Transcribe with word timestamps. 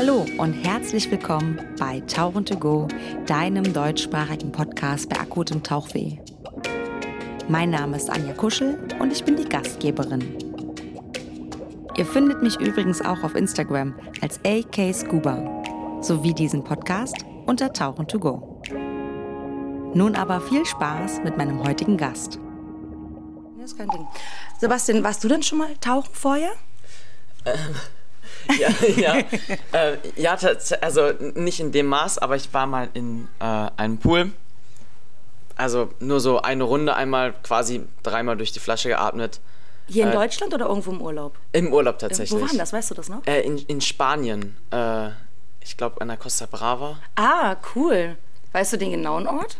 Hallo 0.00 0.24
und 0.36 0.52
herzlich 0.52 1.10
willkommen 1.10 1.60
bei 1.76 1.98
Tauchen 2.02 2.44
to 2.44 2.56
Go, 2.56 2.86
deinem 3.26 3.72
deutschsprachigen 3.72 4.52
Podcast 4.52 5.08
bei 5.08 5.18
akutem 5.18 5.60
Tauchweh. 5.64 6.18
Mein 7.48 7.70
Name 7.70 7.96
ist 7.96 8.08
Anja 8.08 8.32
Kuschel 8.32 8.78
und 9.00 9.10
ich 9.10 9.24
bin 9.24 9.34
die 9.34 9.48
Gastgeberin. 9.48 10.36
Ihr 11.96 12.06
findet 12.06 12.44
mich 12.44 12.60
übrigens 12.60 13.04
auch 13.04 13.24
auf 13.24 13.34
Instagram 13.34 13.92
als 14.20 14.38
AK 14.44 14.94
Scuba 14.94 15.64
sowie 16.00 16.32
diesen 16.32 16.62
Podcast 16.62 17.16
unter 17.46 17.72
Tauchen 17.72 18.06
to 18.06 18.20
Go. 18.20 18.62
Nun 19.94 20.14
aber 20.14 20.40
viel 20.42 20.64
Spaß 20.64 21.24
mit 21.24 21.36
meinem 21.36 21.64
heutigen 21.64 21.96
Gast. 21.96 22.38
Das 23.58 23.72
ist 23.72 23.76
kein 23.76 23.88
Ding. 23.88 24.06
Sebastian, 24.60 25.02
warst 25.02 25.24
du 25.24 25.28
denn 25.28 25.42
schon 25.42 25.58
mal 25.58 25.74
tauchen 25.80 26.14
vorher? 26.14 26.52
Ähm, 27.44 27.74
ja, 28.58 28.68
ja, 28.96 29.18
äh, 29.72 29.98
ja, 30.16 30.36
also 30.80 31.12
nicht 31.34 31.60
in 31.60 31.72
dem 31.72 31.86
Maß, 31.86 32.18
aber 32.18 32.36
ich 32.36 32.52
war 32.52 32.66
mal 32.66 32.88
in 32.94 33.28
äh, 33.40 33.70
einem 33.76 33.98
Pool. 33.98 34.32
Also 35.56 35.90
nur 35.98 36.20
so 36.20 36.40
eine 36.40 36.64
Runde 36.64 36.94
einmal 36.94 37.34
quasi 37.42 37.82
dreimal 38.02 38.36
durch 38.36 38.52
die 38.52 38.60
Flasche 38.60 38.88
geatmet. 38.88 39.40
Hier 39.88 40.04
in 40.04 40.10
äh, 40.10 40.12
Deutschland 40.12 40.54
oder 40.54 40.66
irgendwo 40.66 40.92
im 40.92 41.00
Urlaub? 41.00 41.36
Im 41.52 41.72
Urlaub 41.72 41.98
tatsächlich. 41.98 42.40
Wo 42.40 42.46
war 42.46 42.56
das? 42.56 42.72
Weißt 42.72 42.90
du 42.90 42.94
das 42.94 43.08
noch? 43.08 43.26
Äh, 43.26 43.40
in, 43.40 43.58
in 43.58 43.80
Spanien. 43.80 44.56
Äh, 44.70 45.10
ich 45.60 45.76
glaube 45.76 46.00
an 46.00 46.08
der 46.08 46.16
Costa 46.16 46.46
Brava. 46.46 46.98
Ah, 47.16 47.56
cool. 47.74 48.16
Weißt 48.52 48.72
du 48.72 48.76
den 48.76 48.92
genauen 48.92 49.26
Ort? 49.26 49.58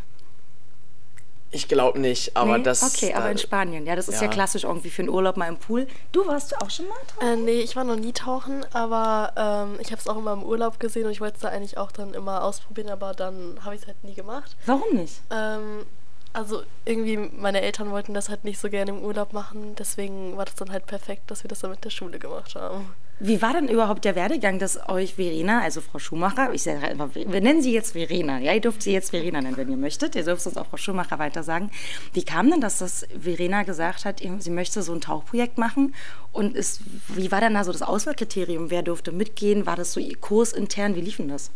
Ich 1.51 1.67
glaube 1.67 1.99
nicht, 1.99 2.37
aber 2.37 2.59
nee? 2.59 2.65
das. 2.65 2.83
Okay, 2.83 3.15
aber 3.15 3.31
in 3.31 3.39
Spanien. 3.39 3.87
Ja, 3.87 3.97
das 3.97 4.09
ist 4.09 4.21
ja. 4.21 4.27
ja. 4.27 4.29
klassisch 4.29 4.65
irgendwie 4.65 4.91
für 4.91 5.03
einen 5.03 5.09
Urlaub 5.09 5.37
mal 5.37 5.49
im 5.49 5.57
Pool. 5.57 5.87
Du 6.13 6.27
warst 6.27 6.61
auch 6.61 6.71
schon 6.71 6.87
mal 6.89 6.97
tauchen? 7.07 7.27
Äh, 7.27 7.37
nee, 7.37 7.61
ich 7.61 7.75
war 7.75 7.85
noch 7.85 7.97
nie 7.97 8.13
tauchen, 8.13 8.67
aber 8.73 9.33
ähm, 9.37 9.79
ich 9.81 9.91
habe 9.91 10.01
es 10.01 10.07
auch 10.07 10.19
immer 10.19 10.35
im 10.35 10.43
Urlaub 10.43 10.79
gesehen 10.79 11.07
und 11.07 11.13
ich 11.13 11.21
wollte 11.21 11.37
es 11.37 11.41
da 11.41 11.49
eigentlich 11.49 11.79
auch 11.79 11.91
dann 11.91 12.13
immer 12.13 12.45
ausprobieren, 12.45 12.91
aber 12.91 13.15
dann 13.15 13.59
habe 13.65 13.75
ich 13.75 13.83
es 13.83 13.87
halt 13.87 14.05
nie 14.05 14.15
gemacht. 14.15 14.57
Warum 14.67 14.95
nicht? 14.95 15.23
Ähm, 15.31 15.87
also 16.35 16.63
irgendwie 16.85 17.17
meine 17.17 17.63
Eltern 17.63 17.91
wollten 17.91 18.13
das 18.13 18.29
halt 18.29 18.45
nicht 18.45 18.61
so 18.61 18.69
gerne 18.69 18.91
im 18.91 19.03
Urlaub 19.03 19.33
machen, 19.33 19.75
deswegen 19.77 20.37
war 20.37 20.45
das 20.45 20.55
dann 20.55 20.71
halt 20.71 20.87
perfekt, 20.87 21.31
dass 21.31 21.45
wir 21.45 21.49
das 21.49 21.61
dann 21.61 21.71
mit 21.71 21.85
der 21.85 21.91
Schule 21.91 22.19
gemacht 22.19 22.55
haben. 22.55 22.95
Wie 23.21 23.43
war 23.43 23.53
denn 23.53 23.67
überhaupt 23.67 24.05
der 24.05 24.15
Werdegang, 24.15 24.61
dass 24.61 24.89
euch 24.89 25.15
Verena, 25.15 25.61
also 25.63 25.81
Frau 25.81 25.99
Schumacher, 25.99 26.53
ich 26.53 26.63
sage 26.63 26.87
einfach, 26.87 27.09
wir 27.15 27.41
nennen 27.41 27.63
sie 27.63 27.73
jetzt 27.73 27.93
Verena, 27.93 28.39
ja, 28.39 28.53
ihr 28.53 28.61
dürft 28.61 28.83
sie 28.83 28.93
jetzt 28.93 29.11
Verena 29.11 29.41
nennen, 29.41 29.57
wenn 29.57 29.71
ihr 29.71 29.77
möchtet, 29.77 30.15
ihr 30.15 30.23
dürft 30.23 30.47
uns 30.47 30.57
auch 30.57 30.67
Frau 30.67 30.77
Schumacher 30.77 31.19
weiter 31.19 31.43
sagen. 31.43 31.71
Wie 32.13 32.23
kam 32.23 32.49
denn 32.51 32.61
das, 32.61 32.79
dass 32.79 33.07
Verena 33.21 33.65
gesagt 33.65 34.05
hat, 34.05 34.23
sie 34.39 34.51
möchte 34.51 34.83
so 34.83 34.93
ein 34.93 35.01
Tauchprojekt 35.01 35.59
machen 35.59 35.95
und 36.33 36.55
ist, 36.57 36.81
wie 37.09 37.33
war 37.33 37.41
denn 37.41 37.55
da 37.55 37.65
so 37.65 37.73
das 37.73 37.83
Auswahlkriterium, 37.83 38.71
wer 38.71 38.83
durfte 38.83 39.11
mitgehen, 39.11 39.67
war 39.67 39.75
das 39.75 39.93
so 39.93 40.01
ihr 40.01 40.17
Kurs 40.17 40.53
intern, 40.53 40.95
wie 40.95 41.01
lief 41.01 41.17
denn 41.17 41.29
das? 41.29 41.51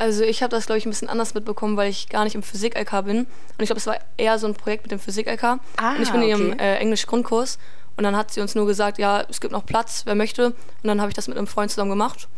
Also 0.00 0.24
ich 0.24 0.42
habe 0.42 0.50
das, 0.50 0.64
glaube 0.64 0.78
ich, 0.78 0.86
ein 0.86 0.90
bisschen 0.90 1.10
anders 1.10 1.34
mitbekommen, 1.34 1.76
weil 1.76 1.90
ich 1.90 2.08
gar 2.08 2.24
nicht 2.24 2.34
im 2.34 2.42
Physik-LK 2.42 3.04
bin. 3.04 3.18
Und 3.18 3.26
ich 3.58 3.66
glaube, 3.66 3.80
es 3.80 3.86
war 3.86 3.98
eher 4.16 4.38
so 4.38 4.46
ein 4.46 4.54
Projekt 4.54 4.84
mit 4.84 4.92
dem 4.92 4.98
Physik-LK. 4.98 5.44
Ah, 5.44 5.58
und 5.94 6.00
ich 6.00 6.10
bin 6.10 6.22
okay. 6.22 6.30
in 6.30 6.38
ihrem 6.38 6.58
äh, 6.58 6.76
Englisch-Grundkurs. 6.76 7.58
Und 8.00 8.04
dann 8.04 8.16
hat 8.16 8.30
sie 8.30 8.40
uns 8.40 8.54
nur 8.54 8.64
gesagt, 8.66 8.96
ja, 8.96 9.26
es 9.28 9.42
gibt 9.42 9.52
noch 9.52 9.66
Platz, 9.66 10.06
wer 10.06 10.14
möchte. 10.14 10.46
Und 10.46 10.56
dann 10.84 11.02
habe 11.02 11.10
ich 11.10 11.14
das 11.14 11.28
mit 11.28 11.36
einem 11.36 11.46
Freund 11.46 11.70
zusammen 11.70 11.90
gemacht. 11.90 12.28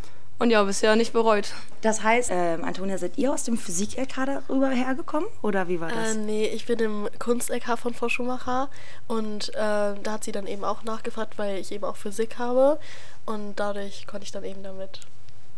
Und 0.41 0.51
ja, 0.51 0.61
bisher 0.65 0.97
nicht 0.97 1.13
bereut. 1.13 1.53
Das 1.83 2.03
heißt, 2.03 2.33
äh, 2.33 2.59
Antonia, 2.61 2.99
seid 2.99 3.17
ihr 3.17 3.33
aus 3.33 3.45
dem 3.45 3.57
Physik-LK 3.57 4.27
darüber 4.27 4.71
hergekommen? 4.71 5.29
Oder 5.41 5.69
wie 5.69 5.81
war 5.81 5.89
das? 5.89 6.17
Äh, 6.17 6.19
nee, 6.19 6.47
ich 6.47 6.67
bin 6.67 6.81
im 6.81 7.09
Kunst-LK 7.21 7.79
von 7.79 7.95
Frau 7.95 8.09
Schumacher. 8.09 8.71
Und 9.07 9.51
äh, 9.51 9.55
da 9.55 9.95
hat 10.07 10.25
sie 10.25 10.33
dann 10.33 10.49
eben 10.49 10.65
auch 10.65 10.83
nachgefragt, 10.83 11.39
weil 11.39 11.59
ich 11.59 11.71
eben 11.71 11.84
auch 11.84 11.95
Physik 11.95 12.41
habe. 12.41 12.81
Und 13.25 13.61
dadurch 13.61 14.09
konnte 14.09 14.25
ich 14.25 14.33
dann 14.33 14.43
eben 14.43 14.65
damit. 14.65 14.99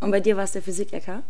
Und 0.00 0.10
bei 0.10 0.20
dir 0.20 0.36
war 0.36 0.44
es 0.44 0.52
der 0.52 0.60
Physik-LK? 0.60 1.22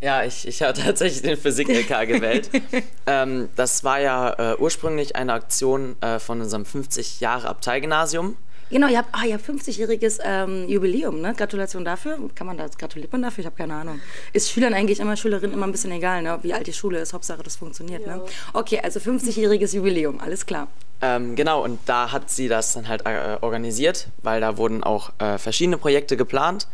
Ja, 0.00 0.24
ich, 0.24 0.46
ich 0.46 0.62
habe 0.62 0.72
tatsächlich 0.84 1.22
den 1.22 1.36
Physik-LK 1.36 2.06
gewählt. 2.06 2.50
ähm, 3.06 3.48
das 3.56 3.84
war 3.84 4.00
ja 4.00 4.52
äh, 4.52 4.56
ursprünglich 4.56 5.16
eine 5.16 5.32
Aktion 5.32 5.96
äh, 6.00 6.18
von 6.18 6.40
unserem 6.40 6.64
50 6.64 7.20
Jahre 7.20 7.48
Abteigymnasium. 7.48 8.36
Genau, 8.70 8.86
ihr 8.86 8.98
habt, 8.98 9.08
ah, 9.12 9.24
ihr 9.26 9.34
habt 9.34 9.44
50-jähriges 9.44 10.20
ähm, 10.24 10.68
Jubiläum, 10.68 11.20
ne? 11.20 11.34
Gratulation 11.34 11.84
dafür. 11.84 12.16
Kann 12.36 12.46
man 12.46 12.56
das, 12.56 12.78
gratuliert 12.78 13.10
man 13.10 13.20
dafür? 13.20 13.42
Ich 13.42 13.46
habe 13.46 13.56
keine 13.56 13.74
Ahnung. 13.74 14.00
Ist 14.32 14.52
Schülern 14.52 14.74
eigentlich 14.74 15.00
immer, 15.00 15.16
Schülerinnen 15.16 15.54
immer 15.54 15.66
ein 15.66 15.72
bisschen 15.72 15.90
egal, 15.90 16.22
ne? 16.22 16.38
wie 16.42 16.54
alt 16.54 16.68
die 16.68 16.72
Schule 16.72 17.00
ist. 17.00 17.12
Hauptsache, 17.12 17.42
das 17.42 17.56
funktioniert, 17.56 18.06
ne? 18.06 18.12
ja. 18.12 18.16
ne? 18.18 18.22
Okay, 18.52 18.80
also 18.80 19.00
50-jähriges 19.00 19.74
Jubiläum, 19.74 20.20
alles 20.20 20.46
klar. 20.46 20.68
Ähm, 21.02 21.34
genau, 21.34 21.64
und 21.64 21.80
da 21.86 22.12
hat 22.12 22.30
sie 22.30 22.46
das 22.46 22.74
dann 22.74 22.86
halt 22.86 23.04
äh, 23.06 23.38
organisiert, 23.40 24.06
weil 24.22 24.40
da 24.40 24.56
wurden 24.56 24.84
auch 24.84 25.10
äh, 25.18 25.38
verschiedene 25.38 25.76
Projekte 25.76 26.16
geplant. 26.16 26.68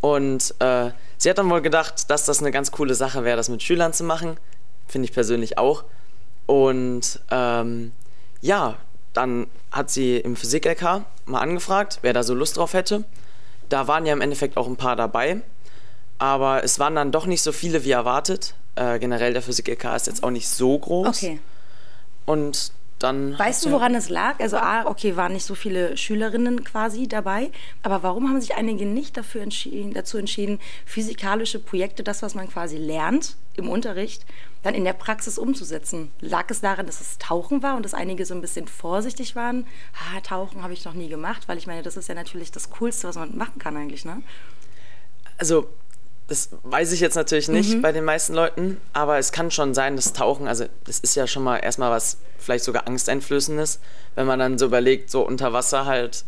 Und 0.00 0.54
äh, 0.60 0.90
sie 1.22 1.30
hat 1.30 1.38
dann 1.38 1.48
wohl 1.48 1.62
gedacht, 1.62 2.10
dass 2.10 2.24
das 2.24 2.40
eine 2.40 2.50
ganz 2.50 2.72
coole 2.72 2.94
Sache 2.94 3.24
wäre, 3.24 3.36
das 3.36 3.48
mit 3.48 3.62
Schülern 3.62 3.92
zu 3.92 4.02
machen. 4.02 4.36
Finde 4.88 5.06
ich 5.06 5.14
persönlich 5.14 5.56
auch. 5.56 5.84
Und 6.46 7.20
ähm, 7.30 7.92
ja, 8.40 8.76
dann 9.12 9.46
hat 9.70 9.90
sie 9.90 10.16
im 10.16 10.34
Physik-LK 10.34 11.04
mal 11.26 11.40
angefragt, 11.40 12.00
wer 12.02 12.12
da 12.12 12.24
so 12.24 12.34
Lust 12.34 12.56
drauf 12.56 12.72
hätte. 12.72 13.04
Da 13.68 13.86
waren 13.86 14.04
ja 14.04 14.12
im 14.12 14.20
Endeffekt 14.20 14.56
auch 14.56 14.66
ein 14.66 14.76
paar 14.76 14.96
dabei. 14.96 15.40
Aber 16.18 16.64
es 16.64 16.78
waren 16.78 16.96
dann 16.96 17.12
doch 17.12 17.26
nicht 17.26 17.42
so 17.42 17.52
viele 17.52 17.84
wie 17.84 17.92
erwartet. 17.92 18.54
Äh, 18.74 18.98
generell 18.98 19.32
der 19.32 19.42
Physik-LK 19.42 19.94
ist 19.94 20.08
jetzt 20.08 20.24
auch 20.24 20.30
nicht 20.30 20.48
so 20.48 20.76
groß. 20.76 21.08
Okay. 21.08 21.40
Und 22.26 22.72
dann. 22.98 23.38
Weißt 23.38 23.64
du, 23.64 23.70
woran 23.70 23.94
es 23.94 24.08
lag? 24.08 24.40
Also, 24.40 24.56
A, 24.56 24.86
okay, 24.86 25.16
waren 25.16 25.32
nicht 25.32 25.44
so 25.44 25.54
viele 25.54 25.96
Schülerinnen 25.96 26.64
quasi 26.64 27.08
dabei, 27.08 27.50
aber 27.82 28.02
warum 28.02 28.28
haben 28.28 28.40
sich 28.40 28.54
einige 28.54 28.86
nicht 28.86 29.16
dafür 29.16 29.42
entschieden, 29.42 29.92
dazu 29.92 30.18
entschieden, 30.18 30.60
physikalische 30.86 31.58
Projekte, 31.58 32.02
das, 32.02 32.22
was 32.22 32.34
man 32.34 32.48
quasi 32.48 32.76
lernt 32.76 33.36
im 33.54 33.68
Unterricht, 33.68 34.24
dann 34.62 34.74
in 34.74 34.84
der 34.84 34.92
Praxis 34.92 35.38
umzusetzen? 35.38 36.12
Lag 36.20 36.44
es 36.48 36.60
daran, 36.60 36.86
dass 36.86 37.00
es 37.00 37.18
Tauchen 37.18 37.62
war 37.62 37.76
und 37.76 37.84
dass 37.84 37.94
einige 37.94 38.24
so 38.24 38.34
ein 38.34 38.40
bisschen 38.40 38.68
vorsichtig 38.68 39.34
waren? 39.36 39.66
Ah, 39.94 40.20
Tauchen 40.20 40.62
habe 40.62 40.72
ich 40.72 40.84
noch 40.84 40.94
nie 40.94 41.08
gemacht, 41.08 41.48
weil 41.48 41.58
ich 41.58 41.66
meine, 41.66 41.82
das 41.82 41.96
ist 41.96 42.08
ja 42.08 42.14
natürlich 42.14 42.52
das 42.52 42.70
Coolste, 42.70 43.08
was 43.08 43.16
man 43.16 43.36
machen 43.36 43.58
kann 43.58 43.76
eigentlich, 43.76 44.04
ne? 44.04 44.22
Also 45.38 45.68
das 46.28 46.50
weiß 46.62 46.92
ich 46.92 47.00
jetzt 47.00 47.14
natürlich 47.14 47.48
nicht 47.48 47.74
mhm. 47.74 47.82
bei 47.82 47.92
den 47.92 48.04
meisten 48.04 48.34
Leuten, 48.34 48.80
aber 48.92 49.18
es 49.18 49.32
kann 49.32 49.50
schon 49.50 49.74
sein, 49.74 49.96
dass 49.96 50.12
Tauchen, 50.12 50.48
also 50.48 50.64
das 50.84 50.98
ist 51.00 51.14
ja 51.14 51.26
schon 51.26 51.42
mal 51.42 51.58
erstmal 51.58 51.90
was 51.90 52.18
vielleicht 52.38 52.64
sogar 52.64 52.86
angsteinflößendes, 52.86 53.80
wenn 54.14 54.26
man 54.26 54.38
dann 54.38 54.58
so 54.58 54.66
überlegt, 54.66 55.10
so 55.10 55.26
unter 55.26 55.52
Wasser 55.52 55.86
halt, 55.86 56.24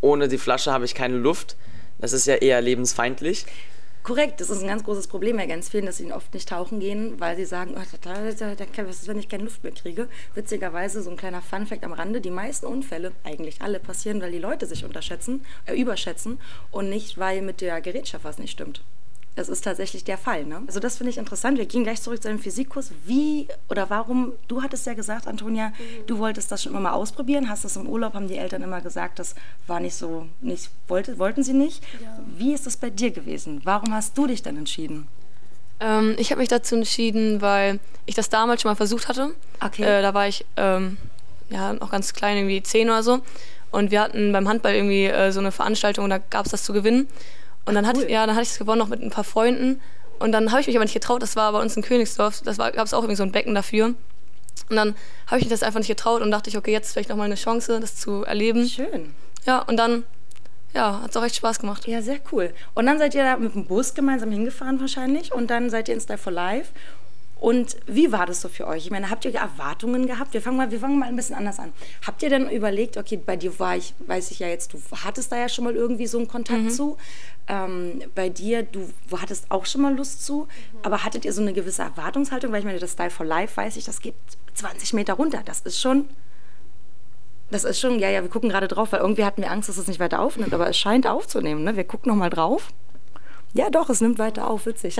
ohne 0.00 0.28
die 0.28 0.38
Flasche 0.38 0.72
habe 0.72 0.84
ich 0.84 0.94
keine 0.94 1.16
Luft. 1.16 1.56
Das 1.98 2.12
ist 2.12 2.26
ja 2.26 2.36
eher 2.36 2.60
lebensfeindlich. 2.60 3.46
Korrekt, 4.04 4.40
das 4.40 4.48
ist 4.48 4.62
ein 4.62 4.68
ganz 4.68 4.84
großes 4.84 5.08
Problem 5.08 5.36
bei 5.36 5.46
ganz 5.46 5.68
vielen, 5.68 5.84
dass 5.84 5.98
sie 5.98 6.12
oft 6.12 6.32
nicht 6.32 6.48
tauchen 6.48 6.80
gehen, 6.80 7.20
weil 7.20 7.36
sie 7.36 7.44
sagen, 7.44 7.74
oh, 7.76 7.82
da, 8.00 8.14
da, 8.30 8.54
da, 8.54 8.64
was 8.86 9.00
ist, 9.00 9.08
wenn 9.08 9.18
ich 9.18 9.28
keine 9.28 9.44
Luft 9.44 9.62
mehr 9.64 9.72
kriege? 9.72 10.08
Witzigerweise, 10.34 11.02
so 11.02 11.10
ein 11.10 11.16
kleiner 11.16 11.42
Funfact 11.42 11.84
am 11.84 11.92
Rande, 11.92 12.20
die 12.20 12.30
meisten 12.30 12.66
Unfälle, 12.66 13.12
eigentlich 13.24 13.60
alle, 13.60 13.80
passieren, 13.80 14.22
weil 14.22 14.32
die 14.32 14.38
Leute 14.38 14.66
sich 14.66 14.84
unterschätzen, 14.84 15.44
äh, 15.66 15.78
überschätzen 15.78 16.38
und 16.70 16.88
nicht, 16.88 17.18
weil 17.18 17.42
mit 17.42 17.60
der 17.60 17.80
Gerätschaft 17.80 18.24
was 18.24 18.38
nicht 18.38 18.52
stimmt. 18.52 18.82
Das 19.38 19.48
ist 19.48 19.62
tatsächlich 19.62 20.02
der 20.02 20.18
Fall. 20.18 20.44
Ne? 20.44 20.62
Also 20.66 20.80
das 20.80 20.96
finde 20.96 21.12
ich 21.12 21.16
interessant. 21.16 21.58
Wir 21.58 21.66
gehen 21.66 21.84
gleich 21.84 22.02
zurück 22.02 22.20
zu 22.20 22.26
deinem 22.26 22.40
Physikkurs. 22.40 22.90
Wie 23.04 23.46
oder 23.68 23.88
warum, 23.88 24.32
du 24.48 24.64
hattest 24.64 24.84
ja 24.84 24.94
gesagt, 24.94 25.28
Antonia, 25.28 25.68
mhm. 25.68 26.06
du 26.08 26.18
wolltest 26.18 26.50
das 26.50 26.64
schon 26.64 26.72
immer 26.72 26.80
mal 26.80 26.90
ausprobieren, 26.90 27.48
hast 27.48 27.64
das 27.64 27.76
im 27.76 27.86
Urlaub, 27.86 28.14
haben 28.14 28.26
die 28.26 28.36
Eltern 28.36 28.62
immer 28.62 28.80
gesagt, 28.80 29.20
das 29.20 29.36
war 29.68 29.78
nicht 29.78 29.94
so, 29.94 30.26
nicht, 30.40 30.70
wollte, 30.88 31.20
wollten 31.20 31.44
sie 31.44 31.52
nicht. 31.52 31.84
Ja. 32.02 32.18
Wie 32.36 32.52
ist 32.52 32.66
das 32.66 32.76
bei 32.76 32.90
dir 32.90 33.12
gewesen? 33.12 33.60
Warum 33.62 33.94
hast 33.94 34.18
du 34.18 34.26
dich 34.26 34.42
dann 34.42 34.56
entschieden? 34.56 35.06
Ähm, 35.78 36.16
ich 36.18 36.32
habe 36.32 36.40
mich 36.40 36.48
dazu 36.48 36.74
entschieden, 36.74 37.40
weil 37.40 37.78
ich 38.06 38.16
das 38.16 38.30
damals 38.30 38.62
schon 38.62 38.72
mal 38.72 38.74
versucht 38.74 39.06
hatte. 39.06 39.36
Okay. 39.60 39.84
Äh, 39.84 40.02
da 40.02 40.14
war 40.14 40.26
ich 40.26 40.44
ähm, 40.56 40.96
ja, 41.48 41.74
noch 41.74 41.92
ganz 41.92 42.12
klein, 42.12 42.38
irgendwie 42.38 42.60
zehn 42.64 42.88
oder 42.88 43.04
so. 43.04 43.20
Und 43.70 43.92
wir 43.92 44.00
hatten 44.00 44.32
beim 44.32 44.48
Handball 44.48 44.74
irgendwie 44.74 45.06
äh, 45.06 45.30
so 45.30 45.38
eine 45.38 45.52
Veranstaltung 45.52 46.02
und 46.02 46.10
da 46.10 46.18
gab 46.18 46.46
es 46.46 46.50
das 46.50 46.64
zu 46.64 46.72
gewinnen. 46.72 47.06
Und 47.68 47.74
dann, 47.74 47.86
hatte, 47.86 48.10
ja, 48.10 48.26
dann 48.26 48.34
hatte 48.34 48.44
ich 48.44 48.52
es 48.52 48.58
gewonnen 48.58 48.78
noch 48.78 48.88
mit 48.88 49.02
ein 49.02 49.10
paar 49.10 49.24
Freunden. 49.24 49.80
Und 50.18 50.32
dann 50.32 50.50
habe 50.50 50.62
ich 50.62 50.66
mich 50.66 50.76
aber 50.76 50.84
nicht 50.84 50.94
getraut, 50.94 51.22
das 51.22 51.36
war 51.36 51.52
bei 51.52 51.60
uns 51.60 51.76
in 51.76 51.82
Königsdorf, 51.82 52.40
das 52.42 52.56
gab 52.56 52.78
es 52.78 52.94
auch 52.94 53.02
irgendwie 53.02 53.16
so 53.16 53.22
ein 53.22 53.30
Becken 53.30 53.54
dafür. 53.54 53.94
Und 54.70 54.76
dann 54.76 54.94
habe 55.26 55.38
ich 55.38 55.44
mich 55.44 55.48
das 55.48 55.62
einfach 55.62 55.78
nicht 55.78 55.88
getraut 55.88 56.22
und 56.22 56.30
dachte 56.30 56.48
ich, 56.48 56.56
okay, 56.56 56.72
jetzt 56.72 56.92
vielleicht 56.92 57.10
nochmal 57.10 57.26
eine 57.26 57.34
Chance, 57.34 57.78
das 57.78 57.96
zu 57.96 58.24
erleben. 58.24 58.66
Schön. 58.66 59.14
Ja, 59.46 59.60
und 59.60 59.76
dann 59.76 60.04
ja, 60.74 61.02
hat 61.02 61.10
es 61.10 61.16
auch 61.16 61.24
echt 61.24 61.36
Spaß 61.36 61.60
gemacht. 61.60 61.86
Ja, 61.86 62.02
sehr 62.02 62.20
cool. 62.32 62.52
Und 62.74 62.86
dann 62.86 62.98
seid 62.98 63.14
ihr 63.14 63.22
da 63.22 63.36
mit 63.36 63.54
dem 63.54 63.66
Bus 63.66 63.94
gemeinsam 63.94 64.30
hingefahren 64.30 64.80
wahrscheinlich 64.80 65.32
und 65.32 65.50
dann 65.50 65.70
seid 65.70 65.88
ihr 65.88 65.94
in 65.94 66.00
Style 66.00 66.18
for 66.18 66.32
Life 66.32 66.72
und 67.40 67.76
wie 67.86 68.10
war 68.10 68.26
das 68.26 68.40
so 68.40 68.48
für 68.48 68.66
euch? 68.66 68.84
Ich 68.84 68.90
meine, 68.90 69.10
habt 69.10 69.24
ihr 69.24 69.32
Erwartungen 69.32 70.06
gehabt? 70.06 70.34
Wir 70.34 70.42
fangen 70.42 70.56
mal, 70.56 70.72
wir 70.72 70.80
fangen 70.80 70.98
mal 70.98 71.06
ein 71.06 71.14
bisschen 71.14 71.36
anders 71.36 71.60
an. 71.60 71.72
Habt 72.04 72.22
ihr 72.22 72.30
denn 72.30 72.50
überlegt, 72.50 72.96
okay, 72.96 73.16
bei 73.16 73.36
dir 73.36 73.56
war 73.60 73.76
ich, 73.76 73.94
weiß 74.06 74.32
ich 74.32 74.40
ja 74.40 74.48
jetzt, 74.48 74.72
du 74.72 74.80
hattest 75.04 75.30
da 75.30 75.36
ja 75.36 75.48
schon 75.48 75.64
mal 75.64 75.76
irgendwie 75.76 76.08
so 76.08 76.18
einen 76.18 76.26
Kontakt 76.26 76.62
mhm. 76.62 76.70
zu. 76.70 76.96
Ähm, 77.46 78.02
bei 78.16 78.28
dir, 78.28 78.64
du 78.64 78.88
hattest 79.16 79.50
auch 79.50 79.66
schon 79.66 79.82
mal 79.82 79.94
Lust 79.94 80.24
zu, 80.24 80.42
mhm. 80.42 80.78
aber 80.82 81.04
hattet 81.04 81.24
ihr 81.24 81.32
so 81.32 81.40
eine 81.40 81.52
gewisse 81.52 81.82
Erwartungshaltung? 81.82 82.50
Weil 82.50 82.58
ich 82.58 82.64
meine, 82.66 82.80
das 82.80 82.92
Style 82.92 83.10
for 83.10 83.24
Life, 83.24 83.56
weiß 83.56 83.76
ich, 83.76 83.84
das 83.84 84.00
geht 84.00 84.14
20 84.54 84.94
Meter 84.94 85.14
runter. 85.14 85.42
Das 85.44 85.60
ist 85.60 85.80
schon, 85.80 86.06
das 87.52 87.62
ist 87.62 87.78
schon, 87.78 88.00
ja, 88.00 88.10
ja, 88.10 88.22
wir 88.22 88.30
gucken 88.30 88.48
gerade 88.48 88.66
drauf, 88.66 88.90
weil 88.90 89.00
irgendwie 89.00 89.24
hatten 89.24 89.42
wir 89.42 89.52
Angst, 89.52 89.68
dass 89.68 89.78
es 89.78 89.86
nicht 89.86 90.00
weiter 90.00 90.20
aufnimmt, 90.20 90.52
aber 90.52 90.68
es 90.68 90.76
scheint 90.76 91.06
aufzunehmen. 91.06 91.62
Ne? 91.62 91.76
Wir 91.76 91.84
gucken 91.84 92.10
nochmal 92.10 92.30
drauf. 92.30 92.72
Ja, 93.54 93.70
doch, 93.70 93.88
es 93.88 94.02
nimmt 94.02 94.18
weiter 94.18 94.48
auf, 94.48 94.66
witzig. 94.66 94.98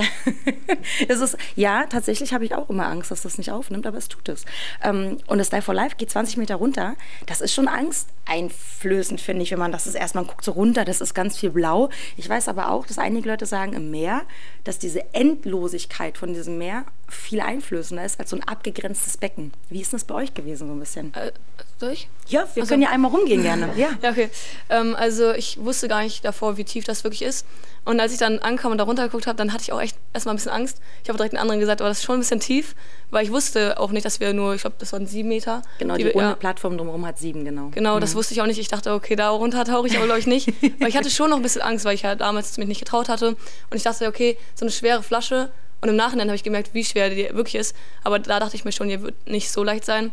es 1.07 1.19
ist, 1.19 1.37
ja, 1.55 1.85
tatsächlich 1.85 2.33
habe 2.33 2.45
ich 2.45 2.55
auch 2.55 2.69
immer 2.69 2.87
Angst, 2.87 3.11
dass 3.11 3.21
das 3.21 3.37
nicht 3.37 3.51
aufnimmt, 3.51 3.85
aber 3.85 3.97
es 3.97 4.07
tut 4.07 4.27
es. 4.27 4.45
Ähm, 4.83 5.17
und 5.27 5.37
das 5.37 5.51
Dive 5.51 5.61
for 5.61 5.75
Life 5.75 5.97
geht 5.97 6.09
20 6.09 6.37
Meter 6.37 6.55
runter. 6.55 6.95
Das 7.27 7.41
ist 7.41 7.53
schon 7.53 7.67
angsteinflößend, 7.67 9.21
finde 9.21 9.43
ich, 9.43 9.51
wenn 9.51 9.59
man 9.59 9.71
das 9.71 9.85
ist. 9.85 9.93
Erst 9.93 10.15
man 10.15 10.25
guckt 10.25 10.43
so 10.43 10.53
runter, 10.53 10.83
das 10.83 10.99
ist 10.99 11.13
ganz 11.13 11.37
viel 11.37 11.51
blau. 11.51 11.89
Ich 12.17 12.27
weiß 12.27 12.47
aber 12.47 12.71
auch, 12.71 12.87
dass 12.87 12.97
einige 12.97 13.29
Leute 13.29 13.45
sagen 13.45 13.73
im 13.73 13.91
Meer, 13.91 14.23
dass 14.63 14.79
diese 14.79 15.13
Endlosigkeit 15.13 16.17
von 16.17 16.33
diesem 16.33 16.57
Meer 16.57 16.85
viel 17.11 17.41
einflößender 17.41 18.03
ist 18.03 18.19
als 18.19 18.29
so 18.29 18.35
ein 18.35 18.43
abgegrenztes 18.43 19.17
Becken. 19.17 19.51
Wie 19.69 19.81
ist 19.81 19.93
das 19.93 20.03
bei 20.03 20.15
euch 20.15 20.33
gewesen, 20.33 20.67
so 20.67 20.73
ein 20.73 20.79
bisschen? 20.79 21.13
Äh, 21.13 21.31
durch? 21.79 22.07
Ja, 22.27 22.47
wir 22.53 22.63
also, 22.63 22.71
können 22.71 22.83
ja 22.83 22.89
einmal 22.89 23.11
rumgehen 23.11 23.41
gerne. 23.41 23.69
Ja, 23.77 23.89
ja 24.01 24.11
okay. 24.11 24.29
Ähm, 24.69 24.95
also 24.95 25.31
ich 25.31 25.57
wusste 25.59 25.87
gar 25.87 26.03
nicht 26.03 26.23
davor, 26.25 26.57
wie 26.57 26.63
tief 26.63 26.85
das 26.85 27.03
wirklich 27.03 27.21
ist. 27.21 27.45
Und 27.85 27.99
als 27.99 28.11
ich 28.11 28.19
dann 28.19 28.39
ankam 28.39 28.71
und 28.71 28.77
da 28.77 28.83
runtergeguckt 28.83 29.25
habe, 29.25 29.37
dann 29.37 29.53
hatte 29.53 29.63
ich 29.63 29.71
auch 29.71 29.81
echt 29.81 29.97
erstmal 30.13 30.35
ein 30.35 30.37
bisschen 30.37 30.51
Angst. 30.51 30.79
Ich 31.03 31.09
habe 31.09 31.17
direkt 31.17 31.33
den 31.33 31.39
anderen 31.39 31.59
gesagt, 31.59 31.81
aber 31.81 31.89
das 31.89 31.99
ist 31.99 32.03
schon 32.03 32.17
ein 32.17 32.19
bisschen 32.19 32.39
tief, 32.39 32.75
weil 33.09 33.23
ich 33.25 33.31
wusste 33.31 33.79
auch 33.79 33.91
nicht, 33.91 34.05
dass 34.05 34.19
wir 34.19 34.33
nur, 34.33 34.53
ich 34.53 34.61
glaube, 34.61 34.75
das 34.79 34.93
waren 34.93 35.07
sieben 35.07 35.29
Meter. 35.29 35.61
Genau, 35.79 35.95
die, 35.95 36.03
die 36.03 36.09
runde 36.09 36.29
ja. 36.29 36.35
Plattform 36.35 36.77
drumherum 36.77 37.05
hat 37.05 37.17
sieben, 37.17 37.45
genau. 37.45 37.69
Genau, 37.69 37.95
mhm. 37.95 38.01
das 38.01 38.15
wusste 38.15 38.33
ich 38.33 38.41
auch 38.41 38.45
nicht. 38.45 38.59
Ich 38.59 38.67
dachte, 38.67 38.93
okay, 38.93 39.15
da 39.15 39.29
runter 39.29 39.63
tauche 39.65 39.87
ich 39.87 39.97
aber, 39.97 40.05
glaube 40.05 40.19
ich, 40.19 40.27
nicht. 40.27 40.47
weil 40.79 40.89
ich 40.89 40.97
hatte 40.97 41.09
schon 41.09 41.29
noch 41.29 41.37
ein 41.37 41.43
bisschen 41.43 41.61
Angst, 41.61 41.85
weil 41.85 41.95
ich 41.95 42.05
halt 42.05 42.21
damals 42.21 42.57
mich 42.57 42.67
nicht 42.67 42.79
getraut 42.79 43.09
hatte. 43.09 43.29
Und 43.29 43.37
ich 43.73 43.83
dachte, 43.83 44.07
okay, 44.07 44.37
so 44.55 44.65
eine 44.65 44.71
schwere 44.71 45.01
Flasche. 45.01 45.51
Und 45.81 45.89
im 45.89 45.95
Nachhinein 45.95 46.27
habe 46.27 46.35
ich 46.35 46.43
gemerkt, 46.43 46.73
wie 46.73 46.83
schwer 46.83 47.09
die 47.09 47.29
wirklich 47.33 47.55
ist. 47.55 47.75
Aber 48.03 48.19
da 48.19 48.39
dachte 48.39 48.55
ich 48.55 48.65
mir 48.65 48.71
schon, 48.71 48.89
die 48.89 49.01
wird 49.01 49.15
nicht 49.27 49.51
so 49.51 49.63
leicht 49.63 49.85
sein. 49.85 50.11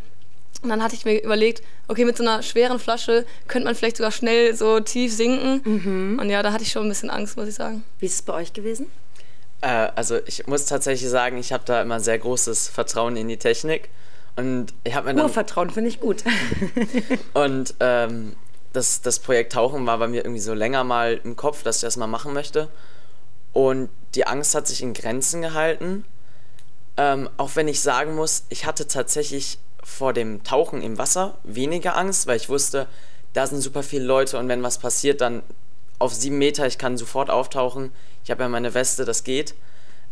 Und 0.63 0.71
dann 0.71 0.83
hatte 0.83 0.95
ich 0.95 1.05
mir 1.05 1.23
überlegt, 1.23 1.63
okay, 1.89 2.05
mit 2.05 2.17
so 2.17 2.23
einer 2.23 2.43
schweren 2.43 2.79
Flasche 2.79 3.27
könnte 3.47 3.67
man 3.67 3.75
vielleicht 3.75 3.99
sogar 3.99 4.13
schnell 4.13 4.55
so 4.55 4.81
tief 4.81 5.13
sinken. 5.13 5.61
Mhm. 5.65 6.19
Und 6.21 6.31
ja, 6.31 6.43
da 6.43 6.53
hatte 6.53 6.63
ich 6.63 6.73
schon 6.73 6.87
ein 6.87 6.89
bisschen 6.89 7.11
Angst, 7.11 7.37
muss 7.37 7.49
ich 7.49 7.55
sagen. 7.55 7.85
Wie 7.99 8.07
ist 8.07 8.15
es 8.15 8.23
bei 8.23 8.33
euch 8.33 8.53
gewesen? 8.53 8.87
Äh, 9.61 9.89
also 9.95 10.19
ich 10.27 10.47
muss 10.47 10.67
tatsächlich 10.67 11.11
sagen, 11.11 11.39
ich 11.39 11.53
habe 11.53 11.65
da 11.67 11.83
immer 11.83 12.01
sehr 12.01 12.19
großes 12.19 12.69
Vertrauen 12.69 13.17
in 13.17 13.29
die 13.29 13.37
Technik. 13.37 13.91
Und 14.37 14.73
ich 14.85 14.95
habe 14.95 15.09
mir 15.09 15.15
dann... 15.15 15.27
Urvertrauen 15.27 15.71
finde 15.71 15.89
ich 15.91 16.01
gut. 16.01 16.23
und 17.35 17.75
ähm, 17.81 18.37
das, 18.73 19.01
das 19.01 19.19
Projekt 19.19 19.53
Tauchen 19.55 19.87
war 19.87 19.99
bei 19.99 20.09
mir 20.09 20.25
irgendwie 20.25 20.41
so 20.41 20.55
länger 20.55 20.85
mal 20.85 21.21
im 21.25 21.37
Kopf, 21.37 21.63
dass 21.63 21.77
ich 21.77 21.83
das 21.83 21.97
mal 21.97 22.07
machen 22.07 22.33
möchte. 22.33 22.69
Und 23.57 23.89
die 24.15 24.27
Angst 24.27 24.55
hat 24.55 24.67
sich 24.67 24.83
in 24.83 24.93
Grenzen 24.93 25.41
gehalten. 25.41 26.05
Ähm, 26.99 27.31
auch 27.39 27.53
wenn 27.55 27.69
ich 27.69 27.81
sagen 27.81 28.15
muss, 28.15 28.45
ich 28.51 28.67
hatte 28.67 28.87
tatsächlich 28.87 29.59
vor 29.83 30.13
dem 30.13 30.45
Tauchen 30.45 30.83
im 30.83 30.99
Wasser 30.99 31.39
weniger 31.43 31.97
Angst, 31.97 32.27
weil 32.27 32.37
ich 32.37 32.51
wusste, 32.51 32.87
da 33.33 33.47
sind 33.47 33.63
super 33.63 33.83
viele 33.83 34.05
Leute 34.05 34.39
und 34.39 34.51
wenn 34.51 34.63
was 34.63 34.77
passiert, 34.77 35.23
dann 35.23 35.43
auf 35.99 36.13
sieben 36.13 36.37
Meter, 36.37 36.67
ich 36.67 36.77
kann 36.77 36.99
sofort 36.99 37.31
auftauchen. 37.31 37.93
Ich 38.25 38.31
habe 38.31 38.43
ja 38.43 38.51
meine 38.51 38.75
Weste, 38.75 39.07
das 39.07 39.25
geht. 39.25 39.55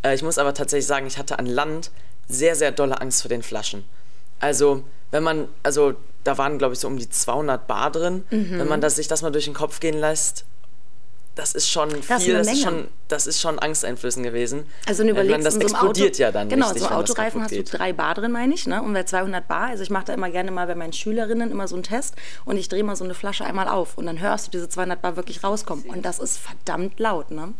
Äh, 0.01 0.15
ich 0.15 0.23
muss 0.23 0.39
aber 0.39 0.55
tatsächlich 0.55 0.87
sagen, 0.87 1.07
ich 1.07 1.19
hatte 1.19 1.39
an 1.39 1.45
Land 1.45 1.91
sehr, 2.27 2.57
sehr 2.57 2.73
dolle 2.73 3.03
Angst 3.03 3.21
vor 3.21 3.29
den 3.29 3.43
Flaschen. 3.43 3.85
Also, 4.41 4.85
wenn 5.11 5.23
man, 5.23 5.49
also 5.63 5.93
da 6.25 6.39
waren 6.39 6.57
glaube 6.57 6.73
ich 6.73 6.81
so 6.81 6.89
um 6.89 6.97
die 6.97 7.11
200 7.11 7.67
Bar 7.67 7.91
drin. 7.91 8.25
Mhm. 8.31 8.59
Wenn 8.59 8.69
man 8.69 8.81
das, 8.81 8.97
sich 8.97 9.07
das 9.07 9.21
mal 9.21 9.33
durch 9.33 9.45
den 9.45 9.53
Kopf 9.53 9.81
gehen 9.81 10.01
lässt, 10.01 10.47
das 11.35 11.55
ist 11.55 11.69
schon 11.69 11.91
viel, 11.91 11.99
das, 12.07 12.23
ist, 12.23 12.33
das 12.33 12.49
ist 12.49 12.63
schon, 12.63 12.89
das 13.09 13.27
ist 13.27 13.41
schon 13.41 13.59
angsteinflößend 13.59 14.25
gewesen. 14.25 14.67
Also 14.87 15.01
wenn 15.01 15.09
du 15.09 15.13
überlegst, 15.15 15.47
das 15.47 15.57
explodiert 15.57 16.15
Auto, 16.15 16.23
ja 16.23 16.33
dann 16.33 16.49
Genau, 16.49 16.67
richtig, 16.67 16.83
so 16.85 16.89
Autoreifen 16.91 17.43
hast 17.43 17.53
du 17.53 17.65
drei 17.65 17.93
Bar 17.93 18.15
drin, 18.15 18.31
meine 18.31 18.55
ich, 18.55 18.67
ne? 18.67 18.83
und 18.83 18.93
bei 18.93 19.03
200 19.03 19.47
Bar, 19.47 19.69
also 19.69 19.83
ich 19.83 19.91
mache 19.91 20.05
da 20.07 20.15
immer 20.15 20.31
gerne 20.31 20.51
mal 20.51 20.67
bei 20.67 20.75
meinen 20.75 20.93
Schülerinnen 20.93 21.51
immer 21.51 21.67
so 21.67 21.75
einen 21.75 21.83
Test 21.83 22.15
und 22.45 22.57
ich 22.57 22.69
drehe 22.69 22.85
mal 22.85 22.97
so 22.97 23.05
eine 23.05 23.15
Flasche 23.15 23.45
einmal 23.45 23.69
auf 23.69 23.99
und 23.99 24.07
dann 24.07 24.21
hörst 24.21 24.47
du 24.47 24.51
diese 24.53 24.69
200 24.69 25.03
Bar 25.03 25.17
wirklich 25.17 25.43
rauskommen 25.43 25.85
und 25.87 26.05
das 26.05 26.19
ist 26.21 26.39
verdammt 26.39 27.01
laut, 27.01 27.31
ne? 27.31 27.53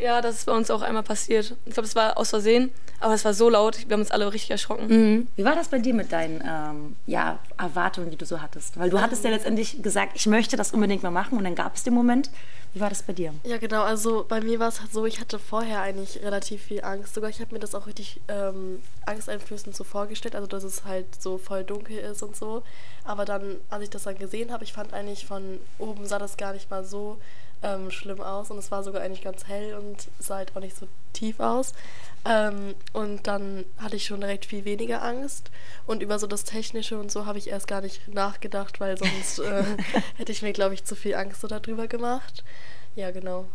Ja, 0.00 0.20
das 0.20 0.36
ist 0.36 0.46
bei 0.46 0.52
uns 0.52 0.70
auch 0.70 0.82
einmal 0.82 1.02
passiert. 1.02 1.56
Ich 1.64 1.74
glaube, 1.74 1.86
es 1.86 1.94
war 1.94 2.16
aus 2.16 2.30
Versehen, 2.30 2.70
aber 3.00 3.14
es 3.14 3.24
war 3.24 3.34
so 3.34 3.48
laut, 3.48 3.88
wir 3.88 3.94
haben 3.94 4.00
uns 4.00 4.10
alle 4.10 4.32
richtig 4.32 4.50
erschrocken. 4.50 4.86
Mhm. 4.88 5.28
Wie 5.36 5.44
war 5.44 5.54
das 5.54 5.68
bei 5.68 5.78
dir 5.78 5.94
mit 5.94 6.12
deinen 6.12 6.42
ähm, 6.46 6.96
ja, 7.06 7.38
Erwartungen, 7.58 8.10
die 8.10 8.16
du 8.16 8.24
so 8.24 8.40
hattest? 8.40 8.78
Weil 8.78 8.90
du 8.90 9.00
hattest 9.00 9.24
ja 9.24 9.30
letztendlich 9.30 9.82
gesagt, 9.82 10.12
ich 10.14 10.26
möchte 10.26 10.56
das 10.56 10.72
unbedingt 10.72 11.02
mal 11.02 11.10
machen 11.10 11.36
und 11.38 11.44
dann 11.44 11.54
gab 11.54 11.74
es 11.76 11.82
den 11.82 11.94
Moment. 11.94 12.30
Wie 12.74 12.80
war 12.80 12.88
das 12.88 13.02
bei 13.02 13.12
dir? 13.12 13.34
Ja, 13.44 13.58
genau. 13.58 13.82
Also 13.82 14.24
bei 14.26 14.40
mir 14.40 14.58
war 14.58 14.68
es 14.68 14.80
halt 14.80 14.92
so, 14.92 15.04
ich 15.04 15.20
hatte 15.20 15.38
vorher 15.38 15.82
eigentlich 15.82 16.22
relativ 16.22 16.62
viel 16.62 16.82
Angst. 16.82 17.14
Sogar 17.14 17.28
ich 17.28 17.40
habe 17.40 17.52
mir 17.52 17.60
das 17.60 17.74
auch 17.74 17.86
richtig 17.86 18.20
ähm, 18.28 18.80
angsteinflößend 19.04 19.76
so 19.76 19.84
vorgestellt, 19.84 20.34
also 20.34 20.46
dass 20.46 20.64
es 20.64 20.84
halt 20.84 21.20
so 21.20 21.36
voll 21.36 21.64
dunkel 21.64 21.98
ist 21.98 22.22
und 22.22 22.34
so. 22.34 22.62
Aber 23.04 23.26
dann, 23.26 23.56
als 23.68 23.84
ich 23.84 23.90
das 23.90 24.04
dann 24.04 24.16
gesehen 24.16 24.52
habe, 24.52 24.64
ich 24.64 24.72
fand 24.72 24.94
eigentlich 24.94 25.26
von 25.26 25.58
oben 25.78 26.06
sah 26.06 26.18
das 26.18 26.38
gar 26.38 26.54
nicht 26.54 26.70
mal 26.70 26.84
so 26.84 27.18
ähm, 27.62 27.90
schlimm 27.90 28.20
aus 28.20 28.50
und 28.50 28.58
es 28.58 28.70
war 28.70 28.82
sogar 28.82 29.02
eigentlich 29.02 29.22
ganz 29.22 29.46
hell 29.46 29.74
und 29.74 30.08
sah 30.18 30.36
halt 30.36 30.56
auch 30.56 30.60
nicht 30.60 30.76
so 30.76 30.86
tief 31.12 31.40
aus. 31.40 31.72
Ähm, 32.24 32.74
und 32.92 33.26
dann 33.26 33.64
hatte 33.78 33.96
ich 33.96 34.04
schon 34.04 34.20
direkt 34.20 34.46
viel 34.46 34.64
weniger 34.64 35.02
Angst 35.02 35.50
und 35.86 36.02
über 36.02 36.18
so 36.18 36.26
das 36.26 36.44
Technische 36.44 36.98
und 36.98 37.10
so 37.10 37.26
habe 37.26 37.38
ich 37.38 37.48
erst 37.48 37.66
gar 37.66 37.80
nicht 37.80 38.14
nachgedacht, 38.14 38.80
weil 38.80 38.96
sonst 38.96 39.40
äh, 39.40 39.64
hätte 40.16 40.32
ich 40.32 40.42
mir, 40.42 40.52
glaube 40.52 40.74
ich, 40.74 40.84
zu 40.84 40.94
viel 40.94 41.14
Angst 41.14 41.40
so 41.40 41.48
darüber 41.48 41.88
gemacht. 41.88 42.44
Ja, 42.94 43.10
genau. 43.10 43.46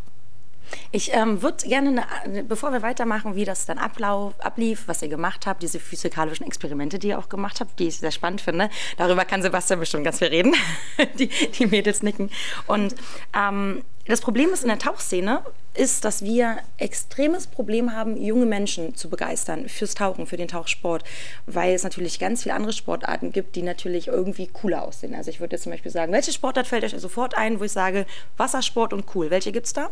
Ich 0.91 1.13
ähm, 1.13 1.41
würde 1.41 1.65
gerne, 1.65 2.05
eine, 2.23 2.43
bevor 2.43 2.71
wir 2.71 2.81
weitermachen, 2.81 3.35
wie 3.35 3.45
das 3.45 3.65
dann 3.65 3.77
ablauf, 3.77 4.33
ablief, 4.39 4.83
was 4.87 5.01
ihr 5.01 5.07
gemacht 5.07 5.45
habt, 5.45 5.63
diese 5.63 5.79
physikalischen 5.79 6.45
Experimente, 6.45 6.99
die 6.99 7.09
ihr 7.09 7.19
auch 7.19 7.29
gemacht 7.29 7.59
habt, 7.59 7.79
die 7.79 7.87
ich 7.87 7.97
sehr 7.97 8.11
spannend 8.11 8.41
finde, 8.41 8.69
darüber 8.97 9.25
kann 9.25 9.41
Sebastian 9.41 9.79
bestimmt 9.79 10.03
ganz 10.03 10.19
viel 10.19 10.27
reden. 10.27 10.53
die, 11.19 11.27
die 11.27 11.65
Mädels 11.67 12.03
nicken. 12.03 12.29
Und 12.67 12.95
ähm, 13.33 13.83
das 14.07 14.21
Problem 14.21 14.49
ist 14.51 14.63
in 14.63 14.69
der 14.69 14.79
Tauchszene, 14.79 15.41
ist, 15.73 16.05
dass 16.05 16.23
wir 16.23 16.57
extremes 16.77 17.47
Problem 17.47 17.93
haben, 17.93 18.21
junge 18.21 18.45
Menschen 18.45 18.95
zu 18.95 19.09
begeistern 19.09 19.69
fürs 19.69 19.95
Tauchen, 19.95 20.25
für 20.25 20.37
den 20.37 20.47
Tauchsport, 20.47 21.03
weil 21.45 21.73
es 21.73 21.83
natürlich 21.83 22.19
ganz 22.19 22.43
viele 22.43 22.55
andere 22.55 22.73
Sportarten 22.73 23.31
gibt, 23.31 23.55
die 23.55 23.61
natürlich 23.61 24.07
irgendwie 24.07 24.47
cooler 24.47 24.83
aussehen. 24.83 25.13
Also 25.13 25.29
ich 25.29 25.39
würde 25.39 25.55
jetzt 25.55 25.63
zum 25.63 25.71
Beispiel 25.71 25.91
sagen, 25.91 26.11
welche 26.11 26.31
Sportart 26.31 26.67
fällt 26.67 26.83
euch 26.83 26.99
sofort 26.99 27.35
ein, 27.37 27.59
wo 27.59 27.63
ich 27.63 27.71
sage, 27.71 28.05
Wassersport 28.37 28.93
und 28.93 29.05
cool. 29.15 29.29
Welche 29.29 29.51
gibt 29.51 29.67
es 29.67 29.73
da? 29.73 29.89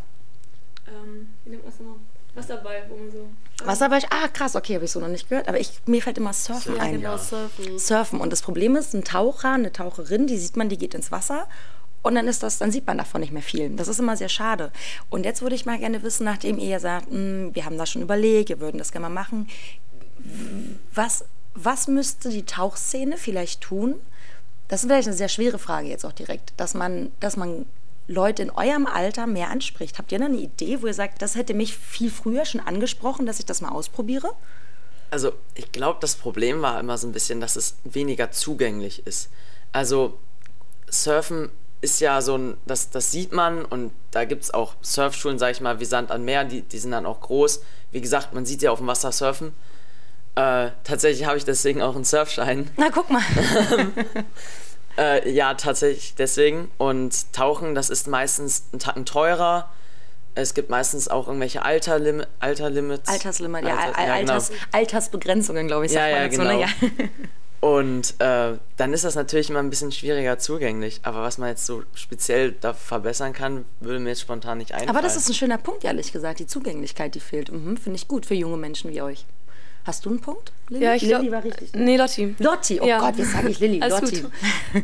Ähm, 0.87 1.27
wie 1.43 1.51
nennt 1.51 1.63
man 1.63 1.71
das 1.71 1.79
nochmal? 1.79 1.99
Wasserball, 2.35 2.83
wo 2.89 2.97
man 2.97 3.11
so. 3.11 3.29
Wasserball, 3.65 4.01
ah 4.09 4.27
krass, 4.27 4.55
okay, 4.55 4.75
habe 4.75 4.85
ich 4.85 4.91
so 4.91 4.99
noch 4.99 5.07
nicht 5.07 5.29
gehört. 5.29 5.47
Aber 5.47 5.59
ich, 5.59 5.71
mir 5.85 6.01
fällt 6.01 6.17
immer 6.17 6.33
Surfen 6.33 6.75
ja, 6.75 6.81
ein. 6.81 6.93
Genau, 6.93 7.17
Surfen. 7.17 7.79
Surfen. 7.79 8.19
Und 8.19 8.31
das 8.31 8.41
Problem 8.41 8.75
ist, 8.75 8.93
ein 8.93 9.03
Taucher, 9.03 9.53
eine 9.53 9.71
Taucherin, 9.71 10.27
die 10.27 10.37
sieht 10.37 10.57
man, 10.57 10.67
die 10.67 10.77
geht 10.77 10.93
ins 10.93 11.11
Wasser 11.11 11.47
und 12.05 12.13
dann 12.13 12.27
ist 12.27 12.43
das, 12.43 12.59
dann 12.59 12.69
sieht 12.69 12.85
man 12.85 12.99
davon 12.99 13.21
nicht 13.21 13.33
mehr 13.33 13.41
viel. 13.41 13.71
Das 13.71 13.87
ist 13.87 13.99
immer 13.99 14.15
sehr 14.15 14.29
schade. 14.29 14.71
Und 15.09 15.25
jetzt 15.25 15.41
würde 15.41 15.55
ich 15.55 15.65
mal 15.65 15.79
gerne 15.79 16.03
wissen, 16.03 16.23
nachdem 16.23 16.59
ihr 16.59 16.79
sagt, 16.79 17.09
hm, 17.09 17.55
wir 17.55 17.65
haben 17.65 17.79
das 17.79 17.89
schon 17.89 18.03
überlegt, 18.03 18.49
wir 18.49 18.59
würden 18.59 18.77
das 18.77 18.91
gerne 18.91 19.09
mal 19.09 19.21
machen, 19.21 19.49
was, 20.93 21.25
was 21.55 21.87
müsste 21.87 22.29
die 22.29 22.45
Tauchszene 22.45 23.17
vielleicht 23.17 23.61
tun? 23.61 23.95
Das 24.67 24.83
ist 24.83 24.87
vielleicht 24.87 25.07
eine 25.07 25.17
sehr 25.17 25.29
schwere 25.29 25.57
Frage 25.57 25.87
jetzt 25.87 26.05
auch 26.05 26.11
direkt, 26.11 26.53
dass 26.57 26.75
man, 26.75 27.11
dass 27.21 27.37
man 27.37 27.65
Leute 28.07 28.43
in 28.43 28.51
eurem 28.51 28.85
Alter 28.85 29.25
mehr 29.25 29.49
anspricht. 29.49 29.97
Habt 29.97 30.11
ihr 30.11 30.19
da 30.19 30.25
eine 30.25 30.37
Idee, 30.37 30.83
wo 30.83 30.87
ihr 30.87 30.93
sagt, 30.93 31.23
das 31.23 31.33
hätte 31.33 31.55
mich 31.55 31.75
viel 31.75 32.11
früher 32.11 32.45
schon 32.45 32.61
angesprochen, 32.61 33.25
dass 33.25 33.39
ich 33.39 33.47
das 33.47 33.61
mal 33.61 33.69
ausprobiere? 33.69 34.31
Also 35.09 35.33
ich 35.55 35.71
glaube, 35.71 35.97
das 36.01 36.15
Problem 36.15 36.61
war 36.61 36.79
immer 36.79 36.99
so 36.99 37.07
ein 37.07 37.13
bisschen, 37.13 37.41
dass 37.41 37.55
es 37.55 37.77
weniger 37.83 38.29
zugänglich 38.29 39.07
ist. 39.07 39.29
Also 39.71 40.19
Surfen 40.87 41.49
ist 41.85 42.01
ja 42.01 42.21
so 42.21 42.37
ein, 42.37 42.57
das, 42.65 42.89
das 42.89 43.11
sieht 43.11 43.31
man 43.31 43.63
und 43.63 43.91
da 44.11 44.25
gibt 44.25 44.43
es 44.43 44.53
auch 44.53 44.73
Surfschulen, 44.81 45.39
sag 45.39 45.51
ich 45.51 45.61
mal, 45.61 45.79
wie 45.79 45.85
Sand 45.85 46.11
an 46.11 46.25
Meer, 46.25 46.43
die, 46.43 46.61
die 46.61 46.77
sind 46.79 46.91
dann 46.91 47.05
auch 47.05 47.21
groß. 47.21 47.61
Wie 47.91 48.01
gesagt, 48.01 48.33
man 48.33 48.45
sieht 48.45 48.61
ja 48.61 48.71
auf 48.71 48.79
dem 48.79 48.87
Wasser 48.87 49.11
surfen. 49.11 49.53
Äh, 50.35 50.71
tatsächlich 50.83 51.25
habe 51.25 51.37
ich 51.37 51.45
deswegen 51.45 51.81
auch 51.81 51.95
einen 51.95 52.03
Surfschein. 52.03 52.69
Na, 52.77 52.89
guck 52.91 53.09
mal. 53.09 53.21
Äh, 54.97 55.29
ja, 55.29 55.55
tatsächlich 55.55 56.15
deswegen. 56.15 56.71
Und 56.77 57.33
Tauchen, 57.33 57.75
das 57.75 57.89
ist 57.89 58.07
meistens 58.07 58.63
ein 58.71 58.79
Tacken 58.79 59.05
teurer. 59.05 59.69
Es 60.35 60.53
gibt 60.53 60.69
meistens 60.69 61.09
auch 61.09 61.27
irgendwelche 61.27 61.63
Alterlim 61.63 62.23
Alterlimits. 62.39 63.09
Alterslimit, 63.09 63.65
ja, 63.65 63.75
Alters, 63.75 63.97
ja 63.97 64.03
genau. 64.19 64.33
Alters, 64.33 64.51
Altersbegrenzungen, 64.71 65.67
glaube 65.67 65.85
ich, 65.85 65.91
sagt 65.91 66.09
ja, 66.09 66.15
man 66.15 66.21
ja, 66.23 66.27
dazu. 66.29 66.41
Ne? 66.43 66.47
Genau. 66.47 66.59
Ne? 66.59 67.03
Ja. 67.03 67.09
Und 67.65 68.13
äh, 68.19 68.59
dann 68.77 68.93
ist 68.93 69.05
das 69.05 69.15
natürlich 69.15 69.49
immer 69.49 69.57
ein 69.57 69.71
bisschen 69.71 69.91
schwieriger 69.91 70.37
zugänglich. 70.37 70.99
Aber 71.01 71.23
was 71.23 71.39
man 71.39 71.49
jetzt 71.49 71.65
so 71.65 71.81
speziell 71.95 72.51
da 72.51 72.75
verbessern 72.75 73.33
kann, 73.33 73.65
würde 73.79 73.97
mir 73.97 74.09
jetzt 74.09 74.21
spontan 74.21 74.59
nicht 74.59 74.71
einfallen. 74.71 74.91
Aber 74.91 75.01
das 75.01 75.15
ist 75.15 75.29
ein 75.29 75.33
schöner 75.33 75.57
Punkt, 75.57 75.83
ehrlich 75.83 76.11
gesagt. 76.11 76.37
Die 76.37 76.45
Zugänglichkeit, 76.45 77.15
die 77.15 77.19
fehlt. 77.19 77.51
Mhm, 77.51 77.75
Finde 77.77 77.97
ich 77.97 78.07
gut 78.07 78.27
für 78.27 78.35
junge 78.35 78.57
Menschen 78.57 78.91
wie 78.91 79.01
euch. 79.01 79.25
Hast 79.83 80.05
du 80.05 80.11
einen 80.11 80.21
Punkt? 80.21 80.51
Lilly? 80.69 80.85
Ja, 80.85 80.93
ich 80.93 81.01
Lilly 81.01 81.31
war 81.31 81.43
richtig. 81.43 81.73
Ne? 81.73 81.85
Nee, 81.85 81.97
Lotti. 81.97 82.35
Lotti, 82.37 82.81
oh 82.81 82.85
ja. 82.85 82.99
Gott, 82.99 83.17
jetzt 83.17 83.31
sage 83.31 83.49
ich 83.49 83.59
Lilly. 83.59 83.79
Lotti. 83.79 84.25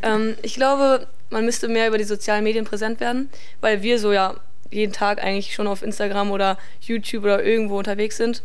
ähm, 0.01 0.35
ich 0.41 0.55
glaube, 0.55 1.05
man 1.29 1.45
müsste 1.45 1.67
mehr 1.67 1.87
über 1.87 1.99
die 1.99 2.03
sozialen 2.03 2.43
Medien 2.43 2.65
präsent 2.65 2.99
werden, 2.99 3.29
weil 3.59 3.83
wir 3.83 3.99
so 3.99 4.11
ja 4.11 4.37
jeden 4.71 4.91
Tag 4.91 5.23
eigentlich 5.23 5.53
schon 5.53 5.67
auf 5.67 5.83
Instagram 5.83 6.31
oder 6.31 6.57
YouTube 6.81 7.25
oder 7.25 7.43
irgendwo 7.43 7.77
unterwegs 7.77 8.17
sind. 8.17 8.41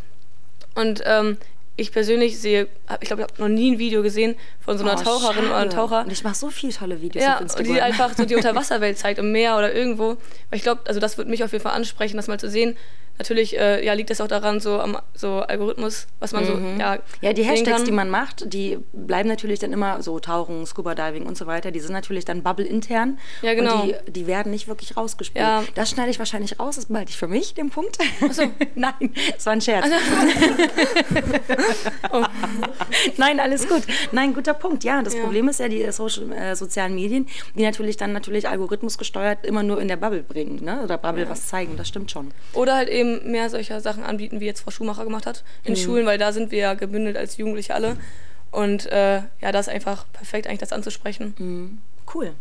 Und 0.75 1.03
ähm, 1.07 1.39
ich 1.77 1.93
persönlich 1.93 2.39
sehe, 2.39 2.69
ich 3.01 3.09
glaube, 3.09 3.23
ich 3.23 3.29
habe 3.29 3.43
noch 3.43 3.49
nie 3.49 3.73
ein 3.73 3.79
Video 3.79 4.03
gesehen 4.03 4.37
von 4.61 4.79
so 4.79 4.85
einer 4.85 4.99
oh, 4.99 5.03
Taucherin 5.03 5.37
schade. 5.37 5.47
oder 5.47 5.57
einem 5.57 5.71
Taucher. 5.71 6.01
Und 6.01 6.13
ich 6.13 6.25
mache 6.25 6.35
so 6.35 6.49
viele 6.49 6.73
tolle 6.73 7.03
Videos 7.03 7.23
ja, 7.23 7.35
auf 7.35 7.43
Instagram. 7.43 7.75
die 7.75 7.81
einfach 7.81 8.17
so 8.17 8.25
die 8.25 8.35
Unterwasserwelt 8.37 8.99
zeigt, 8.99 9.19
im 9.19 9.31
Meer 9.33 9.57
oder 9.59 9.75
irgendwo. 9.75 10.17
Weil 10.51 10.57
ich 10.57 10.63
glaube, 10.63 10.83
also 10.87 11.01
das 11.01 11.19
würde 11.19 11.31
mich 11.31 11.45
auf 11.45 11.53
jeden 11.53 11.63
Fall 11.63 11.75
ansprechen, 11.75 12.17
das 12.17 12.29
mal 12.29 12.41
zu 12.41 12.49
sehen, 12.49 12.77
natürlich 13.19 13.59
äh, 13.59 13.85
ja, 13.85 13.93
liegt 13.95 14.11
das 14.11 14.21
auch 14.21 14.29
daran, 14.29 14.61
so 14.61 14.81
am 14.81 14.99
so 15.15 15.41
Algorithmus, 15.41 16.07
was 16.21 16.33
man 16.33 16.45
mhm. 16.45 16.49
so, 16.49 16.81
ja. 16.81 16.99
Ja, 17.21 17.33
die 17.33 17.45
Hashtags, 17.45 17.85
die 17.85 17.93
man 17.93 18.11
macht, 18.11 18.53
die 18.53 18.79
bleiben 18.93 19.29
natürlich 19.29 19.59
dann 19.59 19.73
immer 19.73 20.03
so 20.03 20.19
Tauchen, 20.19 20.67
Scuba 20.67 20.95
Diving 20.95 21.27
und 21.27 21.37
so 21.37 21.47
weiter. 21.47 21.71
Die 21.71 21.81
sind 21.81 21.93
natürlich 21.93 22.25
dann 22.25 22.43
Bubble 22.43 22.67
intern. 22.67 23.19
Ja, 23.43 23.55
genau. 23.55 23.83
Und 23.83 23.95
die, 24.07 24.13
die 24.13 24.27
werden 24.27 24.51
nicht 24.51 24.69
wirklich 24.69 24.97
rausgespielt. 24.97 25.45
Ja. 25.45 25.65
Das 25.75 25.91
schneide 25.91 26.11
ich 26.11 26.19
wahrscheinlich 26.19 26.59
raus, 26.59 26.77
das 26.77 26.87
behalte 26.87 27.11
ich 27.11 27.17
für 27.17 27.29
mich, 27.29 27.55
den 27.55 27.71
Punkt. 27.71 27.99
Achso. 28.21 28.45
Nein, 28.75 29.13
das 29.35 29.47
war 29.47 29.53
ein 29.53 29.61
Scherz. 29.61 29.85
Also. 29.85 29.97
oh. 32.13 32.25
Nein, 33.17 33.41
alles 33.41 33.69
gut. 33.69 33.83
Nein, 34.13 34.35
guter 34.35 34.55
Punkt. 34.55 34.85
Ja, 34.85 35.03
das 35.03 35.15
ja. 35.15 35.23
Problem 35.23 35.49
ist 35.49 35.61
ja 35.61 35.69
die 35.69 35.91
Social, 35.93 36.33
äh, 36.33 36.57
sozialen 36.57 36.95
Medien, 36.95 37.27
die 37.55 37.63
natürlich 37.63 37.97
dann 37.97 38.13
natürlich 38.13 38.49
Algorithmus 38.49 38.99
gesteuert 38.99 39.45
immer 39.45 39.63
nur 39.63 39.81
in 39.81 39.89
der 39.89 39.97
Bubble 39.97 40.23
bringen, 40.23 40.65
ne? 40.65 40.83
Oder 40.83 40.99
Bubble 40.99 41.25
ja. 41.25 41.31
was 41.31 41.47
zeigen, 41.47 41.77
das 41.77 41.89
stimmt 41.89 42.11
schon. 42.11 42.33
Oder 42.53 42.77
halt 42.77 42.89
eben 42.89 43.06
mehr 43.25 43.51
solcher 43.51 43.81
Sachen 43.81 44.05
anbieten, 44.05 44.41
wie 44.41 44.47
jetzt 44.47 44.61
Frau 44.61 44.71
Schumacher 44.71 45.05
gemacht 45.05 45.27
hat 45.27 45.45
in 45.65 45.73
mhm. 45.73 45.77
Schulen, 45.77 46.07
weil 46.07 46.19
da 46.19 46.33
sind 46.33 46.51
wir 46.51 46.59
ja 46.59 46.75
gebündelt 46.75 47.17
als 47.17 47.37
Jugendliche 47.37 47.75
alle. 47.75 47.97
Und 48.51 48.87
äh, 48.87 49.23
ja, 49.41 49.53
das 49.53 49.67
ist 49.67 49.73
einfach 49.73 50.07
perfekt, 50.13 50.47
eigentlich 50.47 50.61
das 50.61 50.73
anzusprechen. 50.73 51.35
Mhm. 51.39 51.79
Cool. 52.13 52.33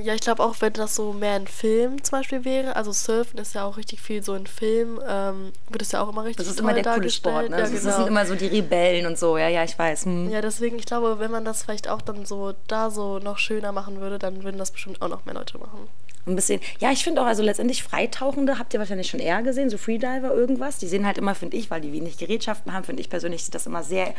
Ja, 0.00 0.14
ich 0.14 0.20
glaube 0.20 0.42
auch, 0.42 0.56
wenn 0.60 0.72
das 0.72 0.94
so 0.94 1.12
mehr 1.12 1.34
ein 1.34 1.46
Film 1.46 2.02
zum 2.02 2.18
Beispiel 2.18 2.44
wäre, 2.44 2.76
also 2.76 2.92
Surfen 2.92 3.38
ist 3.38 3.54
ja 3.54 3.64
auch 3.64 3.76
richtig 3.76 4.00
viel 4.00 4.22
so 4.22 4.32
ein 4.32 4.46
Film, 4.46 5.00
ähm, 5.06 5.52
wird 5.68 5.82
es 5.82 5.92
ja 5.92 6.00
auch 6.02 6.08
immer 6.08 6.24
richtig 6.24 6.46
Das 6.46 6.46
ist 6.46 6.60
immer 6.60 6.72
der 6.72 6.84
coole 6.84 7.10
Sport, 7.10 7.50
ne? 7.50 7.58
Ja, 7.58 7.66
genau. 7.66 7.82
Das 7.82 7.96
sind 7.96 8.06
immer 8.06 8.24
so 8.24 8.34
die 8.34 8.46
Rebellen 8.46 9.06
und 9.06 9.18
so, 9.18 9.36
ja, 9.36 9.48
ja, 9.48 9.64
ich 9.64 9.76
weiß. 9.76 10.04
Hm. 10.04 10.30
Ja, 10.30 10.40
deswegen, 10.40 10.78
ich 10.78 10.86
glaube, 10.86 11.18
wenn 11.18 11.30
man 11.30 11.44
das 11.44 11.64
vielleicht 11.64 11.88
auch 11.88 12.00
dann 12.00 12.24
so 12.24 12.54
da 12.68 12.90
so 12.90 13.18
noch 13.18 13.38
schöner 13.38 13.72
machen 13.72 14.00
würde, 14.00 14.18
dann 14.18 14.44
würden 14.44 14.58
das 14.58 14.70
bestimmt 14.70 15.02
auch 15.02 15.08
noch 15.08 15.24
mehr 15.24 15.34
Leute 15.34 15.58
machen. 15.58 15.88
Ein 16.24 16.36
bisschen, 16.36 16.60
ja, 16.78 16.92
ich 16.92 17.02
finde 17.02 17.20
auch, 17.20 17.26
also 17.26 17.42
letztendlich 17.42 17.82
Freitauchende 17.82 18.58
habt 18.58 18.72
ihr 18.74 18.80
wahrscheinlich 18.80 19.08
schon 19.08 19.18
eher 19.18 19.42
gesehen, 19.42 19.70
so 19.70 19.78
Freediver 19.78 20.32
irgendwas. 20.32 20.78
Die 20.78 20.86
sehen 20.86 21.04
halt 21.04 21.18
immer, 21.18 21.34
finde 21.34 21.56
ich, 21.56 21.70
weil 21.70 21.80
die 21.80 21.92
wenig 21.92 22.16
Gerätschaften 22.16 22.72
haben, 22.72 22.84
finde 22.84 23.00
ich 23.02 23.10
persönlich, 23.10 23.44
sieht 23.44 23.54
das 23.54 23.66
immer 23.66 23.82
sehr 23.82 24.14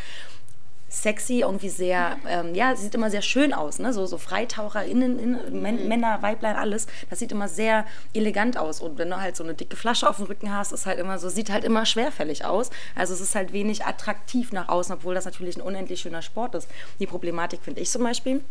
sexy, 0.93 1.39
irgendwie 1.39 1.69
sehr, 1.69 2.17
ähm, 2.27 2.53
ja, 2.53 2.75
sieht 2.75 2.93
immer 2.93 3.10
sehr 3.10 3.24
schön 3.24 3.51
aus, 3.51 3.79
ne? 3.79 3.93
So, 3.93 4.05
so 4.05 4.17
FreitaucherInnen, 4.17 5.17
in, 5.17 5.31
mhm. 5.31 5.88
Männer, 5.88 6.22
Weiblein, 6.22 6.55
alles. 6.55 6.88
Das 7.10 7.19
sieht 7.19 7.31
immer 7.31 7.48
sehr 7.48 7.86
elegant 8.13 8.57
aus. 8.57 8.79
Und 8.79 8.98
wenn 8.98 9.10
du 9.10 9.19
halt 9.19 9.36
so 9.36 9.43
eine 9.43 9.55
dicke 9.55 9.75
Flasche 9.75 10.07
auf 10.07 10.17
dem 10.17 10.25
Rücken 10.25 10.53
hast, 10.53 10.72
ist 10.72 10.86
halt 10.86 11.00
immer 11.00 11.17
so, 11.17 11.29
sieht 11.29 11.50
halt 11.50 11.63
immer 11.63 11.86
schwerfällig 11.86 12.45
aus. 12.45 12.69
Also 12.95 13.13
es 13.13 13.22
ist 13.22 13.33
halt 13.33 13.53
wenig 13.53 13.86
attraktiv 13.86 14.51
nach 14.51 14.69
außen, 14.69 14.93
obwohl 14.93 15.15
das 15.15 15.25
natürlich 15.25 15.57
ein 15.57 15.62
unendlich 15.62 16.01
schöner 16.01 16.22
Sport 16.22 16.53
ist. 16.55 16.67
Die 17.00 17.07
Problematik 17.07 17.62
finde 17.63 17.81
ich 17.81 17.89
zum 17.89 18.03
Beispiel, 18.03 18.41